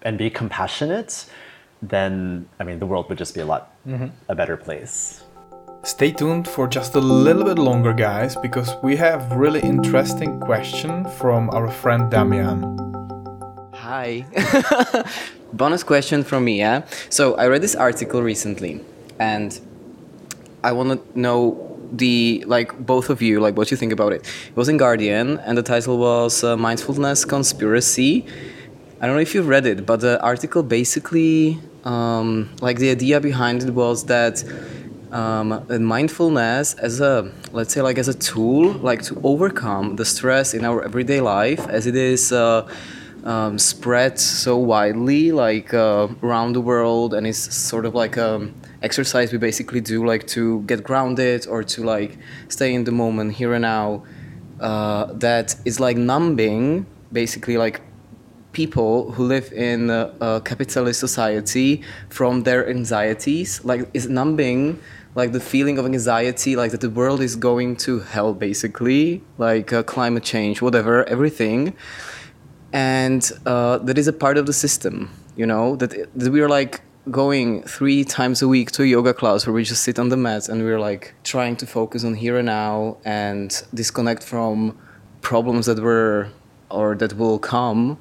and 0.03 0.19
be 0.19 0.29
compassionate 0.29 1.27
then 1.81 2.49
i 2.61 2.65
mean 2.65 2.79
the 2.79 2.87
world 2.87 3.09
would 3.09 3.19
just 3.19 3.35
be 3.35 3.41
a 3.41 3.47
lot 3.47 3.73
mm-hmm. 3.87 4.07
a 4.29 4.35
better 4.35 4.57
place 4.57 5.25
Stay 5.85 6.13
tuned 6.13 6.47
for 6.47 6.69
just 6.69 6.95
a 6.95 7.01
little 7.01 7.43
bit 7.43 7.59
longer, 7.59 7.93
guys, 7.93 8.37
because 8.37 8.73
we 8.85 8.95
have 8.95 9.33
really 9.33 9.59
interesting 9.59 10.39
question 10.39 11.05
from 11.19 11.51
our 11.51 11.69
friend 11.69 12.09
Damian. 12.09 12.63
Hi. 13.75 14.25
Bonus 15.53 15.83
question 15.83 16.23
from 16.23 16.45
me, 16.45 16.57
yeah? 16.57 16.83
So 17.11 17.35
I 17.35 17.49
read 17.49 17.63
this 17.63 17.75
article 17.75 18.23
recently 18.23 18.81
and 19.19 19.59
I 20.63 20.71
want 20.71 20.89
to 20.93 21.19
know 21.19 21.72
the 21.93 22.43
like 22.47 22.77
both 22.85 23.11
of 23.11 23.21
you 23.23 23.41
like 23.41 23.57
what 23.57 23.71
you 23.71 23.77
think 23.77 23.93
about 23.93 24.13
it. 24.13 24.27
It 24.49 24.57
was 24.57 24.69
in 24.69 24.77
Guardian 24.77 25.39
and 25.39 25.57
the 25.57 25.63
title 25.63 25.99
was 25.99 26.43
uh, 26.43 26.57
Mindfulness 26.57 27.25
Conspiracy. 27.25 28.27
I 29.01 29.07
don't 29.07 29.17
know 29.17 29.23
if 29.23 29.35
you've 29.35 29.49
read 29.49 29.67
it, 29.67 29.85
but 29.85 30.01
the 30.01 30.21
article 30.23 30.63
basically 30.63 31.59
um, 31.85 32.51
like 32.61 32.79
the 32.79 32.91
idea 32.91 33.21
behind 33.21 33.63
it 33.63 33.71
was 33.71 34.07
that 34.07 34.45
um, 35.11 35.67
mindfulness 35.69 36.75
as 36.75 37.01
a 37.01 37.31
let's 37.53 37.75
say 37.75 37.83
like 37.83 37.99
as 37.99 38.09
a 38.09 38.15
tool 38.15 38.73
like 38.73 39.03
to 39.03 39.21
overcome 39.23 39.97
the 39.97 40.05
stress 40.05 40.55
in 40.55 40.65
our 40.65 40.83
everyday 40.83 41.21
life 41.21 41.69
as 41.69 41.87
it 41.87 41.95
is 41.95 42.33
uh, 42.33 42.67
um, 43.25 43.59
spread 43.59 44.19
so 44.19 44.57
widely 44.57 45.31
like 45.31 45.75
uh, 45.75 46.09
around 46.23 46.55
the 46.55 46.61
world 46.61 47.13
and 47.13 47.27
it's 47.27 47.55
sort 47.55 47.85
of 47.85 47.95
like 47.95 48.17
a 48.17 48.51
exercise 48.83 49.33
we 49.33 49.39
basically 49.39 49.81
do 49.81 50.05
like 50.05 50.27
to 50.29 50.63
get 50.63 50.83
grounded 50.83 51.47
or 51.47 51.63
to 51.63 51.83
like 51.83 52.19
stay 52.49 52.75
in 52.75 52.85
the 52.85 52.93
moment 52.93 53.35
here 53.35 53.53
and 53.55 53.63
now. 53.63 54.05
Uh, 54.61 55.13
that 55.15 55.57
is 55.65 55.81
like 55.81 55.97
numbing 55.97 56.87
basically 57.13 57.57
like 57.57 57.81
people 58.53 59.11
who 59.13 59.25
live 59.25 59.53
in 59.53 59.91
a, 59.91 60.15
a 60.21 60.41
capitalist 60.45 61.01
society 61.01 61.83
from 62.11 62.45
their 62.45 62.69
anxieties. 62.69 63.65
Like 63.65 63.89
is 63.93 64.09
numbing 64.09 64.81
like 65.15 65.33
the 65.33 65.41
feeling 65.41 65.79
of 65.79 65.85
anxiety 65.85 66.57
like 66.57 66.71
that 66.71 66.81
the 66.81 66.91
world 66.91 67.21
is 67.21 67.35
going 67.37 67.77
to 67.77 68.01
hell 68.01 68.35
basically. 68.35 69.23
Like 69.39 69.73
uh, 69.73 69.83
climate 69.83 70.23
change 70.23 70.63
whatever 70.63 71.05
everything. 71.09 71.75
And 72.73 73.31
uh, 73.45 73.79
that 73.79 73.99
is 73.99 74.09
a 74.09 74.13
part 74.13 74.39
of 74.39 74.47
the 74.47 74.53
system 74.53 75.11
you 75.37 75.47
know? 75.47 75.77
That, 75.77 76.09
that 76.15 76.33
we 76.33 76.41
are 76.41 76.49
like 76.49 76.81
going 77.11 77.63
three 77.65 78.05
times 78.05 78.43
a 78.43 78.49
week 78.49 78.71
to 78.73 78.83
a 78.83 78.87
yoga 78.87 79.13
class 79.13 79.47
where 79.47 79.53
we 79.53 79.65
just 79.65 79.83
sit 79.83 79.99
on 79.99 80.09
the 80.09 80.17
mat 80.17 80.49
and 80.49 80.63
we're 80.63 80.81
like 80.81 81.15
trying 81.25 81.57
to 81.57 81.67
focus 81.67 82.05
on 82.05 82.15
here 82.15 82.37
and 82.39 82.47
now 82.47 82.97
and 83.05 83.65
disconnect 83.75 84.23
from 84.23 84.79
problems 85.21 85.67
that 85.67 85.79
were 85.81 86.29
or 86.71 86.95
that 86.95 87.15
will 87.15 87.39
come 87.39 87.99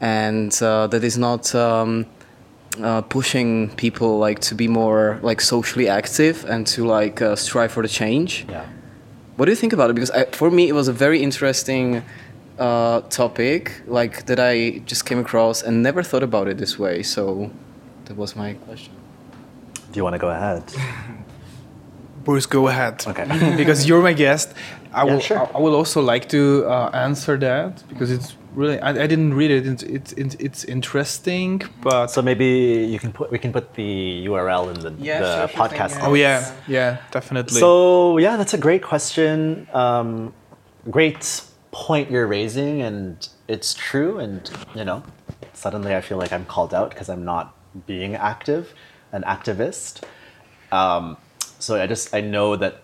and 0.00 0.60
uh, 0.62 0.86
that 0.88 1.04
is 1.04 1.16
not 1.16 1.54
um, 1.54 2.06
uh, 2.82 3.02
pushing 3.02 3.70
people 3.76 4.18
like 4.18 4.40
to 4.40 4.54
be 4.54 4.66
more 4.66 5.20
like 5.22 5.40
socially 5.40 5.88
active 5.88 6.44
and 6.46 6.66
to 6.66 6.84
like 6.84 7.22
uh, 7.22 7.36
strive 7.36 7.70
for 7.70 7.82
the 7.82 7.88
change 7.88 8.46
yeah 8.48 8.66
what 9.40 9.46
do 9.46 9.52
you 9.52 9.56
think 9.56 9.72
about 9.72 9.88
it? 9.88 9.94
Because 9.94 10.10
I, 10.10 10.26
for 10.26 10.50
me, 10.50 10.68
it 10.68 10.74
was 10.74 10.86
a 10.86 10.92
very 10.92 11.22
interesting 11.22 12.02
uh, 12.58 13.00
topic, 13.08 13.80
like 13.86 14.26
that 14.26 14.38
I 14.38 14.82
just 14.84 15.06
came 15.06 15.18
across 15.18 15.62
and 15.62 15.82
never 15.82 16.02
thought 16.02 16.22
about 16.22 16.46
it 16.46 16.58
this 16.58 16.78
way. 16.78 17.02
So 17.02 17.50
that 18.10 18.16
was 18.18 18.34
my 18.34 18.50
question. 18.66 18.92
do 19.92 19.96
you 19.98 20.04
want 20.06 20.14
to 20.14 20.18
go 20.26 20.30
ahead 20.30 20.64
Bruce, 22.24 22.44
go 22.46 22.68
ahead. 22.68 23.02
Okay. 23.06 23.24
because 23.56 23.88
you're 23.88 24.02
my 24.02 24.12
guest. 24.12 24.52
I 24.92 25.04
Yeah, 25.06 25.12
will. 25.14 25.20
sure. 25.20 25.38
I, 25.38 25.44
I 25.56 25.60
will 25.64 25.74
also 25.74 26.02
like 26.02 26.28
to 26.36 26.66
uh, 26.66 26.90
answer 26.92 27.38
that 27.38 27.82
because 27.88 28.10
it's 28.10 28.36
really. 28.54 28.78
I, 28.78 28.90
I 28.90 29.06
didn't 29.06 29.32
read 29.40 29.50
it. 29.50 29.66
It's, 29.66 29.82
it's 29.82 30.12
it's 30.22 30.34
it's 30.46 30.64
interesting, 30.64 31.62
but 31.80 32.08
so 32.08 32.20
maybe 32.20 32.46
you 32.92 32.98
can 32.98 33.10
put 33.18 33.30
we 33.34 33.38
can 33.38 33.52
put 33.52 33.72
the 33.74 34.26
url 34.26 34.64
in 34.74 34.78
the, 34.84 34.92
Yeah, 35.02 35.20
the 35.20 35.26
sure, 35.26 35.48
sure 35.48 35.68
thing, 35.68 35.78
podcast 35.78 35.92
yeah. 35.96 36.06
oh 36.08 36.14
yeah, 36.14 36.38
yeah, 36.68 36.96
definitely. 37.10 37.58
So 37.58 38.18
yeah, 38.18 38.36
that's 38.36 38.52
a 38.52 38.58
great 38.58 38.82
question. 38.82 39.66
Um, 39.72 40.34
great 40.90 41.22
point 41.72 42.10
you're 42.10 42.26
raising, 42.38 42.82
and 42.82 43.26
it's 43.48 43.72
true. 43.72 44.18
And 44.18 44.38
you 44.74 44.84
know, 44.84 45.02
suddenly 45.54 45.92
I 45.96 46.02
feel 46.02 46.18
like 46.18 46.32
I'm 46.36 46.44
called 46.44 46.74
out 46.74 46.90
because 46.90 47.08
I'm 47.08 47.24
not 47.24 47.54
being 47.86 48.14
active, 48.14 48.74
an 49.12 49.22
activist. 49.22 50.02
Um, 50.72 51.16
so 51.58 51.80
I 51.80 51.86
just 51.86 52.14
I 52.14 52.20
know 52.20 52.56
that 52.56 52.82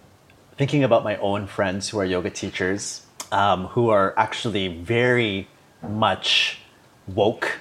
thinking 0.57 0.85
about 0.85 1.05
my 1.05 1.17
own 1.17 1.47
friends 1.47 1.89
who 1.89 1.99
are 1.99 2.05
yoga 2.05 2.31
teachers, 2.31 3.07
um, 3.33 3.67
who 3.69 3.89
are 3.91 4.15
actually 4.19 4.69
very 4.69 5.49
much 5.83 6.61
woke 7.07 7.61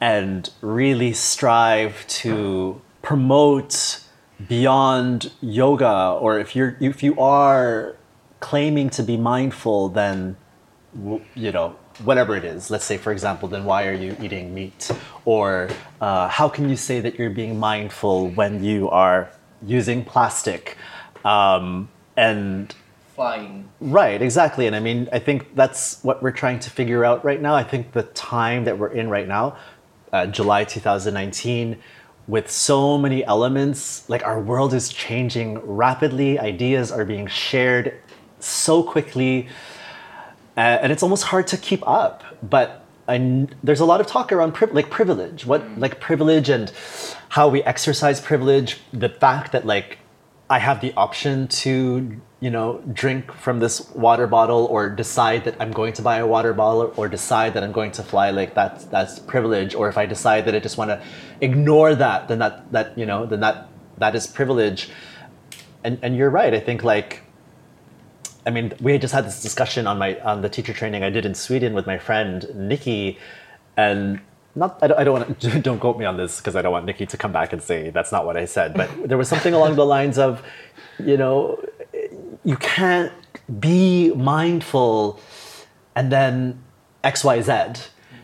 and 0.00 0.50
really 0.60 1.12
strive 1.12 2.06
to 2.06 2.80
promote 3.02 4.00
beyond 4.48 5.32
yoga 5.40 6.18
or 6.20 6.38
if 6.38 6.54
you're 6.54 6.76
if 6.80 7.02
you 7.02 7.18
are 7.18 7.96
claiming 8.40 8.90
to 8.90 9.02
be 9.02 9.16
mindful 9.16 9.88
then 9.88 10.36
you 11.34 11.52
know 11.52 11.74
whatever 12.04 12.36
it 12.36 12.44
is 12.44 12.70
let's 12.70 12.84
say 12.84 12.96
for 12.96 13.12
example 13.12 13.48
then 13.48 13.64
why 13.64 13.86
are 13.86 13.94
you 13.94 14.16
eating 14.20 14.54
meat 14.54 14.90
or 15.24 15.68
uh, 16.00 16.28
how 16.28 16.48
can 16.48 16.68
you 16.68 16.76
say 16.76 17.00
that 17.00 17.18
you're 17.18 17.30
being 17.30 17.58
mindful 17.58 18.28
when 18.30 18.62
you 18.62 18.88
are 18.90 19.30
using 19.62 20.04
plastic 20.04 20.76
um, 21.24 21.88
and 22.16 22.74
Flying. 23.16 23.66
Right, 23.80 24.20
exactly. 24.20 24.66
And 24.66 24.76
I 24.76 24.80
mean, 24.80 25.08
I 25.10 25.18
think 25.18 25.54
that's 25.54 26.04
what 26.04 26.22
we're 26.22 26.32
trying 26.32 26.58
to 26.58 26.68
figure 26.68 27.02
out 27.02 27.24
right 27.24 27.40
now. 27.40 27.54
I 27.54 27.64
think 27.64 27.92
the 27.92 28.02
time 28.02 28.64
that 28.64 28.78
we're 28.78 28.92
in 28.92 29.08
right 29.08 29.26
now, 29.26 29.56
uh, 30.12 30.26
July 30.26 30.64
2019, 30.64 31.78
with 32.28 32.50
so 32.50 32.98
many 32.98 33.24
elements, 33.24 34.06
like 34.10 34.22
our 34.22 34.38
world 34.38 34.74
is 34.74 34.90
changing 34.90 35.58
rapidly, 35.60 36.38
ideas 36.38 36.92
are 36.92 37.06
being 37.06 37.26
shared 37.26 37.94
so 38.38 38.82
quickly, 38.82 39.48
uh, 40.56 40.60
and 40.60 40.92
it's 40.92 41.02
almost 41.02 41.24
hard 41.24 41.46
to 41.48 41.56
keep 41.56 41.86
up. 41.86 42.24
But 42.42 42.84
I 43.08 43.46
there's 43.62 43.80
a 43.80 43.84
lot 43.84 44.00
of 44.00 44.06
talk 44.06 44.32
around 44.32 44.56
like 44.72 44.90
privilege, 44.90 45.46
what 45.46 45.78
like 45.78 46.00
privilege 46.00 46.48
and 46.48 46.72
how 47.30 47.48
we 47.48 47.62
exercise 47.62 48.20
privilege. 48.20 48.80
The 48.92 49.08
fact 49.08 49.52
that 49.52 49.66
like 49.66 49.98
I 50.48 50.58
have 50.58 50.80
the 50.80 50.92
option 50.94 51.48
to 51.48 52.20
you 52.40 52.50
know 52.50 52.82
drink 52.92 53.32
from 53.32 53.60
this 53.60 53.90
water 53.90 54.26
bottle 54.26 54.66
or 54.66 54.88
decide 54.88 55.44
that 55.44 55.56
I'm 55.60 55.72
going 55.72 55.92
to 55.94 56.02
buy 56.02 56.18
a 56.18 56.26
water 56.26 56.52
bottle 56.52 56.92
or 56.96 57.08
decide 57.08 57.54
that 57.54 57.62
I'm 57.62 57.72
going 57.72 57.92
to 57.92 58.02
fly 58.02 58.30
like 58.30 58.54
that's 58.54 58.84
that's 58.84 59.18
privilege 59.18 59.74
or 59.74 59.88
if 59.88 59.96
I 59.96 60.06
decide 60.06 60.44
that 60.44 60.54
I 60.54 60.58
just 60.58 60.76
want 60.76 60.90
to 60.90 61.02
ignore 61.40 61.94
that 61.94 62.28
then 62.28 62.38
that 62.40 62.70
that 62.72 62.98
you 62.98 63.06
know 63.06 63.26
then 63.26 63.40
that 63.40 63.68
that 63.98 64.14
is 64.14 64.26
privilege 64.26 64.90
and 65.82 65.98
and 66.02 66.16
you're 66.16 66.30
right 66.30 66.52
I 66.52 66.60
think 66.60 66.84
like 66.84 67.22
I 68.46 68.50
mean, 68.50 68.72
we 68.80 68.96
just 68.96 69.12
had 69.12 69.26
this 69.26 69.42
discussion 69.42 69.86
on 69.88 69.98
my 69.98 70.18
on 70.20 70.40
the 70.42 70.48
teacher 70.48 70.72
training 70.72 71.02
I 71.02 71.10
did 71.10 71.26
in 71.26 71.34
Sweden 71.34 71.74
with 71.74 71.86
my 71.86 71.98
friend 71.98 72.48
Nikki, 72.54 73.18
and 73.76 74.20
not 74.54 74.78
I 74.80 74.86
don't, 74.86 74.98
I 75.00 75.04
don't 75.04 75.14
want 75.20 75.40
to 75.40 75.60
don't 75.68 75.80
quote 75.80 75.98
me 75.98 76.04
on 76.04 76.16
this 76.16 76.38
because 76.38 76.54
I 76.54 76.62
don't 76.62 76.72
want 76.72 76.86
Nikki 76.86 77.06
to 77.06 77.16
come 77.16 77.32
back 77.32 77.52
and 77.52 77.60
say 77.60 77.90
that's 77.90 78.12
not 78.12 78.24
what 78.24 78.36
I 78.36 78.44
said. 78.44 78.74
But 78.74 79.08
there 79.08 79.18
was 79.18 79.28
something 79.28 79.52
along 79.52 79.74
the 79.74 79.84
lines 79.84 80.16
of, 80.16 80.42
you 80.98 81.16
know, 81.16 81.62
you 82.44 82.56
can't 82.56 83.12
be 83.60 84.12
mindful 84.14 85.20
and 85.96 86.12
then 86.12 86.62
X 87.02 87.24
Y 87.24 87.42
Z. 87.42 87.82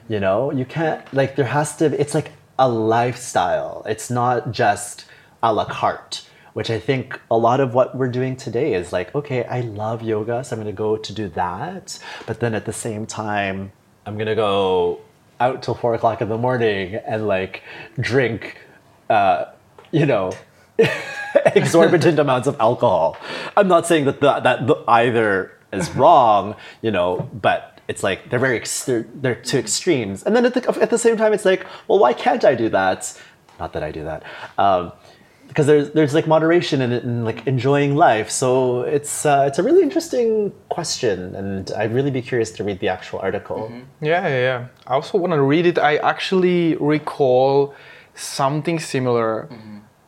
You 0.09 0.21
know, 0.21 0.53
you 0.53 0.65
can't 0.65 1.03
like 1.13 1.35
there 1.35 1.47
has 1.47 1.77
to. 1.77 1.87
It's 2.01 2.15
like 2.15 2.31
a 2.59 2.69
lifestyle. 2.69 3.83
It's 3.89 4.09
not 4.09 4.53
just 4.53 5.05
a 5.43 5.53
la 5.53 5.65
carte 5.65 6.29
which 6.53 6.71
I 6.71 6.79
think 6.79 7.21
a 7.31 7.37
lot 7.37 7.61
of 7.61 7.75
what 7.75 7.97
we're 7.97 8.09
doing 8.09 8.37
today 8.37 8.75
is 8.75 8.93
like, 8.93 9.15
okay, 9.15 9.45
I 9.45 9.61
love 9.61 10.03
yoga, 10.03 10.45
so 10.45 10.55
I'm 10.55 10.61
gonna 10.61 10.73
go 10.73 10.97
to 10.97 11.13
do 11.13 11.29
that. 11.29 11.99
But 12.27 12.41
then 12.41 12.55
at 12.55 12.67
the 12.67 12.73
same 12.73 13.07
time, 13.07 13.73
I'm 14.07 14.19
gonna 14.19 14.35
go 14.35 15.01
out 15.41 15.63
till 15.63 15.75
four 15.75 15.95
o'clock 15.95 16.21
in 16.21 16.29
the 16.29 16.39
morning 16.39 16.95
and 16.95 17.27
like 17.27 17.63
drink, 17.99 18.59
uh, 19.11 19.47
you 19.91 20.07
know, 20.07 20.33
exorbitant 21.55 22.19
amounts 22.27 22.47
of 22.47 22.57
alcohol. 22.61 23.17
I'm 23.57 23.69
not 23.69 23.87
saying 23.87 24.05
that 24.05 24.21
the, 24.21 24.41
that 24.41 24.67
the, 24.67 24.77
either 24.89 25.53
is 25.73 25.91
wrong, 25.97 26.55
you 26.81 26.91
know, 26.91 27.29
but 27.33 27.81
it's 27.89 28.03
like 28.03 28.31
they're 28.31 28.39
very 28.39 28.57
ex- 28.57 28.85
they're, 28.85 29.07
they're 29.15 29.35
two 29.35 29.59
extremes. 29.59 30.23
And 30.23 30.37
then 30.37 30.47
at 30.47 30.55
the, 30.55 30.81
at 30.81 30.91
the 30.91 30.99
same 30.99 31.17
time, 31.17 31.33
it's 31.33 31.45
like, 31.45 31.67
well, 31.89 31.99
why 31.99 32.13
can't 32.13 32.45
I 32.45 32.55
do 32.55 32.69
that? 32.69 33.19
Not 33.59 33.73
that 33.73 33.83
I 33.83 33.91
do 33.91 34.05
that. 34.05 34.23
Um, 34.59 34.93
because 35.53 35.67
there's 35.67 35.91
there's 35.91 36.15
like 36.15 36.27
moderation 36.27 36.81
in 36.81 36.93
it 36.93 37.05
and 37.05 37.27
like 37.27 37.47
enjoying 37.47 37.95
life. 37.95 38.31
So 38.31 38.83
it's 38.97 39.27
uh, 39.27 39.45
it's 39.49 39.59
a 39.59 39.63
really 39.63 39.83
interesting 39.83 40.51
question, 40.71 41.35
and 41.35 41.71
I'd 41.77 41.93
really 41.93 42.11
be 42.11 42.23
curious 42.23 42.51
to 42.53 42.65
read 42.65 42.81
the 42.81 42.89
actual 42.89 43.19
article. 43.19 43.71
Yeah, 44.01 44.27
yeah, 44.29 44.39
yeah. 44.49 44.67
I 44.87 44.95
also 44.95 45.19
want 45.19 45.35
to 45.35 45.43
read 45.43 45.67
it. 45.67 45.79
I 45.79 45.97
actually 45.97 46.77
recall 46.77 47.75
something 48.15 48.79
similar. 48.79 49.49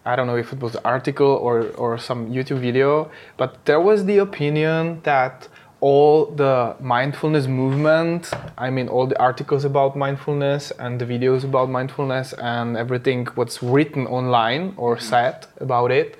I 0.07 0.17
don't 0.17 0.27
know 0.27 0.37
if 0.37 0.53
it 0.53 0.61
was 0.61 0.75
an 0.77 0.83
article 0.85 1.33
or, 1.47 1.69
or 1.83 1.97
some 1.99 2.31
YouTube 2.31 2.61
video, 2.61 3.11
but 3.37 3.65
there 3.65 3.81
was 3.81 4.05
the 4.05 4.19
opinion 4.19 5.01
that 5.05 5.49
all 5.85 6.25
the 6.25 6.75
mindfulness 6.81 7.47
movement, 7.47 8.31
I 8.57 8.71
mean, 8.71 8.89
all 8.89 9.07
the 9.07 9.19
articles 9.21 9.67
about 9.67 9.95
mindfulness 9.95 10.73
and 10.79 10.99
the 10.99 11.05
videos 11.05 11.45
about 11.45 11.69
mindfulness 11.69 12.33
and 12.33 12.75
everything 12.75 13.27
what's 13.35 13.63
written 13.63 14.07
online 14.07 14.73
or 14.79 14.99
said 14.99 15.47
about 15.59 15.91
it, 15.91 16.17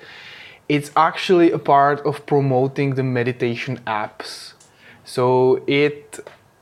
it's 0.69 0.91
actually 0.95 1.49
a 1.51 1.57
part 1.57 1.99
of 2.05 2.27
promoting 2.27 2.93
the 2.93 3.01
meditation 3.01 3.79
apps. 3.87 4.53
So 5.03 5.63
it 5.65 6.19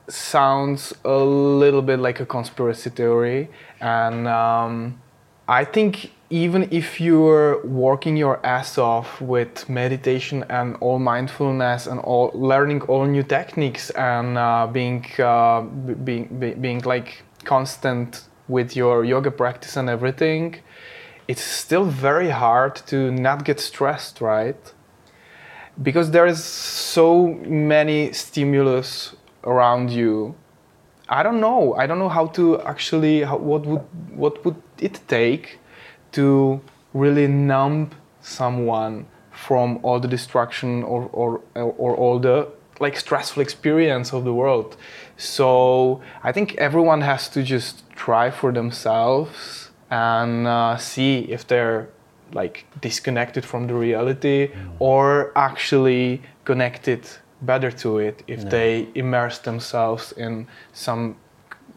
sounds 0.08 0.94
a 1.04 1.18
little 1.18 1.82
bit 1.82 2.00
like 2.00 2.22
a 2.22 2.26
conspiracy 2.26 2.90
theory, 2.90 3.50
and 3.82 4.30
um, 4.30 5.02
I 5.50 5.66
think 5.66 6.12
even 6.42 6.68
if 6.72 7.00
you're 7.00 7.64
working 7.66 8.16
your 8.18 8.36
ass 8.46 8.78
off 8.78 9.22
with 9.22 9.70
meditation 9.70 10.44
and 10.50 10.76
all 10.82 11.00
mindfulness 11.00 11.88
and 11.88 12.00
all 12.00 12.32
learning 12.34 12.82
all 12.84 13.06
new 13.06 13.24
techniques 13.24 13.90
and 13.92 14.38
uh, 14.38 14.68
being, 14.68 15.06
uh, 15.20 15.62
being 16.08 16.26
be- 16.40 16.56
being 16.66 16.82
like 16.94 17.24
constant 17.44 18.10
with 18.48 18.76
your 18.76 19.06
yoga 19.06 19.32
practice 19.32 19.78
and 19.78 19.90
everything, 19.90 20.56
it's 21.28 21.42
still 21.64 21.86
very 21.86 22.30
hard 22.30 22.76
to 22.76 23.12
not 23.12 23.46
get 23.46 23.60
stressed, 23.60 24.20
right? 24.20 24.74
because 25.82 26.12
there 26.12 26.28
is 26.28 26.44
so 26.44 27.28
many 27.46 28.12
stimulus 28.14 29.16
around 29.44 29.90
you 29.90 30.36
i 31.10 31.24
don't 31.24 31.40
know 31.40 31.74
i 31.76 31.88
don't 31.88 31.98
know 31.98 32.10
how 32.10 32.28
to 32.28 32.62
actually 32.62 33.24
how, 33.24 33.38
what 33.38 33.66
would 33.66 33.82
what 34.16 34.46
would 34.46 34.62
it 34.80 35.00
take 35.08 35.58
to 36.14 36.62
really 36.94 37.28
numb 37.28 37.92
someone 38.22 39.06
from 39.32 39.80
all 39.84 40.00
the 40.00 40.08
distraction 40.08 40.84
or 40.84 41.10
or 41.12 41.42
or 41.56 41.96
all 41.96 42.20
the 42.20 42.48
like 42.80 42.98
stressful 42.98 43.42
experience 43.42 44.14
of 44.14 44.24
the 44.24 44.34
world. 44.34 44.78
So 45.18 46.02
i 46.24 46.32
think 46.32 46.56
everyone 46.56 47.02
has 47.02 47.30
to 47.30 47.44
just 47.44 47.84
try 47.96 48.32
for 48.32 48.52
themselves 48.52 49.70
and 49.90 50.48
uh, 50.48 50.78
see 50.78 51.20
if 51.30 51.46
they're 51.48 51.88
like 52.34 52.66
disconnected 52.82 53.46
from 53.46 53.68
the 53.68 53.76
reality 53.76 54.50
or 54.80 55.32
actually 55.36 56.22
connected 56.46 57.08
better 57.44 57.70
to 57.70 58.00
it 58.00 58.24
if 58.26 58.50
they 58.50 58.88
immerse 58.96 59.38
themselves 59.40 60.14
in 60.14 60.48
some 60.72 61.16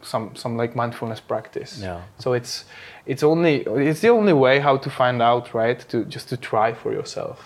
some 0.06 0.30
some 0.34 0.56
like 0.62 0.72
mindfulness 0.82 1.20
practice 1.20 1.72
Yeah. 1.82 2.00
so 2.18 2.32
it's 2.34 2.64
it's 3.12 3.22
only 3.22 3.54
it's 3.88 4.00
the 4.00 4.10
only 4.10 4.32
way 4.44 4.60
how 4.60 4.76
to 4.84 4.90
find 4.90 5.20
out 5.22 5.44
right 5.54 5.78
to 5.90 5.96
just 6.14 6.28
to 6.30 6.36
try 6.36 6.68
for 6.82 6.92
yourself 6.92 7.38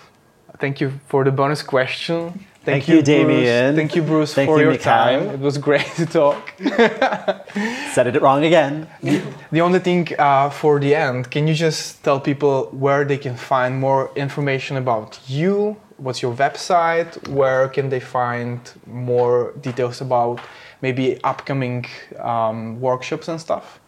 thank 0.59 0.75
you 0.81 0.89
for 1.09 1.23
the 1.23 1.31
bonus 1.31 1.63
question 1.63 2.45
Thank 2.63 2.87
you, 2.87 2.97
Bruce. 3.01 3.05
Damian. 3.07 3.75
thank 3.75 3.95
you 3.95 4.03
bruce 4.03 4.33
Thank 4.35 4.47
for 4.49 4.57
you, 4.59 4.65
your 4.65 4.73
Mikhail. 4.73 4.93
time 4.93 5.21
it 5.35 5.39
was 5.49 5.57
great 5.57 5.89
to 6.01 6.05
talk 6.05 6.41
Said 7.93 8.07
it 8.07 8.21
wrong 8.21 8.43
again. 8.45 8.87
The 9.51 9.61
only 9.61 9.79
thing 9.79 10.07
uh, 10.17 10.49
for 10.49 10.79
the 10.79 10.95
end, 10.95 11.29
can 11.31 11.47
you 11.47 11.53
just 11.53 12.03
tell 12.03 12.19
people 12.19 12.69
where 12.71 13.03
they 13.05 13.17
can 13.17 13.35
find 13.35 13.79
more 13.79 14.11
information 14.15 14.77
about 14.77 15.19
you? 15.27 15.75
What's 15.97 16.21
your 16.21 16.33
website? 16.35 17.11
Where 17.27 17.67
can 17.67 17.89
they 17.89 17.99
find 17.99 18.59
more 18.85 19.53
details 19.61 20.01
about 20.01 20.39
maybe 20.81 21.21
upcoming 21.23 21.85
um, 22.19 22.79
workshops 22.81 23.27
and 23.27 23.39
stuff? 23.39 23.79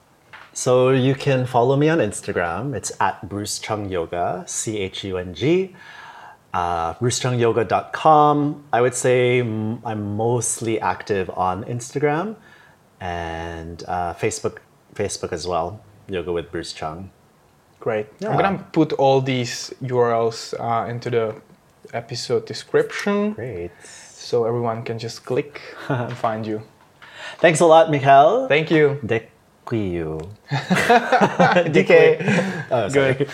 So 0.54 0.92
you 0.92 1.16
can 1.16 1.46
follow 1.46 1.76
me 1.76 1.90
on 1.90 1.98
Instagram. 1.98 2.76
It's 2.76 2.92
at 3.00 3.28
Bruce 3.28 3.58
Chung 3.60 3.90
Yoga, 3.90 4.44
C 4.48 4.78
H 4.78 5.04
U 5.04 5.18
N 5.18 5.34
G. 5.34 5.76
Uh, 6.54 6.94
BruceChungYoga.com. 6.96 8.64
I 8.72 8.82
would 8.82 8.94
say 8.94 9.40
I'm 9.40 10.16
mostly 10.16 10.80
active 10.80 11.32
on 11.32 11.64
Instagram 11.64 12.36
and 13.02 13.84
uh, 13.88 14.14
Facebook, 14.14 14.60
Facebook 14.94 15.34
as 15.34 15.48
well. 15.48 15.82
Yoga 16.08 16.32
with 16.32 16.52
Bruce 16.52 16.72
Chung. 16.72 17.10
Great. 17.80 18.08
Yeah. 18.20 18.30
I'm 18.30 18.38
gonna 18.38 18.68
put 18.72 18.94
all 18.94 19.20
these 19.20 19.74
URLs 19.82 20.54
uh, 20.60 20.88
into 20.88 21.10
the 21.10 21.42
episode 21.94 22.46
description 22.46 23.34
Great. 23.34 23.72
so 23.84 24.46
everyone 24.46 24.84
can 24.84 25.00
just 25.00 25.26
click 25.26 25.60
and 25.90 26.16
find 26.16 26.46
you. 26.46 26.62
Thanks 27.40 27.60
a 27.60 27.66
lot, 27.66 27.92
Mikhail. 27.92 28.48
Thank 28.48 28.72
you. 28.72 29.00
Dekuyu. 29.06 30.30
DK. 30.50 32.66
Oh. 32.72 32.90
Good. 32.90 33.30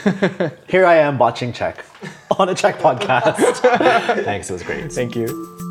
Here 0.68 0.86
I 0.86 0.96
am 0.96 1.18
watching 1.18 1.54
Czech 1.54 1.86
on 2.40 2.50
a 2.50 2.56
Czech 2.56 2.80
podcast. 2.80 3.38
Thanks, 4.26 4.50
it 4.50 4.54
was 4.54 4.64
great. 4.64 4.92
Thank 4.92 5.16
you. 5.16 5.69